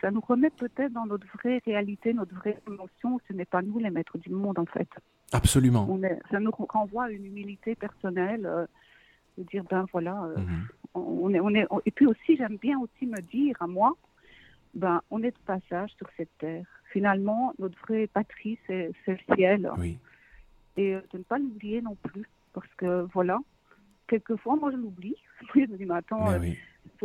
ça 0.00 0.10
nous 0.10 0.20
remet 0.20 0.50
peut-être 0.50 0.92
dans 0.92 1.06
notre 1.06 1.26
vraie 1.38 1.60
réalité, 1.64 2.14
notre 2.14 2.34
vraie 2.34 2.58
émotion. 2.68 3.20
Ce 3.28 3.32
n'est 3.32 3.44
pas 3.44 3.62
nous 3.62 3.78
les 3.78 3.90
maîtres 3.90 4.18
du 4.18 4.30
monde, 4.30 4.58
en 4.58 4.66
fait. 4.66 4.88
Absolument. 5.32 5.86
On 5.90 6.02
est, 6.02 6.18
ça 6.30 6.38
nous 6.38 6.52
renvoie 6.52 7.04
à 7.04 7.10
une 7.10 7.26
humilité 7.26 7.74
personnelle, 7.74 8.46
euh, 8.46 8.66
de 9.36 9.42
dire, 9.44 9.64
ben 9.68 9.84
voilà, 9.92 10.22
euh, 10.24 10.38
mhm. 10.38 10.68
on, 10.94 11.34
est, 11.34 11.40
on 11.40 11.50
est, 11.50 11.66
et 11.84 11.90
puis 11.90 12.06
aussi, 12.06 12.36
j'aime 12.36 12.56
bien 12.56 12.78
aussi 12.78 13.06
me 13.06 13.20
dire 13.20 13.56
à 13.60 13.66
moi, 13.66 13.96
ben, 14.76 15.00
on 15.10 15.22
est 15.22 15.32
de 15.32 15.44
passage 15.44 15.90
sur 15.98 16.06
cette 16.16 16.30
terre 16.38 16.64
finalement, 16.96 17.52
notre 17.58 17.78
vraie 17.80 18.06
patrie, 18.06 18.58
c'est 18.66 18.90
le 19.06 19.34
ciel. 19.34 19.70
Oui. 19.76 19.98
Et 20.78 20.94
euh, 20.94 21.00
de 21.12 21.18
ne 21.18 21.22
pas 21.24 21.38
l'oublier 21.38 21.82
non 21.82 21.94
plus. 22.02 22.24
Parce 22.54 22.68
que, 22.78 23.06
voilà, 23.12 23.38
quelquefois, 24.08 24.56
moi, 24.56 24.70
je 24.70 24.78
l'oublie. 24.78 25.16
je 25.54 25.60
me 25.60 25.76
dis, 25.76 25.84
mais 25.84 25.96
attends, 25.96 26.30
euh, 26.30 26.38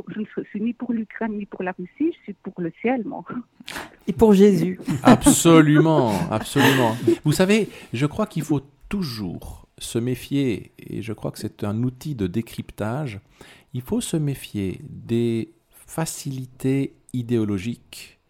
je 0.07 0.19
ne 0.19 0.45
suis 0.45 0.61
ni 0.61 0.73
pour 0.73 0.93
l'Ukraine 0.93 1.37
ni 1.37 1.45
pour 1.45 1.63
la 1.63 1.73
Russie, 1.73 2.15
je 2.17 2.23
suis 2.23 2.33
pour 2.33 2.53
le 2.59 2.71
ciel, 2.79 3.03
moi. 3.05 3.25
Et 4.07 4.13
pour 4.13 4.33
Jésus. 4.33 4.79
Absolument, 5.03 6.13
absolument. 6.31 6.95
Vous 7.25 7.33
savez, 7.33 7.67
je 7.91 8.05
crois 8.05 8.27
qu'il 8.27 8.43
faut 8.43 8.61
toujours 8.87 9.67
se 9.77 9.99
méfier, 9.99 10.71
et 10.79 11.01
je 11.01 11.11
crois 11.11 11.31
que 11.31 11.39
c'est 11.39 11.65
un 11.65 11.83
outil 11.83 12.15
de 12.15 12.27
décryptage, 12.27 13.19
il 13.73 13.81
faut 13.81 14.01
se 14.01 14.17
méfier 14.17 14.79
des 14.89 15.53
facilités 15.69 16.95
idéologiques 17.13 18.21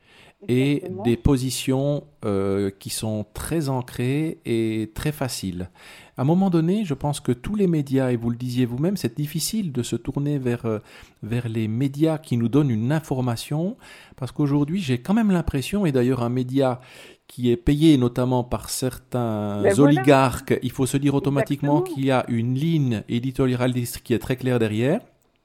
et 0.48 0.84
des 1.04 1.18
positions 1.18 2.04
euh, 2.26 2.72
qui 2.80 2.90
sont 2.90 3.26
très 3.34 3.70
ancrées 3.70 4.40
et 4.46 4.92
très 4.96 5.12
faciles. 5.12 5.70
À 6.18 6.24
un 6.24 6.26
moment 6.26 6.50
donné, 6.50 6.84
je 6.84 6.94
pense 6.94 7.20
que 7.20 7.32
tous 7.32 7.56
les 7.56 7.68
médias, 7.68 8.12
et 8.12 8.16
vous 8.16 8.30
le 8.30 8.36
disiez 8.36 8.66
vous-même, 8.66 8.98
c'est 8.98 9.16
difficile 9.16 9.72
de 9.72 9.84
se 9.84 9.96
tourner 9.96 10.40
vers, 10.40 10.66
euh, 10.66 10.80
vers 11.22 11.48
les 11.48 11.68
médias 11.68 12.18
qui 12.18 12.38
nous 12.38 12.50
donnent 12.50 12.72
une 12.72 12.92
information, 12.92 13.78
parce 14.16 14.32
qu'aujourd'hui, 14.32 14.82
j'ai 14.82 14.98
quand 14.98 15.14
même 15.14 15.32
l'impression, 15.32 15.86
et 15.86 15.92
d'ailleurs 15.92 16.24
un 16.24 16.30
média 16.30 16.82
qui 17.28 17.50
est 17.50 17.58
payé 17.58 17.98
notamment 17.98 18.44
par 18.44 18.70
certains 18.70 19.62
ben 19.62 19.80
oligarques, 19.80 20.60
il 20.64 20.72
faut 20.72 20.86
se 20.86 20.98
dire 20.98 21.16
automatiquement 21.16 21.82
qu'il 21.82 22.04
y 22.04 22.12
a 22.12 22.26
une 22.28 22.56
ligne 22.56 23.04
éditorialiste 23.08 24.00
qui 24.00 24.14
est 24.14 24.20
très 24.20 24.36
claire 24.36 24.60
derrière. 24.60 25.00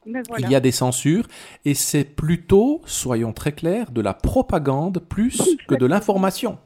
Il 0.07 0.51
y 0.51 0.55
a 0.55 0.61
des 0.61 0.73
censures 0.73 1.27
et 1.65 1.75
c'est 1.75 2.05
plutôt, 2.05 2.81
soyons 2.87 3.33
très 3.33 3.53
clairs, 3.53 3.91
de 3.91 4.01
la 4.01 4.15
propagande 4.15 4.99
plus 5.01 5.57
que 5.69 5.75
de 5.75 5.87
l'information. 5.87 6.59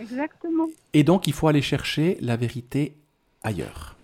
Exactement. 0.00 0.66
Et 0.92 1.02
donc 1.02 1.26
il 1.26 1.32
faut 1.32 1.48
aller 1.48 1.62
chercher 1.62 2.18
la 2.20 2.36
vérité 2.36 2.96
ailleurs. 3.42 3.96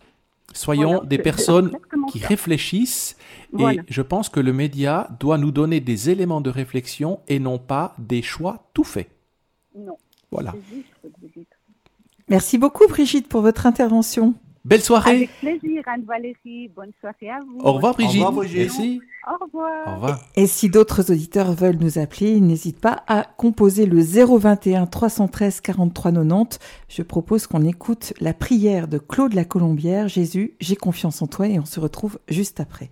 Soyons 0.55 1.03
des 1.03 1.19
personnes 1.19 1.73
qui 2.11 2.19
réfléchissent 2.25 3.17
et 3.59 3.81
je 3.89 4.03
pense 4.03 4.29
que 4.29 4.41
le 4.41 4.53
média 4.53 5.09
doit 5.19 5.39
nous 5.39 5.51
donner 5.51 5.81
des 5.81 6.11
éléments 6.11 6.41
de 6.41 6.51
réflexion 6.51 7.21
et 7.29 7.39
non 7.39 7.59
pas 7.59 7.95
des 7.99 8.23
choix 8.23 8.69
tout 8.75 8.85
faits. 8.85 9.11
Non. 9.75 9.97
Voilà. 10.31 10.55
Merci 12.29 12.59
beaucoup 12.59 12.87
Brigitte 12.87 13.29
pour 13.29 13.43
votre 13.43 13.67
intervention. 13.67 14.35
Belle 14.65 14.81
soirée. 14.81 15.11
Avec 15.11 15.41
plaisir, 15.41 15.83
Anne-Valérie. 15.87 16.69
Bonne 16.75 16.93
soirée 17.01 17.31
à 17.31 17.41
vous. 17.41 17.59
Au 17.61 17.73
revoir, 17.73 17.95
Brigitte. 17.95 18.23
Au 18.23 18.27
revoir, 18.27 18.45
Brigitte. 18.45 18.59
Merci. 18.59 19.01
Au 19.27 19.45
revoir. 19.45 19.89
Au 19.89 19.95
revoir. 19.95 20.21
Et 20.37 20.47
si 20.47 20.69
d'autres 20.69 21.11
auditeurs 21.11 21.53
veulent 21.53 21.79
nous 21.81 21.99
appeler, 21.99 22.41
n'hésite 22.41 22.81
pas 22.81 23.03
à 23.09 23.25
composer 23.25 23.87
le 23.87 24.01
021 24.01 24.87
313 24.87 25.61
43 25.61 26.13
90. 26.13 26.59
Je 26.89 27.03
propose 27.03 27.47
qu'on 27.49 27.65
écoute 27.65 28.13
la 28.21 28.35
prière 28.35 28.87
de 28.87 28.99
Claude 28.99 29.35
la 29.35 29.45
Colombière. 29.45 30.09
Jésus, 30.09 30.55
j'ai 30.61 30.77
confiance 30.77 31.23
en 31.23 31.27
toi 31.27 31.49
et 31.49 31.59
on 31.59 31.65
se 31.65 31.81
retrouve 31.81 32.19
juste 32.29 32.61
après. 32.61 32.91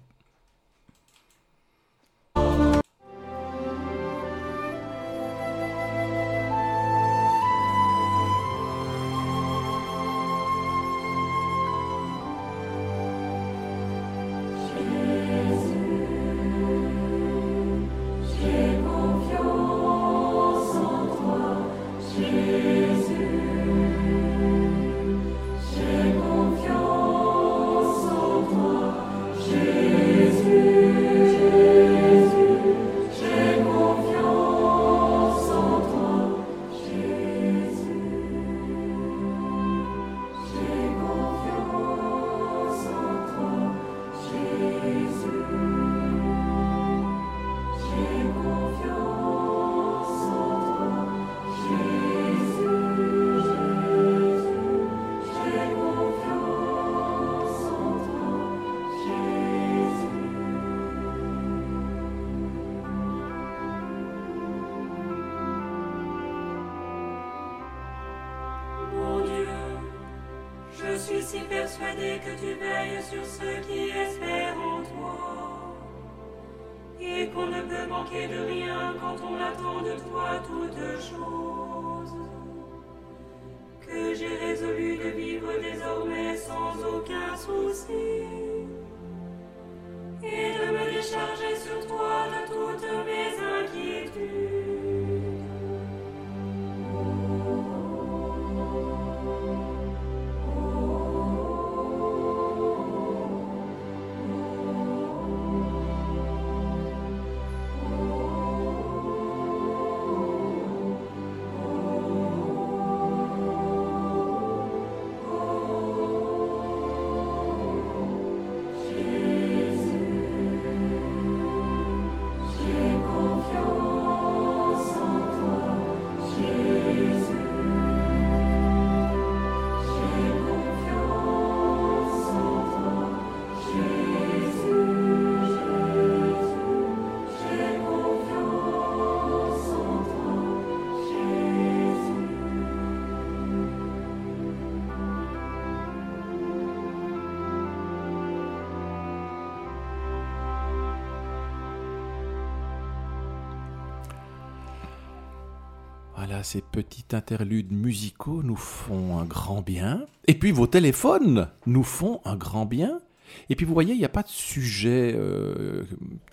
Ces 156.42 156.60
petits 156.60 157.04
interludes 157.12 157.72
musicaux 157.72 158.42
nous 158.42 158.56
font 158.56 159.18
un 159.18 159.24
grand 159.24 159.62
bien. 159.62 160.06
Et 160.26 160.34
puis 160.34 160.52
vos 160.52 160.66
téléphones 160.66 161.48
nous 161.66 161.84
font 161.84 162.20
un 162.24 162.36
grand 162.36 162.66
bien. 162.66 163.00
Et 163.48 163.56
puis 163.56 163.66
vous 163.66 163.74
voyez, 163.74 163.94
il 163.94 163.98
n'y 163.98 164.04
a 164.04 164.08
pas 164.08 164.22
de 164.22 164.28
sujets 164.28 165.16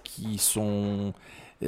qui 0.04 0.38
sont 0.38 1.14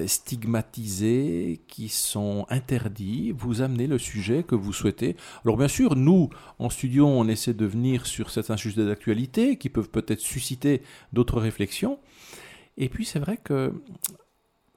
stigmatisés, 0.06 1.62
qui 1.68 1.90
sont 1.90 2.46
interdits. 2.50 3.32
Vous 3.32 3.62
amenez 3.62 3.88
le 3.88 3.98
sujet 3.98 4.44
que 4.44 4.56
vous 4.56 4.74
souhaitez. 4.74 5.16
Alors 5.46 5.58
bien 5.58 5.68
sûr, 5.68 5.96
nous, 5.96 6.30
en 6.60 6.70
studio, 6.70 7.08
on 7.08 7.28
essaie 7.28 7.54
de 7.54 7.66
venir 7.66 8.06
sur 8.06 8.30
certains 8.30 8.58
sujets 8.58 8.86
d'actualité 8.86 9.58
qui 9.58 9.70
peuvent 9.70 9.90
peut-être 9.90 10.20
susciter 10.20 10.82
d'autres 11.14 11.40
réflexions. 11.40 12.00
Et 12.78 12.90
puis 12.90 13.06
c'est 13.06 13.20
vrai 13.20 13.38
que 13.38 13.74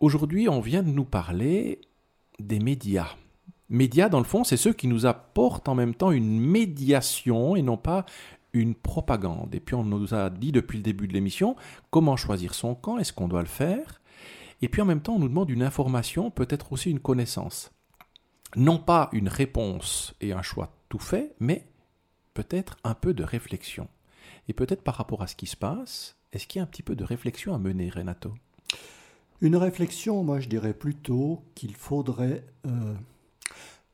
aujourd'hui, 0.01 0.49
on 0.49 0.61
vient 0.61 0.82
de 0.82 0.90
nous 0.90 1.05
parler 1.05 1.80
des 2.38 2.59
médias. 2.59 3.14
Médias, 3.69 4.09
dans 4.09 4.19
le 4.19 4.25
fond, 4.25 4.45
c'est 4.45 4.57
ceux 4.57 4.73
qui 4.73 4.87
nous 4.87 5.07
apportent 5.07 5.69
en 5.69 5.75
même 5.75 5.95
temps 5.95 6.11
une 6.11 6.41
médiation 6.41 7.57
et 7.57 7.63
non 7.63 7.77
pas 7.77 8.05
une 8.53 8.75
propagande. 8.75 9.55
Et 9.55 9.61
puis 9.61 9.75
on 9.75 9.85
nous 9.85 10.15
a 10.15 10.31
dit 10.31 10.53
depuis 10.53 10.77
le 10.77 10.83
début 10.83 11.09
de 11.09 11.13
l'émission 11.13 11.57
comment 11.91 12.17
choisir 12.17 12.55
son 12.55 12.75
camp, 12.75 12.99
est-ce 12.99 13.13
qu'on 13.13 13.29
doit 13.29 13.41
le 13.43 13.49
faire? 13.49 14.01
Et 14.61 14.69
puis 14.69 14.83
en 14.83 14.85
même 14.85 15.01
temps, 15.01 15.15
on 15.15 15.19
nous 15.19 15.29
demande 15.29 15.51
une 15.51 15.63
information, 15.63 16.31
peut-être 16.31 16.73
aussi 16.73 16.91
une 16.91 17.01
connaissance. 17.01 17.73
Non 18.55 18.79
pas 18.79 19.09
une 19.13 19.29
réponse 19.29 20.15
et 20.21 20.33
un 20.33 20.43
choix 20.43 20.77
tout 20.89 20.99
fait, 20.99 21.35
mais 21.41 21.67
peut-être 22.35 22.77
un 22.85 22.95
peu 22.95 23.15
de 23.15 23.25
réflexion. 23.25 23.89
Et 24.49 24.53
peut-être 24.53 24.83
par 24.83 24.97
rapport 24.97 25.23
à 25.23 25.27
ce 25.27 25.37
qui 25.37 25.47
se 25.47 25.57
passe, 25.57 26.17
est-ce 26.33 26.47
qu'il 26.47 26.59
y 26.59 26.61
a 26.61 26.65
un 26.65 26.67
petit 26.67 26.83
peu 26.83 26.95
de 26.95 27.05
réflexion 27.05 27.55
à 27.55 27.59
mener, 27.59 27.89
Renato? 27.89 28.35
Une 29.41 29.57
réflexion, 29.57 30.23
moi 30.23 30.39
je 30.39 30.49
dirais 30.49 30.75
plutôt 30.75 31.43
qu'il 31.55 31.75
faudrait 31.75 32.45
euh, 32.67 32.95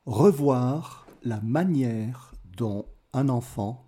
revoir 0.08 1.06
la 1.22 1.40
manière 1.40 2.32
dont 2.56 2.86
un 3.12 3.28
enfant 3.28 3.84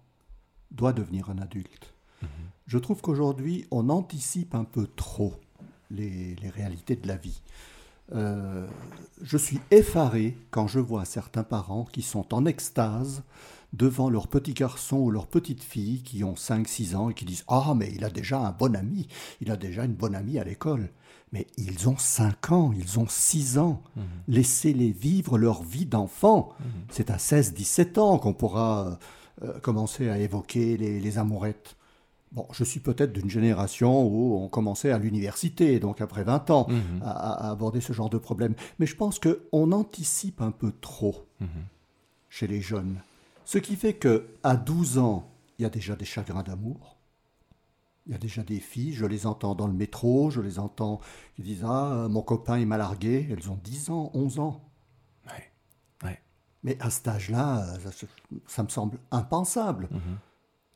doit 0.71 0.93
devenir 0.93 1.31
un 1.31 1.39
adulte. 1.39 1.95
Mhm. 2.23 2.29
Je 2.67 2.79
trouve 2.79 3.01
qu'aujourd'hui, 3.01 3.67
on 3.71 3.89
anticipe 3.89 4.55
un 4.55 4.65
peu 4.65 4.87
trop 4.87 5.35
les, 5.91 6.37
réalités 6.55 6.95
de 6.95 7.09
la 7.09 7.17
vie. 7.17 7.41
Euh, 8.13 8.69
je 9.23 9.39
suis 9.39 9.61
effaré 9.71 10.37
quand 10.51 10.67
je 10.67 10.79
vois 10.79 11.05
certains 11.05 11.43
parents 11.43 11.85
qui 11.85 12.03
sont 12.03 12.35
en 12.35 12.45
extase 12.45 13.23
devant 13.73 14.11
leur 14.11 14.29
petit 14.29 14.53
garçon 14.53 14.97
ou 14.99 15.11
leur 15.11 15.27
petite 15.27 15.63
fille 15.63 16.03
qui 16.03 16.23
ont 16.23 16.35
5-6 16.35 16.97
ans 16.97 17.09
et 17.09 17.15
qui 17.15 17.25
disent 17.25 17.45
Ah, 17.49 17.73
mais 17.75 17.91
il 17.95 18.05
a 18.05 18.11
déjà 18.11 18.41
un 18.41 18.51
bon 18.51 18.77
ami, 18.77 19.09
il 19.41 19.51
a 19.51 19.57
déjà 19.57 19.85
une 19.85 19.95
bonne 19.95 20.15
amie 20.15 20.39
à 20.39 20.45
l'école. 20.45 20.91
Mais 21.33 21.47
ils 21.57 21.89
ont 21.89 21.97
5 21.97 22.53
ans, 22.53 22.73
ils 22.77 22.99
ont 22.99 23.07
6 23.09 23.59
ans. 23.59 23.83
Mhm. 23.97 24.05
Laissez-les 24.29 24.91
vivre 24.91 25.39
leur 25.39 25.63
vie 25.63 25.87
d'enfant. 25.87 26.51
Mhm. 26.59 26.67
C'est 26.91 27.11
à 27.11 27.19
16-17 27.19 27.99
ans 27.99 28.19
qu'on 28.19 28.33
pourra 28.33 28.99
euh, 29.43 29.59
commencer 29.61 30.09
à 30.09 30.19
évoquer 30.19 30.77
les, 30.77 31.19
amourettes. 31.19 31.77
Bon, 32.33 32.47
je 32.53 32.65
suis 32.65 32.81
peut-être 32.81 33.13
d'une 33.13 33.31
génération 33.31 34.07
où 34.07 34.37
on 34.37 34.49
commençait 34.49 34.91
à 34.91 34.99
l'université, 34.99 35.81
donc 35.81 36.01
après 36.01 36.25
20 36.25 36.51
ans, 36.51 36.67
mhm. 36.69 37.03
à, 37.05 37.51
aborder 37.51 37.81
ce 37.81 37.93
genre 37.93 38.11
de 38.11 38.19
problème. 38.19 38.55
Mais 38.79 38.87
je 38.87 38.97
pense 38.97 39.19
qu'on 39.21 39.73
anticipe 39.73 40.41
un 40.41 40.53
peu 40.53 40.73
trop 40.81 41.27
chez 42.29 42.47
les 42.47 42.61
jeunes. 42.61 43.01
Ce 43.45 43.59
qui 43.59 43.77
fait 43.77 43.95
que 43.95 44.27
à 44.43 44.57
12 44.57 44.99
ans, 44.99 45.29
il 45.59 45.63
y 45.63 45.67
a 45.67 45.71
déjà 45.71 45.97
des 45.97 46.05
chagrins 46.05 46.43
d'amour. 46.43 47.00
Il 48.11 48.15
y 48.15 48.17
a 48.17 48.19
déjà 48.19 48.43
des 48.43 48.59
filles, 48.59 48.93
je 48.93 49.07
les 49.07 49.25
entends 49.25 49.55
dans 49.55 49.69
le 49.69 49.73
métro, 49.73 50.33
je 50.33 50.41
les 50.41 50.59
entends 50.59 50.99
qui 51.37 51.43
disent 51.43 51.65
Ah, 51.65 52.09
mon 52.11 52.23
copain 52.23 52.57
est 52.57 52.65
m'a 52.65 52.77
largué. 52.77 53.29
Elles 53.31 53.49
ont 53.49 53.59
10 53.63 53.91
ans, 53.91 54.11
11 54.15 54.41
ans. 54.41 54.61
Mais 56.63 56.77
à 56.81 56.91
cet 56.91 57.09
âge-là, 57.09 57.65
ça, 58.47 58.63
me 58.63 58.69
semble 58.69 58.99
impensable. 59.11 59.89
Mhm 59.91 60.19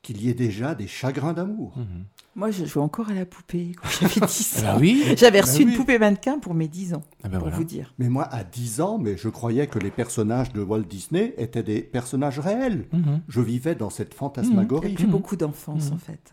qu'il 0.05 0.23
y 0.23 0.29
ait 0.29 0.35
déjà 0.35 0.75
des 0.75 0.87
chagrins 0.87 1.33
d'amour. 1.33 1.73
Mhm. 1.77 2.05
Moi, 2.37 2.51
je 2.51 2.67
joue 2.67 2.81
encore 2.81 3.09
à 3.09 3.15
la 3.15 3.25
poupée 3.25 3.73
quand 3.81 3.89
j'avais 3.89 4.27
10 4.27 4.65
ans. 4.67 4.77
oui. 4.79 5.15
J'avais 5.17 5.41
reçu 5.41 5.63
une 5.63 5.75
poupée 5.75 5.99
mannequin 5.99 6.39
pour 6.39 6.53
mes 6.53 6.69
10 6.69 6.93
ans, 6.95 7.03
ah 7.23 7.29
ben 7.29 7.39
pour 7.39 7.49
vous 7.49 7.65
dire. 7.65 7.95
Mais 7.99 8.11
moi, 8.11 8.25
à 8.25 8.45
10 8.45 8.83
ans, 8.83 8.99
mais 8.99 9.17
je 9.17 9.31
croyais 9.31 9.67
que 9.67 9.79
les 9.79 9.91
personnages 9.91 10.53
de 10.53 10.61
Walt 10.61 10.83
Disney 10.83 11.33
étaient 11.39 11.63
des 11.63 11.81
personnages 11.81 12.39
réels. 12.39 12.87
Mhm. 12.93 13.23
Je 13.29 13.41
vivais 13.41 13.75
dans 13.75 13.89
cette 13.89 14.13
fantasmagorie. 14.13 14.89
Il 14.89 14.91
n'y 14.91 14.97
a 14.97 14.99
plus 14.99 15.07
beaucoup 15.07 15.37
d'enfance, 15.37 15.91
en 15.91 15.97
fait. 15.97 16.33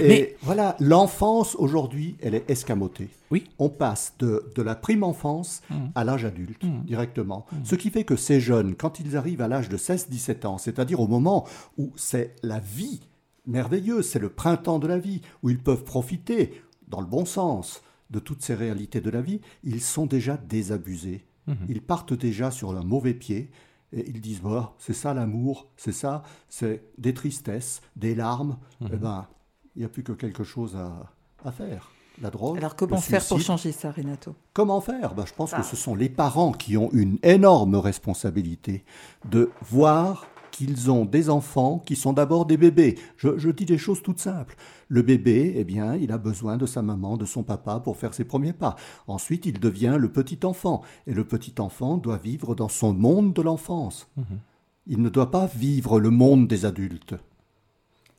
Et 0.00 0.36
voilà, 0.42 0.76
l'enfance 0.80 1.54
aujourd'hui, 1.56 2.16
elle 2.20 2.34
est 2.34 2.50
escamotée. 2.50 3.08
Oui. 3.30 3.44
On 3.58 3.68
passe 3.68 4.14
de, 4.18 4.50
de 4.54 4.62
la 4.62 4.74
prime 4.74 5.02
enfance 5.02 5.62
mmh. 5.70 5.74
à 5.94 6.04
l'âge 6.04 6.24
adulte 6.24 6.62
mmh. 6.62 6.84
directement. 6.84 7.46
Mmh. 7.50 7.56
Ce 7.64 7.74
qui 7.74 7.90
fait 7.90 8.04
que 8.04 8.16
ces 8.16 8.40
jeunes, 8.40 8.74
quand 8.74 9.00
ils 9.00 9.16
arrivent 9.16 9.42
à 9.42 9.48
l'âge 9.48 9.68
de 9.68 9.76
16-17 9.76 10.46
ans, 10.46 10.58
c'est-à-dire 10.58 11.00
au 11.00 11.08
moment 11.08 11.46
où 11.78 11.92
c'est 11.96 12.34
la 12.42 12.58
vie 12.58 13.00
merveilleuse, 13.46 14.08
c'est 14.08 14.18
le 14.18 14.28
printemps 14.28 14.78
de 14.78 14.86
la 14.86 14.98
vie, 14.98 15.22
où 15.42 15.50
ils 15.50 15.62
peuvent 15.62 15.84
profiter, 15.84 16.62
dans 16.88 17.00
le 17.00 17.06
bon 17.06 17.24
sens, 17.24 17.82
de 18.10 18.18
toutes 18.18 18.42
ces 18.42 18.54
réalités 18.54 19.00
de 19.00 19.10
la 19.10 19.20
vie, 19.20 19.40
ils 19.64 19.80
sont 19.80 20.06
déjà 20.06 20.36
désabusés. 20.36 21.24
Ils 21.68 21.80
partent 21.80 22.12
déjà 22.12 22.50
sur 22.50 22.76
un 22.76 22.82
mauvais 22.82 23.14
pied 23.14 23.52
et 23.92 24.04
ils 24.08 24.20
disent 24.20 24.40
voilà, 24.40 24.72
c'est 24.78 24.92
ça 24.92 25.14
l'amour, 25.14 25.68
c'est 25.76 25.92
ça, 25.92 26.24
c'est 26.48 26.82
des 26.98 27.14
tristesses, 27.14 27.82
des 27.94 28.16
larmes. 28.16 28.58
Eh 28.80 28.96
ben, 28.96 29.28
il 29.76 29.80
n'y 29.80 29.84
a 29.84 29.88
plus 29.88 30.02
que 30.02 30.12
quelque 30.12 30.42
chose 30.42 30.76
à, 30.76 31.52
faire. 31.52 31.92
La 32.22 32.30
drogue. 32.30 32.56
Alors 32.56 32.74
comment 32.74 32.96
faire 32.96 33.24
pour 33.26 33.40
changer 33.40 33.72
ça, 33.72 33.92
Renato? 33.92 34.34
Comment 34.54 34.80
faire? 34.80 35.14
Ben, 35.14 35.26
Je 35.26 35.34
pense 35.34 35.52
que 35.52 35.62
ce 35.62 35.76
sont 35.76 35.94
les 35.94 36.08
parents 36.08 36.52
qui 36.52 36.78
ont 36.78 36.90
une 36.92 37.18
énorme 37.22 37.74
responsabilité 37.74 38.84
de 39.30 39.50
voir 39.60 40.26
qu'ils 40.50 40.90
ont 40.90 41.04
des 41.04 41.28
enfants 41.28 41.82
qui 41.84 41.94
sont 41.94 42.14
d'abord 42.14 42.46
des 42.46 42.56
bébés. 42.56 42.98
Je, 43.18 43.36
je, 43.36 43.50
dis 43.50 43.66
des 43.66 43.76
choses 43.76 44.02
toutes 44.02 44.18
simples. 44.18 44.56
Le 44.88 45.02
bébé, 45.02 45.52
eh 45.56 45.64
bien, 45.64 45.94
il 45.94 46.10
a 46.10 46.16
besoin 46.16 46.56
de 46.56 46.64
sa 46.64 46.80
maman, 46.80 47.18
de 47.18 47.26
son 47.26 47.42
papa 47.42 47.80
pour 47.80 47.98
faire 47.98 48.14
ses 48.14 48.24
premiers 48.24 48.54
pas. 48.54 48.76
Ensuite, 49.06 49.44
il 49.44 49.60
devient 49.60 49.96
le 49.98 50.10
petit 50.10 50.38
enfant. 50.44 50.80
Et 51.06 51.12
le 51.12 51.24
petit 51.24 51.54
enfant 51.58 51.98
doit 51.98 52.16
vivre 52.16 52.54
dans 52.54 52.70
son 52.70 52.94
monde 52.94 53.34
de 53.34 53.42
l'enfance. 53.42 54.08
Mhm. 54.16 54.38
Il 54.86 55.02
ne 55.02 55.10
doit 55.10 55.30
pas 55.30 55.46
vivre 55.46 56.00
le 56.00 56.08
monde 56.08 56.48
des 56.48 56.64
adultes. 56.64 57.14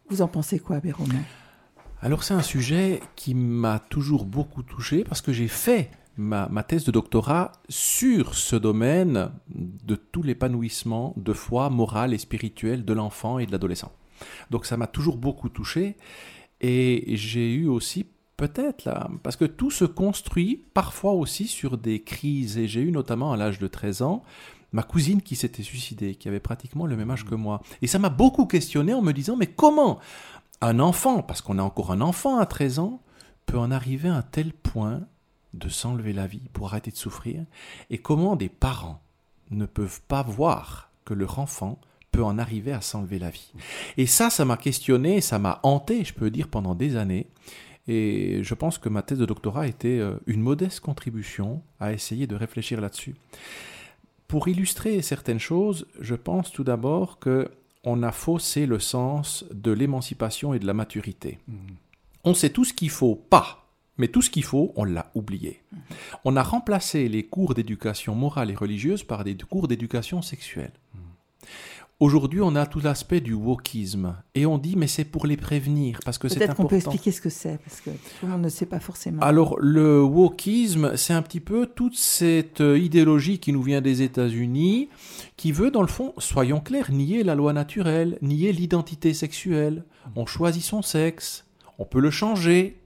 Vous 0.10 0.22
en 0.22 0.28
pensez 0.28 0.60
quoi, 0.60 0.80
Béromain 0.80 1.24
alors 2.02 2.24
c'est 2.24 2.34
un 2.34 2.43
sujet 2.43 3.02
qui 3.16 3.34
m'a 3.34 3.80
toujours 3.80 4.26
beaucoup 4.26 4.62
touché 4.62 5.04
parce 5.04 5.22
que 5.22 5.34
j'ai 5.34 5.48
fait 5.48 5.89
ma, 6.18 6.48
thèse 6.64 6.84
de 6.84 6.91
doctorat 6.91 7.52
sur 7.70 8.36
ce 8.36 8.56
domaine 8.56 9.32
de 9.50 9.95
tout 9.95 10.22
l'épanouissement 10.22 11.14
de 11.18 11.34
foi 11.34 11.70
morale 11.70 12.14
et 12.14 12.18
spirituelle 12.18 12.86
de 12.86 12.93
l'enfant 12.93 13.39
et 13.39 13.45
de 13.45 13.52
l'adolescent. 13.52 13.91
Donc 14.52 14.66
ça 14.66 14.78
m'a 14.78 14.88
toujours 14.88 15.18
beaucoup 15.18 15.50
touché 15.50 15.95
et 16.62 17.04
j'ai 17.16 17.54
eu 17.54 17.68
aussi 17.68 18.06
peut-être 18.36 18.86
là, 18.86 19.10
parce 19.24 19.36
que 19.36 19.45
tout 19.45 19.72
se 19.72 19.86
construit 19.86 20.66
parfois 20.76 21.14
aussi 21.14 21.48
sur 21.48 21.78
des 21.80 22.04
crises 22.04 22.58
et 22.60 22.68
j'ai 22.68 22.82
eu 22.82 22.91
notamment 22.91 23.34
à 23.34 23.38
l'âge 23.38 23.58
de 23.58 23.68
13 23.68 24.04
ans 24.04 24.24
ma 24.74 24.84
cousine 24.84 25.22
qui 25.22 25.36
s'était 25.36 25.64
suicidée, 25.64 26.16
qui 26.16 26.28
avait 26.28 26.39
pratiquement 26.39 26.86
le 26.86 26.98
même 26.98 27.10
âge 27.10 27.26
que 27.26 27.36
moi. 27.36 27.62
Et 27.82 27.88
ça 27.88 28.00
m'a 28.00 28.10
beaucoup 28.10 28.45
questionné 28.45 28.93
en 28.93 29.02
me 29.02 29.14
disant, 29.14 29.36
mais 29.38 29.48
comment 29.48 30.00
un 30.62 30.80
enfant, 30.80 31.22
parce 31.22 31.41
qu'on 31.41 31.60
a 31.60 31.64
encore 31.64 31.91
un 31.91 32.01
enfant 32.01 32.39
à 32.39 32.45
13 32.45 32.80
ans, 32.80 33.01
peut 33.45 33.58
en 33.58 33.72
arriver 33.72 34.10
à 34.10 34.16
un 34.16 34.22
tel 34.22 34.53
point 34.53 35.01
de 35.53 35.70
s'enlever 35.70 36.14
la 36.14 36.28
vie 36.28 36.49
pour 36.53 36.68
arrêter 36.68 36.91
de 36.91 36.97
souffrir 36.97 37.43
Et 37.89 37.97
comment 37.97 38.36
des 38.36 38.49
parents 38.49 39.01
ne 39.49 39.66
peuvent 39.66 40.01
pas 40.08 40.24
voir 40.24 40.91
que 41.05 41.14
leur 41.14 41.39
enfant 41.39 41.80
peut 42.12 42.24
en 42.24 42.38
arriver 42.38 42.72
à 42.72 42.82
s'enlever 42.82 43.20
la 43.20 43.30
vie 43.30 43.53
Et 43.97 44.05
ça, 44.05 44.30
ça 44.30 44.45
m'a 44.45 44.58
questionné, 44.58 45.22
ça 45.22 45.39
m'a 45.39 45.60
hanté, 45.64 46.03
je 46.03 46.14
peux 46.14 46.30
dire, 46.30 46.47
pendant 46.47 46.76
des 46.76 46.95
années. 46.95 47.28
Et 47.88 48.43
je 48.43 48.53
pense 48.53 48.78
que 48.78 48.89
ma 48.89 49.01
thèse 49.01 49.20
de 49.20 49.26
doctorat 49.26 49.68
était 49.68 49.99
euh, 49.99 50.16
une 50.26 50.41
modeste 50.41 50.82
contribution 50.82 51.62
à 51.80 51.93
essayer 51.93 52.28
de 52.28 52.36
réfléchir 52.36 52.82
là-dessus. 52.82 53.16
Pour 54.28 54.49
illustrer 54.49 55.01
certaines 55.01 55.39
choses, 55.39 55.88
je 56.01 56.16
pense 56.16 56.51
tout 56.51 56.66
d'abord 56.66 57.18
que 57.20 57.49
on 57.88 58.04
a 58.04 58.12
faussé 58.12 58.66
le 58.66 58.80
sens 58.80 59.46
de 59.52 59.72
l'émancipation 59.72 60.54
et 60.54 60.60
de 60.60 60.68
la 60.68 60.74
maturité. 60.74 61.40
Mmh. 61.48 61.56
On 62.26 62.34
sait 62.34 62.50
tout 62.50 62.66
ce 62.66 62.74
qu'il 62.74 62.90
faut 62.90 63.16
pas, 63.16 63.66
mais 63.98 64.10
tout 64.10 64.22
ce 64.22 64.30
qu'il 64.30 64.44
faut, 64.44 64.74
on 64.76 64.84
l'a 64.84 65.10
oublié. 65.16 65.62
Mmh. 65.72 65.78
On 66.26 66.36
a 66.36 66.44
remplacé 66.44 67.08
les 67.08 67.24
cours 67.24 67.54
d'éducation 67.54 68.14
morale 68.14 68.52
et 68.52 68.56
religieuse 68.56 69.04
par 69.04 69.24
des 69.24 69.38
cours 69.38 69.70
d'éducation 69.70 70.22
sexuelle. 70.22 70.74
Mmh. 70.94 70.98
Aujourd'hui, 72.00 72.41
on 72.41 72.56
a 72.56 72.68
tout 72.68 72.80
l'aspect 72.80 73.22
du 73.22 73.34
wokisme 73.34 74.18
et 74.36 74.45
on 74.45 74.60
dit 74.60 74.76
mais 74.76 74.86
c'est 74.86 75.04
pour 75.04 75.26
les 75.26 75.36
prévenir 75.36 75.98
parce 76.06 76.20
que 76.20 76.28
c'est 76.28 76.43
important. 76.43 76.54
Peut-être 76.54 76.58
qu'on 76.58 76.68
peut 76.68 76.76
expliquer 76.76 77.12
ce 77.12 77.22
que 77.22 77.30
c'est 77.32 77.58
parce 77.58 77.82
que 77.82 77.89
tout 77.89 78.26
le 78.28 78.28
monde 78.28 78.43
ne 78.43 78.50
sait 78.50 78.68
pas 78.68 78.80
forcément. 78.80 79.20
Alors 79.24 79.58
le 79.60 80.04
wokisme, 80.04 80.95
c'est 80.95 81.14
un 81.14 81.24
petit 81.24 81.39
peu 81.39 81.66
toute 81.66 81.95
cette 81.95 82.60
idéologie 82.60 83.39
qui 83.39 83.52
nous 83.52 83.64
vient 83.64 83.82
des 83.82 84.04
États-Unis, 84.04 84.89
qui 85.38 85.52
veut 85.52 85.72
dans 85.72 85.82
le 85.82 85.88
fond, 85.88 86.14
soyons 86.20 86.60
clairs, 86.60 86.91
nier 86.91 87.24
la 87.24 87.34
loi 87.34 87.52
naturelle, 87.52 88.20
nier 88.22 88.52
l'identité 88.52 89.16
sexuelle. 89.16 89.84
On 90.16 90.28
choisit 90.28 90.64
son 90.64 90.84
sexe, 90.84 91.45
on 91.80 91.86
peut 91.86 92.00
le 92.00 92.12
changer, 92.12 92.80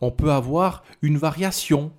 on 0.00 0.10
peut 0.10 0.32
avoir 0.32 0.84
une 1.02 1.18
variation 1.18 1.92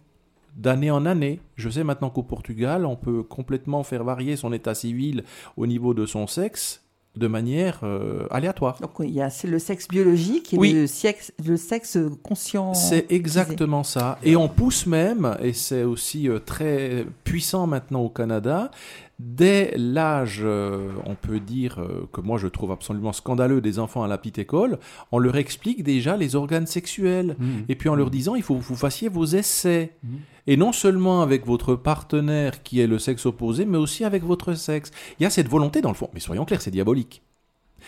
d'année 0.56 0.92
en 0.92 1.06
année. 1.06 1.40
Je 1.56 1.70
sais 1.70 1.84
maintenant 1.84 2.10
qu'au 2.10 2.24
Portugal, 2.24 2.86
on 2.86 2.96
peut 2.96 3.24
complètement 3.24 3.84
faire 3.84 4.04
varier 4.04 4.36
son 4.36 4.54
état 4.54 4.74
civil 4.74 5.24
au 5.58 5.68
niveau 5.68 5.94
de 5.94 6.06
son 6.06 6.28
sexe 6.28 6.82
de 7.16 7.28
manière 7.28 7.80
euh, 7.84 8.28
aléatoire. 8.30 8.80
Donc 8.82 8.92
il 9.00 9.12
y 9.12 9.22
a 9.22 9.30
le 9.46 9.60
sexe 9.60 9.88
biologique 9.88 10.54
et 10.54 10.74
le, 10.74 10.88
sexe, 10.88 11.34
le 11.46 11.58
sexe 11.58 11.98
conscient. 12.24 12.74
C'est 12.74 13.06
exactement 13.10 13.84
ça. 13.84 14.20
Et 14.24 14.36
on 14.36 14.50
pousse 14.50 14.86
même, 14.86 15.38
et 15.42 15.54
c'est 15.54 15.84
aussi 15.84 16.28
euh, 16.28 16.40
très 16.40 17.06
puissant 17.24 17.68
maintenant 17.68 18.02
au 18.02 18.10
Canada, 18.10 18.72
dès 19.20 19.74
l'âge, 19.78 20.42
euh, 20.44 20.92
on 21.06 21.16
peut 21.16 21.40
dire, 21.40 21.80
que 22.12 22.22
moi 22.22 22.38
je 22.38 22.48
trouve 22.48 22.72
absolument 22.72 23.14
scandaleux 23.14 23.62
des 23.62 23.80
enfants 23.80 24.04
à 24.04 24.08
la 24.08 24.18
petite 24.18 24.40
école, 24.40 24.80
on 25.12 25.20
leur 25.20 25.38
explique 25.38 25.84
déjà 25.84 26.18
les 26.18 26.36
organes 26.36 26.68
sexuels. 26.68 27.36
Mmh. 27.40 27.46
Et 27.70 27.76
puis 27.76 27.90
en 27.90 27.96
leur 27.96 28.08
mmh. 28.08 28.12
disant, 28.12 28.36
il 28.36 28.44
faut 28.44 28.56
que 28.56 28.64
vous 28.64 28.76
fassiez 28.76 29.10
vos 29.10 29.26
essais. 29.26 29.94
Mmh. 30.04 30.16
Et 30.48 30.58
non 30.58 30.72
seulement 30.72 31.22
avec 31.22 31.46
votre 31.46 31.76
partenaire 31.76 32.62
qui 32.62 32.80
est 32.80 32.88
le 32.88 33.00
sexe 33.00 33.26
opposé, 33.26 33.66
mais 33.66 33.78
aussi 33.78 34.04
avec 34.04 34.24
votre 34.24 34.54
sexe. 34.54 34.92
Il 35.20 35.24
y 35.24 35.26
a 35.26 35.30
cette 35.30 35.48
volonté 35.48 35.82
dans 35.82 35.90
le 35.90 35.96
fond. 35.96 36.10
Mais 36.14 36.20
soyons 36.20 36.46
clairs, 36.46 36.62
c'est 36.62 36.72
diabolique. 36.72 37.24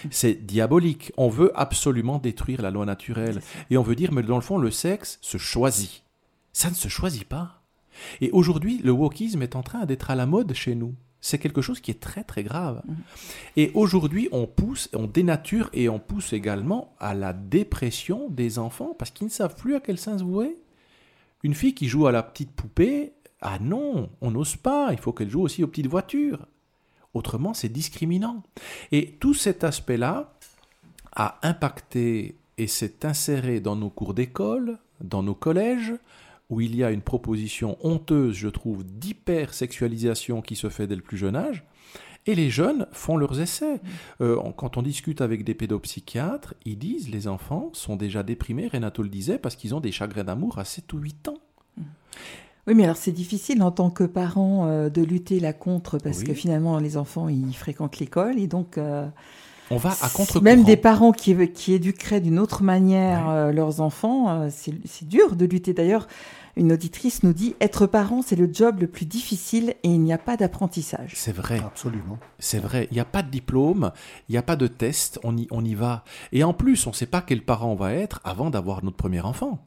C'est 0.09 0.45
diabolique. 0.45 1.11
On 1.17 1.29
veut 1.29 1.51
absolument 1.55 2.19
détruire 2.19 2.61
la 2.61 2.71
loi 2.71 2.85
naturelle. 2.85 3.41
Et 3.69 3.77
on 3.77 3.83
veut 3.83 3.95
dire, 3.95 4.11
mais 4.11 4.23
dans 4.23 4.35
le 4.35 4.41
fond, 4.41 4.57
le 4.57 4.71
sexe 4.71 5.19
se 5.21 5.37
choisit. 5.37 6.03
Ça 6.53 6.69
ne 6.69 6.75
se 6.75 6.87
choisit 6.87 7.25
pas. 7.25 7.61
Et 8.21 8.31
aujourd'hui, 8.31 8.79
le 8.83 8.91
wokisme 8.91 9.41
est 9.41 9.55
en 9.55 9.63
train 9.63 9.85
d'être 9.85 10.11
à 10.11 10.15
la 10.15 10.25
mode 10.25 10.53
chez 10.53 10.75
nous. 10.75 10.95
C'est 11.19 11.39
quelque 11.39 11.61
chose 11.61 11.79
qui 11.79 11.91
est 11.91 11.99
très 11.99 12.23
très 12.23 12.43
grave. 12.43 12.81
Mmh. 12.85 12.93
Et 13.57 13.71
aujourd'hui, 13.73 14.29
on 14.31 14.45
pousse, 14.45 14.89
on 14.93 15.07
dénature 15.07 15.69
et 15.73 15.89
on 15.89 15.99
pousse 15.99 16.33
également 16.33 16.95
à 16.99 17.13
la 17.13 17.33
dépression 17.33 18.29
des 18.29 18.59
enfants 18.59 18.95
parce 18.97 19.11
qu'ils 19.11 19.27
ne 19.27 19.31
savent 19.31 19.55
plus 19.55 19.75
à 19.75 19.79
quel 19.79 19.97
sens 19.97 20.21
vouer. 20.21 20.55
Une 21.43 21.53
fille 21.53 21.73
qui 21.73 21.87
joue 21.87 22.07
à 22.07 22.11
la 22.11 22.23
petite 22.23 22.51
poupée, 22.51 23.13
ah 23.41 23.59
non, 23.59 24.09
on 24.21 24.31
n'ose 24.31 24.55
pas, 24.55 24.89
il 24.91 24.97
faut 24.97 25.11
qu'elle 25.11 25.29
joue 25.29 25.41
aussi 25.41 25.63
aux 25.63 25.67
petites 25.67 25.87
voitures. 25.87 26.45
Autrement, 27.13 27.53
c'est 27.53 27.69
discriminant. 27.69 28.43
Et 28.91 29.11
tout 29.19 29.33
cet 29.33 29.63
aspect-là 29.63 30.33
a 31.15 31.39
impacté 31.43 32.37
et 32.57 32.67
s'est 32.67 33.05
inséré 33.05 33.59
dans 33.59 33.75
nos 33.75 33.89
cours 33.89 34.13
d'école, 34.13 34.77
dans 35.01 35.23
nos 35.23 35.35
collèges, 35.35 35.93
où 36.49 36.61
il 36.61 36.75
y 36.75 36.83
a 36.83 36.91
une 36.91 37.01
proposition 37.01 37.77
honteuse, 37.83 38.35
je 38.35 38.47
trouve, 38.47 38.83
d'hypersexualisation 38.85 40.41
qui 40.41 40.55
se 40.55 40.69
fait 40.69 40.87
dès 40.87 40.95
le 40.95 41.01
plus 41.01 41.17
jeune 41.17 41.35
âge. 41.35 41.65
Et 42.25 42.35
les 42.35 42.49
jeunes 42.49 42.87
font 42.91 43.15
leurs 43.15 43.39
essais. 43.39 43.79
Euh, 44.19 44.37
quand 44.57 44.75
on 44.75 44.81
discute 44.81 45.21
avec 45.21 45.45
des 45.45 45.53
pédopsychiatres, 45.53 46.55
ils 46.65 46.77
disent 46.77 47.09
les 47.09 47.27
enfants 47.27 47.69
sont 47.73 47.95
déjà 47.95 48.21
déprimés, 48.21 48.67
Renato 48.67 49.01
le 49.01 49.09
disait, 49.09 49.37
parce 49.37 49.55
qu'ils 49.55 49.73
ont 49.73 49.79
des 49.79 49.93
chagrins 49.93 50.25
d'amour 50.25 50.59
à 50.59 50.65
7 50.65 50.91
ou 50.93 50.97
8 50.99 51.29
ans. 51.29 51.37
Oui, 52.67 52.75
mais 52.75 52.83
alors 52.83 52.97
c'est 52.97 53.13
difficile 53.13 53.63
en 53.63 53.71
tant 53.71 53.89
que 53.89 54.03
parent 54.03 54.67
euh, 54.67 54.89
de 54.89 55.01
lutter 55.01 55.39
là 55.39 55.53
contre, 55.53 55.99
parce 55.99 56.23
que 56.23 56.33
finalement 56.33 56.79
les 56.79 56.97
enfants 56.97 57.29
ils 57.29 57.55
fréquentent 57.55 57.97
l'école 57.99 58.39
et 58.39 58.47
donc. 58.47 58.77
Euh, 58.77 59.07
on 59.71 59.77
va 59.77 59.95
à 60.01 60.09
contre 60.09 60.41
Même 60.41 60.63
des 60.63 60.77
parents 60.77 61.11
qui, 61.11 61.35
qui 61.51 61.73
éduqueraient 61.73 62.21
d'une 62.21 62.39
autre 62.39 62.63
manière 62.63 63.51
leurs 63.51 63.81
enfants, 63.81 64.49
c'est 64.49 65.07
dur 65.07 65.35
de 65.35 65.45
lutter. 65.45 65.73
D'ailleurs, 65.73 66.07
une 66.57 66.71
auditrice 66.71 67.21
nous 67.21 67.33
dit 67.33 67.55
être 67.61 67.85
parent, 67.85 68.23
c'est 68.23 68.35
le 68.35 68.49
job 68.51 68.81
le 68.81 68.87
plus 68.87 69.05
difficile 69.05 69.75
et 69.83 69.89
il 69.89 70.01
n'y 70.01 70.11
a 70.11 70.17
pas 70.17 70.37
d'apprentissage. 70.37 71.11
C'est 71.13 71.31
vrai. 71.31 71.59
Absolument. 71.63 72.17
C'est 72.39 72.57
vrai. 72.57 72.87
Il 72.89 72.95
n'y 72.95 72.99
a 72.99 73.05
pas 73.05 73.21
de 73.21 73.29
diplôme, 73.29 73.91
il 74.27 74.31
n'y 74.31 74.39
a 74.39 74.41
pas 74.41 74.55
de 74.55 74.65
test, 74.65 75.19
on 75.23 75.37
y, 75.37 75.47
on 75.51 75.63
y 75.63 75.75
va. 75.75 76.03
Et 76.31 76.43
en 76.43 76.53
plus, 76.53 76.87
on 76.87 76.89
ne 76.89 76.95
sait 76.95 77.05
pas 77.05 77.21
quel 77.21 77.43
parent 77.43 77.71
on 77.71 77.75
va 77.75 77.93
être 77.93 78.21
avant 78.23 78.49
d'avoir 78.49 78.83
notre 78.83 78.97
premier 78.97 79.21
enfant. 79.21 79.63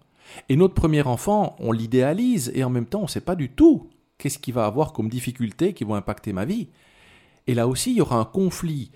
Et 0.48 0.56
notre 0.56 0.74
premier 0.74 1.02
enfant, 1.02 1.54
on 1.60 1.70
l'idéalise 1.70 2.50
et 2.56 2.64
en 2.64 2.70
même 2.70 2.86
temps, 2.86 3.00
on 3.00 3.04
ne 3.04 3.08
sait 3.08 3.20
pas 3.20 3.36
du 3.36 3.50
tout 3.50 3.88
qu'est-ce 4.18 4.38
qu'il 4.38 4.54
va 4.54 4.66
avoir 4.66 4.92
comme 4.92 5.08
difficultés 5.08 5.74
qui 5.74 5.84
vont 5.84 5.94
impacter 5.94 6.32
ma 6.32 6.44
vie. 6.44 6.68
Et 7.46 7.54
là 7.54 7.68
aussi, 7.68 7.92
il 7.92 7.98
y 7.98 8.00
aura 8.00 8.16
un 8.16 8.24
conflit 8.24 8.90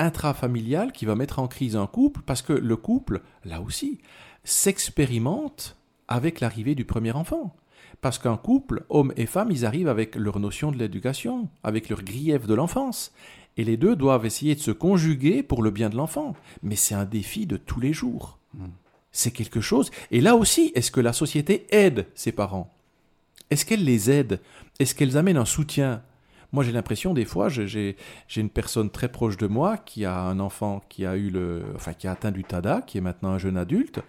intrafamilial 0.00 0.90
qui 0.92 1.04
va 1.04 1.14
mettre 1.14 1.38
en 1.38 1.46
crise 1.46 1.76
un 1.76 1.86
couple 1.86 2.22
parce 2.26 2.42
que 2.42 2.52
le 2.52 2.76
couple, 2.76 3.22
là 3.44 3.60
aussi, 3.60 3.98
s'expérimente 4.42 5.76
avec 6.08 6.40
l'arrivée 6.40 6.74
du 6.74 6.84
premier 6.84 7.12
enfant. 7.12 7.54
Parce 8.00 8.18
qu'un 8.18 8.36
couple, 8.36 8.84
homme 8.88 9.12
et 9.16 9.26
femme, 9.26 9.50
ils 9.50 9.66
arrivent 9.66 9.88
avec 9.88 10.16
leur 10.16 10.40
notion 10.40 10.72
de 10.72 10.78
l'éducation, 10.78 11.48
avec 11.62 11.88
leur 11.88 12.02
grief 12.02 12.46
de 12.46 12.54
l'enfance. 12.54 13.12
Et 13.56 13.64
les 13.64 13.76
deux 13.76 13.94
doivent 13.94 14.26
essayer 14.26 14.54
de 14.54 14.60
se 14.60 14.70
conjuguer 14.70 15.42
pour 15.42 15.62
le 15.62 15.70
bien 15.70 15.90
de 15.90 15.96
l'enfant. 15.96 16.34
Mais 16.62 16.76
c'est 16.76 16.94
un 16.94 17.04
défi 17.04 17.46
de 17.46 17.56
tous 17.56 17.80
les 17.80 17.92
jours. 17.92 18.38
Hmm. 18.54 18.68
C'est 19.12 19.32
quelque 19.32 19.60
chose. 19.60 19.90
Et 20.10 20.20
là 20.20 20.36
aussi, 20.36 20.72
est-ce 20.74 20.90
que 20.90 21.00
la 21.00 21.12
société 21.12 21.66
aide 21.70 22.06
ses 22.14 22.32
parents? 22.32 22.72
Est-ce 23.50 23.66
qu'elle 23.66 23.84
les 23.84 24.10
aide? 24.10 24.40
Est-ce 24.78 24.94
qu'elles 24.94 25.18
amènent 25.18 25.36
un 25.36 25.44
soutien 25.44 26.02
moi, 26.52 26.64
j'ai 26.64 26.72
l'impression, 26.72 27.14
des 27.14 27.24
fois, 27.24 27.48
j'ai 27.48 27.96
une 28.36 28.50
personne 28.50 28.90
très 28.90 29.08
proche 29.08 29.36
de 29.36 29.46
moi 29.46 29.76
qui 29.76 30.04
a 30.04 30.18
un 30.20 30.40
enfant 30.40 30.82
qui 30.88 31.06
a 31.06 31.16
eu 31.16 31.30
le, 31.30 31.64
enfin, 31.76 31.92
qui 31.92 32.08
a 32.08 32.12
atteint 32.12 32.32
du 32.32 32.44
TADA, 32.44 32.82
qui 32.82 32.98
est 32.98 33.00
maintenant 33.00 33.30
un 33.30 33.38
jeune 33.38 33.56
adulte. 33.56 34.00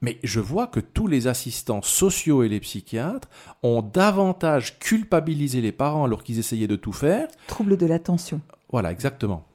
Mais 0.00 0.18
je 0.22 0.40
vois 0.40 0.66
que 0.66 0.80
tous 0.80 1.06
les 1.06 1.26
assistants 1.28 1.82
sociaux 1.82 2.42
et 2.42 2.48
les 2.48 2.60
psychiatres 2.60 3.28
ont 3.62 3.80
davantage 3.80 4.78
culpabilisé 4.78 5.60
les 5.60 5.72
parents 5.72 6.04
alors 6.04 6.22
qu'ils 6.22 6.38
essayaient 6.38 6.66
de 6.66 6.76
tout 6.76 6.92
faire. 6.92 7.28
Trouble 7.46 7.76
de 7.76 7.86
l'attention. 7.86 8.40
Voilà, 8.70 8.92
exactement. 8.92 9.46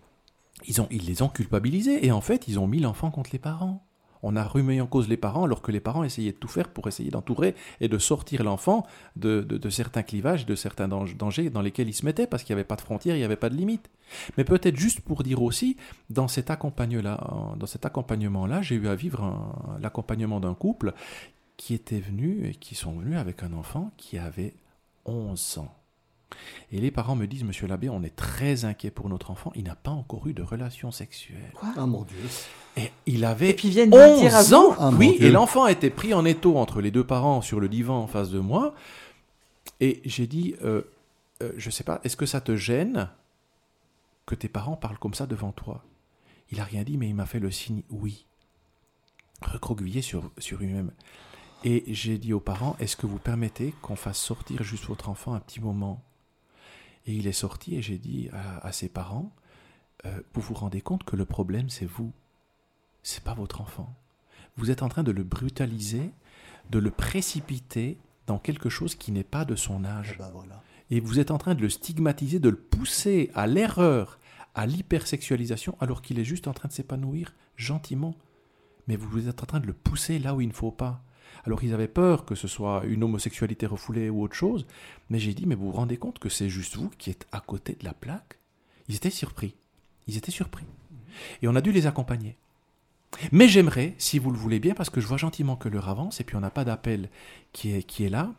Ils, 0.67 0.81
ont, 0.81 0.87
ils 0.91 1.05
les 1.05 1.21
ont 1.21 1.29
culpabilisés 1.29 2.05
et 2.05 2.11
en 2.11 2.21
fait, 2.21 2.47
ils 2.47 2.59
ont 2.59 2.67
mis 2.67 2.79
l'enfant 2.79 3.11
contre 3.11 3.29
les 3.31 3.39
parents 3.39 3.85
on 4.23 4.35
a 4.35 4.43
remis 4.43 4.81
en 4.81 4.87
cause 4.87 5.07
les 5.07 5.17
parents 5.17 5.45
alors 5.45 5.61
que 5.61 5.71
les 5.71 5.79
parents 5.79 6.03
essayaient 6.03 6.31
de 6.31 6.37
tout 6.37 6.47
faire 6.47 6.69
pour 6.69 6.87
essayer 6.87 7.11
d'entourer 7.11 7.55
et 7.79 7.87
de 7.87 7.97
sortir 7.97 8.43
l'enfant 8.43 8.85
de, 9.15 9.45
certains 9.69 10.03
clivages, 10.03 10.45
de 10.45 10.55
certains 10.55 10.87
dangers 10.87 11.49
dans 11.49 11.61
lesquels 11.61 11.87
il 11.87 11.93
se 11.93 12.05
mettait 12.05 12.27
parce 12.27 12.43
qu'il 12.43 12.55
n'y 12.55 12.59
avait 12.59 12.67
pas 12.67 12.75
de 12.75 12.81
frontières, 12.81 13.15
il 13.15 13.19
n'y 13.19 13.25
avait 13.25 13.35
pas 13.35 13.49
de 13.49 13.55
limites. 13.55 13.89
Mais 14.37 14.43
peut-être 14.43 14.77
juste 14.77 15.01
pour 15.01 15.23
dire 15.23 15.41
aussi, 15.41 15.77
dans 16.09 16.27
cet 16.27 16.49
accompagnement-là, 16.49 18.61
j'ai 18.61 18.75
eu 18.75 18.87
à 18.87 18.95
vivre 18.95 19.77
l'accompagnement 19.81 20.39
d'un 20.39 20.53
couple 20.53 20.93
qui 21.57 21.73
était 21.73 21.99
venu 21.99 22.47
et 22.47 22.55
qui 22.55 22.75
sont 22.75 22.93
venus 22.93 23.17
avec 23.17 23.43
un 23.43 23.53
enfant 23.53 23.91
qui 23.97 24.17
avait 24.17 24.53
11 25.05 25.59
ans. 25.59 25.78
Et 26.71 26.79
les 26.79 26.91
parents 26.91 27.15
me 27.15 27.25
disent, 27.25 27.43
Monsieur 27.43 27.67
l'abbé, 27.67 27.89
on 27.89 28.03
est 28.03 28.15
très 28.15 28.65
inquiet 28.65 28.91
pour 28.91 29.09
notre 29.09 29.31
enfant, 29.31 29.51
il 29.55 29.63
n'a 29.63 29.75
pas 29.75 29.91
encore 29.91 30.27
eu 30.27 30.33
de 30.33 30.43
relation 30.43 30.91
sexuelle. 30.91 31.51
Quoi 31.53 31.69
Ah 31.77 31.85
mon 31.85 32.03
Dieu. 32.03 32.17
Et 32.77 32.91
il 33.05 33.25
avait 33.25 33.49
et 33.49 33.53
puis 33.53 33.75
11 33.79 34.53
ans. 34.53 34.75
Ah, 34.77 34.91
oui, 34.97 35.17
et 35.19 35.29
l'enfant 35.29 35.67
était 35.67 35.89
pris 35.89 36.13
en 36.13 36.25
étau 36.25 36.57
entre 36.57 36.81
les 36.81 36.91
deux 36.91 37.03
parents 37.03 37.41
sur 37.41 37.59
le 37.59 37.67
divan 37.67 38.03
en 38.03 38.07
face 38.07 38.29
de 38.29 38.39
moi. 38.39 38.75
Et 39.79 40.01
j'ai 40.05 40.27
dit, 40.27 40.55
euh, 40.63 40.83
euh, 41.41 41.51
je 41.57 41.69
sais 41.69 41.83
pas, 41.83 41.99
est-ce 42.03 42.17
que 42.17 42.25
ça 42.25 42.41
te 42.41 42.55
gêne 42.55 43.09
que 44.25 44.35
tes 44.35 44.47
parents 44.47 44.75
parlent 44.75 44.99
comme 44.99 45.13
ça 45.13 45.25
devant 45.25 45.51
toi? 45.51 45.83
Il 46.51 46.59
a 46.59 46.63
rien 46.63 46.83
dit, 46.83 46.97
mais 46.97 47.07
il 47.07 47.15
m'a 47.15 47.25
fait 47.25 47.39
le 47.39 47.51
signe 47.51 47.81
oui. 47.89 48.25
Recroquevillé 49.41 50.01
sur, 50.01 50.29
sur 50.37 50.59
lui-même. 50.59 50.91
Et 51.63 51.83
j'ai 51.87 52.17
dit 52.17 52.33
aux 52.33 52.39
parents, 52.39 52.75
est-ce 52.79 52.95
que 52.95 53.05
vous 53.05 53.19
permettez 53.19 53.73
qu'on 53.81 53.95
fasse 53.95 54.19
sortir 54.19 54.63
juste 54.63 54.85
votre 54.85 55.09
enfant 55.09 55.33
un 55.33 55.39
petit 55.39 55.59
moment? 55.59 56.01
Et 57.09 57.13
il 57.13 57.25
est 57.25 57.31
sorti 57.31 57.75
et 57.75 57.81
j'ai 57.81 57.97
dit 57.97 58.29
à, 58.61 58.71
ses 58.71 58.87
parents, 58.87 59.33
euh, 60.05 60.21
vous 60.33 60.41
vous 60.41 60.53
rendez 60.53 60.79
compte 60.79 61.03
que 61.03 61.15
le 61.15 61.25
problème 61.25 61.69
c'est 61.69 61.87
vous, 61.87 62.13
c'est 63.01 63.23
pas 63.23 63.33
votre 63.33 63.61
enfant. 63.61 63.95
Vous 64.57 64.69
êtes 64.69 64.83
en 64.83 64.89
train 64.89 65.01
de 65.01 65.11
le 65.11 65.23
brutaliser, 65.23 66.11
de 66.69 66.77
le 66.77 66.91
précipiter 66.91 67.97
dans 68.27 68.37
quelque 68.37 68.69
chose 68.69 68.93
qui 68.93 69.11
n'est 69.11 69.23
pas 69.23 69.43
de 69.43 69.55
son 69.55 69.85
âge. 69.85 70.11
Et, 70.11 70.15
eh 70.15 70.17
ben 70.19 70.29
voilà. 70.31 70.61
et 70.91 70.99
vous 70.99 71.19
êtes 71.19 71.31
en 71.31 71.39
train 71.39 71.55
de 71.55 71.61
le 71.61 71.69
stigmatiser, 71.69 72.37
de 72.37 72.49
le 72.49 72.57
pousser 72.57 73.31
à 73.33 73.47
l'erreur, 73.47 74.19
à 74.53 74.67
l'hypersexualisation, 74.67 75.75
alors 75.79 76.03
qu'il 76.03 76.19
est 76.19 76.25
juste 76.25 76.47
en 76.47 76.53
train 76.53 76.67
de 76.67 76.73
s'épanouir 76.73 77.33
gentiment. 77.55 78.13
Mais 78.87 78.97
vous 78.97 79.27
êtes 79.27 79.41
en 79.41 79.47
train 79.47 79.59
de 79.59 79.67
le 79.67 79.73
pousser 79.73 80.19
là 80.19 80.35
où 80.35 80.41
il 80.41 80.47
ne 80.47 80.53
faut 80.53 80.71
pas. 80.71 81.01
Alors 81.45 81.63
ils 81.63 81.73
avaient 81.73 81.87
peur 81.87 82.25
que 82.25 82.35
ce 82.35 82.47
soit 82.47 82.83
une 82.85 83.03
homosexualité 83.03 83.65
refoulée 83.65 84.09
ou 84.09 84.21
autre 84.21 84.35
chose, 84.35 84.65
mais 85.09 85.19
j'ai 85.19 85.33
dit, 85.33 85.45
mais 85.45 85.55
vous 85.55 85.71
vous 85.71 85.77
rendez 85.77 85.97
compte 85.97 86.19
que 86.19 86.29
c'est 86.29 86.49
juste 86.49 86.75
vous 86.75 86.89
qui 86.97 87.09
êtes 87.09 87.27
à 87.31 87.39
côté 87.39 87.75
de 87.79 87.85
la 87.85 87.93
plaque? 87.93 88.37
Ils 88.87 88.95
étaient 88.95 89.09
surpris. 89.09 89.55
Ils 90.07 90.17
étaient 90.17 90.31
surpris. 90.31 90.65
Et 91.41 91.47
on 91.47 91.55
a 91.55 91.61
dû 91.61 91.71
les 91.71 91.87
accompagner. 91.87 92.37
Mais 93.31 93.47
j'aimerais, 93.47 93.95
si 93.97 94.19
vous 94.19 94.31
le 94.31 94.37
voulez 94.37 94.59
bien, 94.59 94.73
parce 94.73 94.89
que 94.89 95.01
je 95.01 95.07
vois 95.07 95.17
gentiment 95.17 95.55
que 95.55 95.69
l'heure 95.69 95.89
avance 95.89 96.21
et 96.21 96.23
puis 96.23 96.35
on 96.35 96.41
n'a 96.41 96.51
pas 96.51 96.65
d'appel 96.65 97.09
qui 97.53 97.71
est, 97.71 97.83
qui 97.83 98.05
est 98.05 98.09
là, 98.09 98.31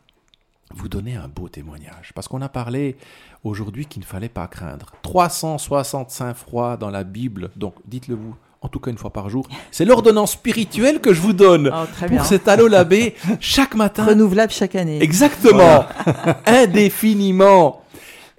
vous 0.72 0.88
donner 0.88 1.16
un 1.16 1.28
beau 1.28 1.48
témoignage. 1.48 2.12
Parce 2.14 2.28
qu'on 2.28 2.42
a 2.42 2.48
parlé 2.48 2.96
aujourd'hui 3.42 3.86
qu'il 3.86 4.00
ne 4.00 4.06
fallait 4.06 4.28
pas 4.28 4.46
craindre. 4.46 4.92
365 5.02 6.34
froids 6.34 6.76
dans 6.76 6.90
la 6.90 7.04
Bible, 7.04 7.50
donc 7.56 7.74
dites-le 7.86 8.14
vous 8.14 8.36
en 8.62 8.68
tout 8.68 8.78
cas 8.80 8.90
une 8.90 8.98
fois 8.98 9.12
par 9.12 9.28
jour. 9.28 9.48
C'est 9.70 9.84
l'ordonnance 9.84 10.32
spirituelle 10.32 11.00
que 11.00 11.14
je 11.14 11.20
vous 11.20 11.32
donne 11.32 11.70
oh, 11.72 12.06
pour 12.06 12.24
cet 12.24 12.48
Allo 12.48 12.68
Labé 12.68 13.14
chaque 13.40 13.74
matin. 13.74 14.04
Renouvelable 14.04 14.52
chaque 14.52 14.74
année. 14.74 15.02
Exactement. 15.02 15.86
Indéfiniment. 16.46 17.82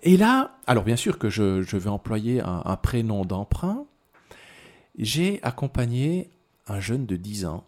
Et 0.04 0.18
là, 0.18 0.52
alors 0.68 0.84
bien 0.84 0.96
sûr 0.96 1.18
que 1.18 1.30
je, 1.30 1.76
vais 1.76 1.90
employer 1.90 2.42
un, 2.42 2.76
prénom 2.76 3.26
d'emprunt. 3.26 3.86
J'ai 4.98 5.40
accompagné 5.44 6.30
un 6.68 6.80
jeune 6.80 7.06
de 7.06 7.16
10 7.16 7.46
ans, 7.46 7.64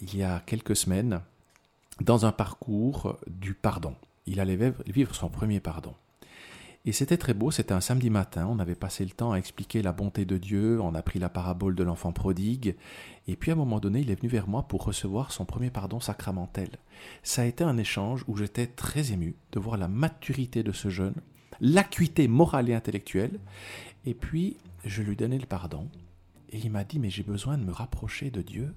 il 0.00 0.16
y 0.16 0.22
a 0.22 0.42
quelques 0.46 0.76
semaines, 0.76 1.20
dans 2.00 2.26
un 2.26 2.32
parcours 2.32 3.18
du 3.26 3.54
pardon. 3.54 3.94
Il 4.26 4.40
allait 4.40 4.58
vivre 4.86 5.14
son 5.14 5.28
premier 5.28 5.60
pardon. 5.60 5.94
Et 6.86 6.92
c'était 6.92 7.16
très 7.16 7.32
beau, 7.32 7.50
c'était 7.50 7.72
un 7.72 7.80
samedi 7.80 8.10
matin, 8.10 8.46
on 8.46 8.58
avait 8.58 8.74
passé 8.74 9.06
le 9.06 9.12
temps 9.12 9.32
à 9.32 9.38
expliquer 9.38 9.80
la 9.80 9.92
bonté 9.92 10.26
de 10.26 10.36
Dieu, 10.36 10.80
on 10.82 10.94
a 10.94 11.00
pris 11.00 11.18
la 11.18 11.30
parabole 11.30 11.74
de 11.74 11.82
l'enfant 11.82 12.12
prodigue, 12.12 12.76
et 13.26 13.36
puis 13.36 13.50
à 13.50 13.54
un 13.54 13.56
moment 13.56 13.80
donné, 13.80 14.00
il 14.00 14.10
est 14.10 14.20
venu 14.20 14.28
vers 14.28 14.48
moi 14.48 14.64
pour 14.64 14.84
recevoir 14.84 15.32
son 15.32 15.46
premier 15.46 15.70
pardon 15.70 15.98
sacramentel. 15.98 16.68
Ça 17.22 17.40
a 17.40 17.46
été 17.46 17.64
un 17.64 17.78
échange 17.78 18.24
où 18.28 18.36
j'étais 18.36 18.66
très 18.66 19.12
ému 19.12 19.34
de 19.52 19.60
voir 19.60 19.78
la 19.78 19.88
maturité 19.88 20.62
de 20.62 20.72
ce 20.72 20.90
jeune, 20.90 21.14
l'acuité 21.58 22.28
morale 22.28 22.68
et 22.68 22.74
intellectuelle, 22.74 23.40
et 24.04 24.12
puis 24.12 24.58
je 24.84 25.00
lui 25.00 25.16
donnais 25.16 25.38
le 25.38 25.46
pardon, 25.46 25.88
et 26.50 26.58
il 26.58 26.70
m'a 26.70 26.84
dit, 26.84 26.98
mais 26.98 27.08
j'ai 27.08 27.22
besoin 27.22 27.56
de 27.56 27.64
me 27.64 27.72
rapprocher 27.72 28.30
de 28.30 28.42
Dieu, 28.42 28.74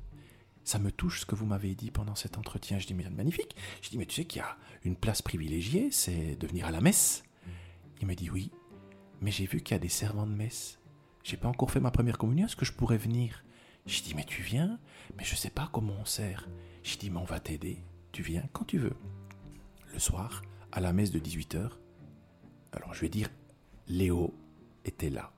ça 0.63 0.79
me 0.79 0.91
touche 0.91 1.21
ce 1.21 1.25
que 1.25 1.35
vous 1.35 1.45
m'avez 1.45 1.75
dit 1.75 1.91
pendant 1.91 2.15
cet 2.15 2.37
entretien. 2.37 2.77
Je 2.77 2.87
dis, 2.87 2.93
mais 2.93 3.09
magnifique. 3.09 3.55
Je 3.81 3.89
dis, 3.89 3.97
mais 3.97 4.05
tu 4.05 4.15
sais 4.15 4.25
qu'il 4.25 4.41
y 4.41 4.43
a 4.43 4.57
une 4.83 4.97
place 4.97 5.21
privilégiée, 5.21 5.89
c'est 5.91 6.35
de 6.35 6.45
venir 6.45 6.65
à 6.65 6.71
la 6.71 6.81
messe. 6.81 7.23
Il 7.99 8.07
me 8.07 8.15
dit 8.15 8.29
oui, 8.29 8.51
mais 9.21 9.31
j'ai 9.31 9.45
vu 9.45 9.61
qu'il 9.61 9.75
y 9.75 9.75
a 9.75 9.79
des 9.79 9.89
servants 9.89 10.27
de 10.27 10.35
messe. 10.35 10.79
J'ai 11.23 11.37
pas 11.37 11.47
encore 11.47 11.71
fait 11.71 11.79
ma 11.79 11.91
première 11.91 12.17
communion, 12.17 12.45
est-ce 12.45 12.55
que 12.55 12.65
je 12.65 12.73
pourrais 12.73 12.97
venir? 12.97 13.43
Je 13.85 14.01
dis 14.01 14.13
mais 14.13 14.23
tu 14.23 14.41
viens, 14.41 14.79
mais 15.17 15.23
je 15.23 15.35
sais 15.35 15.49
pas 15.49 15.69
comment 15.71 15.95
on 15.99 16.05
sert. 16.05 16.47
Je 16.83 16.97
dis 16.97 17.09
mais 17.09 17.19
on 17.19 17.25
va 17.25 17.39
t'aider, 17.39 17.83
tu 18.11 18.21
viens 18.21 18.43
quand 18.53 18.65
tu 18.65 18.77
veux. 18.77 18.95
Le 19.93 19.99
soir, 19.99 20.41
à 20.71 20.79
la 20.79 20.93
messe 20.93 21.11
de 21.11 21.19
18h, 21.19 21.71
alors 22.71 22.93
je 22.93 23.01
vais 23.01 23.09
dire, 23.09 23.29
Léo 23.87 24.33
était 24.85 25.09
là. 25.09 25.33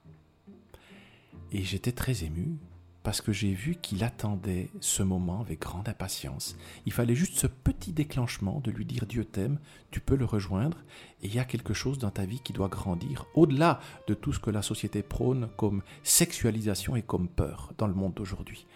Et 1.52 1.64
j'étais 1.64 1.92
très 1.92 2.24
ému 2.24 2.58
parce 3.04 3.22
que 3.22 3.32
j'ai 3.32 3.54
vu 3.54 3.76
qu'il 3.76 4.04
attendait 4.04 4.70
ce 4.82 5.04
moment 5.04 5.42
avec 5.42 5.60
grande 5.60 5.88
impatience. 5.88 6.58
Il 6.86 6.92
fallait 6.92 7.16
juste 7.16 7.38
ce 7.38 7.48
petit 7.48 7.94
déclenchement 7.94 8.60
de 8.60 8.72
lui 8.72 8.86
dire 8.86 9.06
Dieu 9.06 9.26
t'aime, 9.26 9.60
tu 9.92 10.00
peux 10.00 10.16
le 10.16 10.26
rejoindre, 10.26 10.78
et 11.22 11.28
il 11.28 11.34
y 11.34 11.40
a 11.40 11.46
quelque 11.46 11.74
chose 11.74 11.98
dans 11.98 12.12
ta 12.12 12.26
vie 12.26 12.42
qui 12.42 12.54
doit 12.54 12.68
grandir, 12.68 13.26
au-delà 13.34 13.80
de 14.08 14.14
tout 14.14 14.34
ce 14.34 14.40
que 14.40 14.50
la 14.52 14.62
société 14.62 15.02
prône 15.02 15.50
comme 15.58 15.82
sexualisation 16.04 16.96
et 16.96 17.02
comme 17.02 17.30
peur 17.30 17.74
dans 17.78 17.88
le 17.88 17.94
monde 17.94 18.14
d'aujourd'hui. 18.14 18.68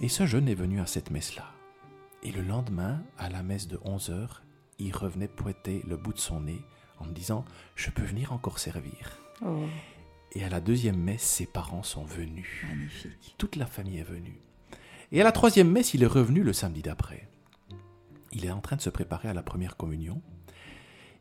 Et 0.00 0.08
ce 0.08 0.26
jeune 0.26 0.48
est 0.48 0.54
venu 0.54 0.80
à 0.80 0.86
cette 0.86 1.10
messe-là. 1.10 1.50
Et 2.22 2.32
le 2.32 2.42
lendemain, 2.42 3.02
à 3.18 3.28
la 3.28 3.42
messe 3.42 3.68
de 3.68 3.78
11 3.84 4.10
heures, 4.10 4.42
il 4.78 4.94
revenait 4.96 5.28
pointer 5.28 5.82
le 5.86 5.96
bout 5.96 6.12
de 6.12 6.18
son 6.18 6.40
nez 6.40 6.62
en 6.98 7.04
me 7.04 7.12
disant 7.12 7.44
Je 7.76 7.90
peux 7.90 8.02
venir 8.02 8.32
encore 8.32 8.58
servir. 8.58 9.18
Oh. 9.44 9.66
Et 10.34 10.44
à 10.44 10.48
la 10.48 10.60
deuxième 10.60 10.98
messe, 10.98 11.22
ses 11.22 11.46
parents 11.46 11.84
sont 11.84 12.04
venus. 12.04 12.64
Magnifique. 12.68 13.34
Toute 13.38 13.56
la 13.56 13.66
famille 13.66 13.98
est 13.98 14.02
venue. 14.02 14.40
Et 15.12 15.20
à 15.20 15.24
la 15.24 15.32
troisième 15.32 15.70
messe, 15.70 15.94
il 15.94 16.02
est 16.02 16.06
revenu 16.06 16.42
le 16.42 16.52
samedi 16.52 16.82
d'après. 16.82 17.28
Il 18.32 18.44
est 18.44 18.50
en 18.50 18.60
train 18.60 18.74
de 18.74 18.80
se 18.80 18.90
préparer 18.90 19.28
à 19.28 19.34
la 19.34 19.44
première 19.44 19.76
communion. 19.76 20.20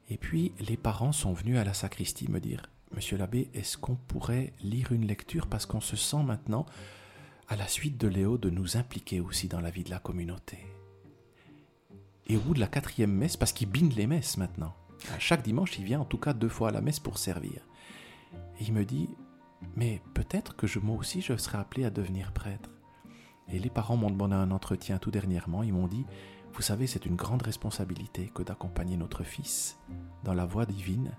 Et 0.10 0.18
puis, 0.18 0.52
les 0.60 0.78
parents 0.78 1.12
sont 1.12 1.34
venus 1.34 1.58
à 1.58 1.64
la 1.64 1.76
sacristie 1.76 2.30
me 2.30 2.40
dire 2.40 2.64
Monsieur 2.96 3.18
l'abbé, 3.18 3.50
est-ce 3.54 3.78
qu'on 3.78 3.96
pourrait 3.96 4.54
lire 4.64 4.92
une 4.92 5.06
lecture 5.06 5.48
parce 5.48 5.66
qu'on 5.66 5.82
se 5.82 5.96
sent 5.96 6.24
maintenant, 6.24 6.66
à 7.50 7.56
la 7.56 7.68
suite 7.68 7.98
de 7.98 8.08
Léo, 8.08 8.38
de 8.38 8.50
nous 8.50 8.78
impliquer 8.78 9.20
aussi 9.20 9.48
dans 9.48 9.62
la 9.62 9.70
vie 9.70 9.84
de 9.84 9.90
la 9.92 10.00
communauté? 10.00 10.58
Et 12.28 12.38
au 12.38 12.40
bout 12.40 12.54
de 12.54 12.60
la 12.60 12.68
quatrième 12.68 13.12
messe, 13.12 13.38
parce 13.38 13.52
qu'il 13.52 13.70
binde 13.70 13.94
les 13.94 14.08
messes 14.08 14.38
maintenant, 14.38 14.76
chaque 15.20 15.44
dimanche, 15.44 15.78
il 15.78 15.86
vient 15.86 16.00
en 16.00 16.06
tout 16.06 16.18
cas 16.18 16.34
deux 16.34 16.50
fois 16.50 16.70
à 16.70 16.72
la 16.72 16.82
messe 16.82 17.00
pour 17.00 17.18
servir. 17.18 17.62
Et 18.60 18.64
il 18.64 18.74
me 18.74 18.86
dit, 18.86 19.10
mais 19.76 20.02
peut-être 20.14 20.56
que 20.56 20.68
je, 20.68 20.80
moi 20.80 20.98
aussi 20.98 21.22
je 21.22 21.36
serai 21.38 21.58
appelé 21.58 21.86
à 21.86 21.90
devenir 21.90 22.32
prêtre. 22.32 22.70
Et 23.50 23.60
les 23.60 23.70
parents 23.70 23.98
m'ont 23.98 24.10
demandé 24.10 24.36
un 24.36 24.52
entretien 24.52 24.98
tout 24.98 25.12
dernièrement. 25.12 25.64
Ils 25.64 25.74
m'ont 25.74 25.88
dit, 25.88 26.06
vous 26.54 26.62
savez, 26.62 26.88
c'est 26.88 27.06
une 27.06 27.16
grande 27.16 27.42
responsabilité 27.42 28.32
que 28.34 28.44
d'accompagner 28.44 28.96
notre 28.96 29.24
fils 29.24 29.80
dans 30.24 30.34
la 30.34 30.46
voie 30.46 30.66
divine 30.66 31.12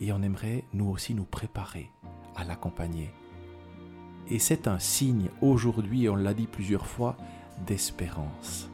et 0.00 0.12
on 0.12 0.22
aimerait 0.22 0.64
nous 0.72 0.88
aussi 0.88 1.14
nous 1.14 1.24
préparer 1.24 1.90
à 2.34 2.44
l'accompagner. 2.44 3.12
Et 4.28 4.38
c'est 4.38 4.66
un 4.66 4.78
signe 4.78 5.28
aujourd'hui, 5.40 6.08
on 6.08 6.16
l'a 6.16 6.34
dit 6.34 6.46
plusieurs 6.46 6.86
fois, 6.86 7.16
d'espérance. 7.66 8.68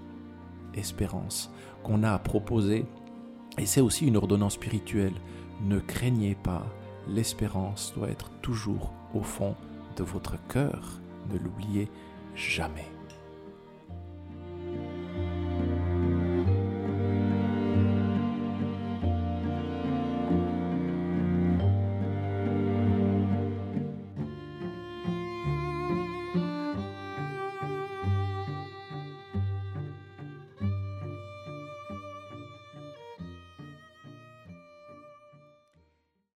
Espérance 0.75 1.51
qu'on 1.83 2.03
a 2.03 2.13
à 2.13 2.19
proposer. 2.19 2.87
Et 3.59 3.67
c'est 3.67 3.81
aussi 3.81 4.07
une 4.07 4.17
ordonnance 4.17 4.55
spirituelle. 4.55 5.15
Ne 5.63 5.81
craignez 5.81 6.35
pas, 6.35 6.67
l'espérance 7.09 7.93
doit 7.97 8.11
être 8.11 8.31
toujours 8.43 8.93
au 9.15 9.23
fond 9.23 9.55
de 9.97 10.05
votre 10.05 10.37
cœur. 10.49 11.01
Ne 11.33 11.39
l'oubliez 11.39 11.89
jamais. 12.35 12.87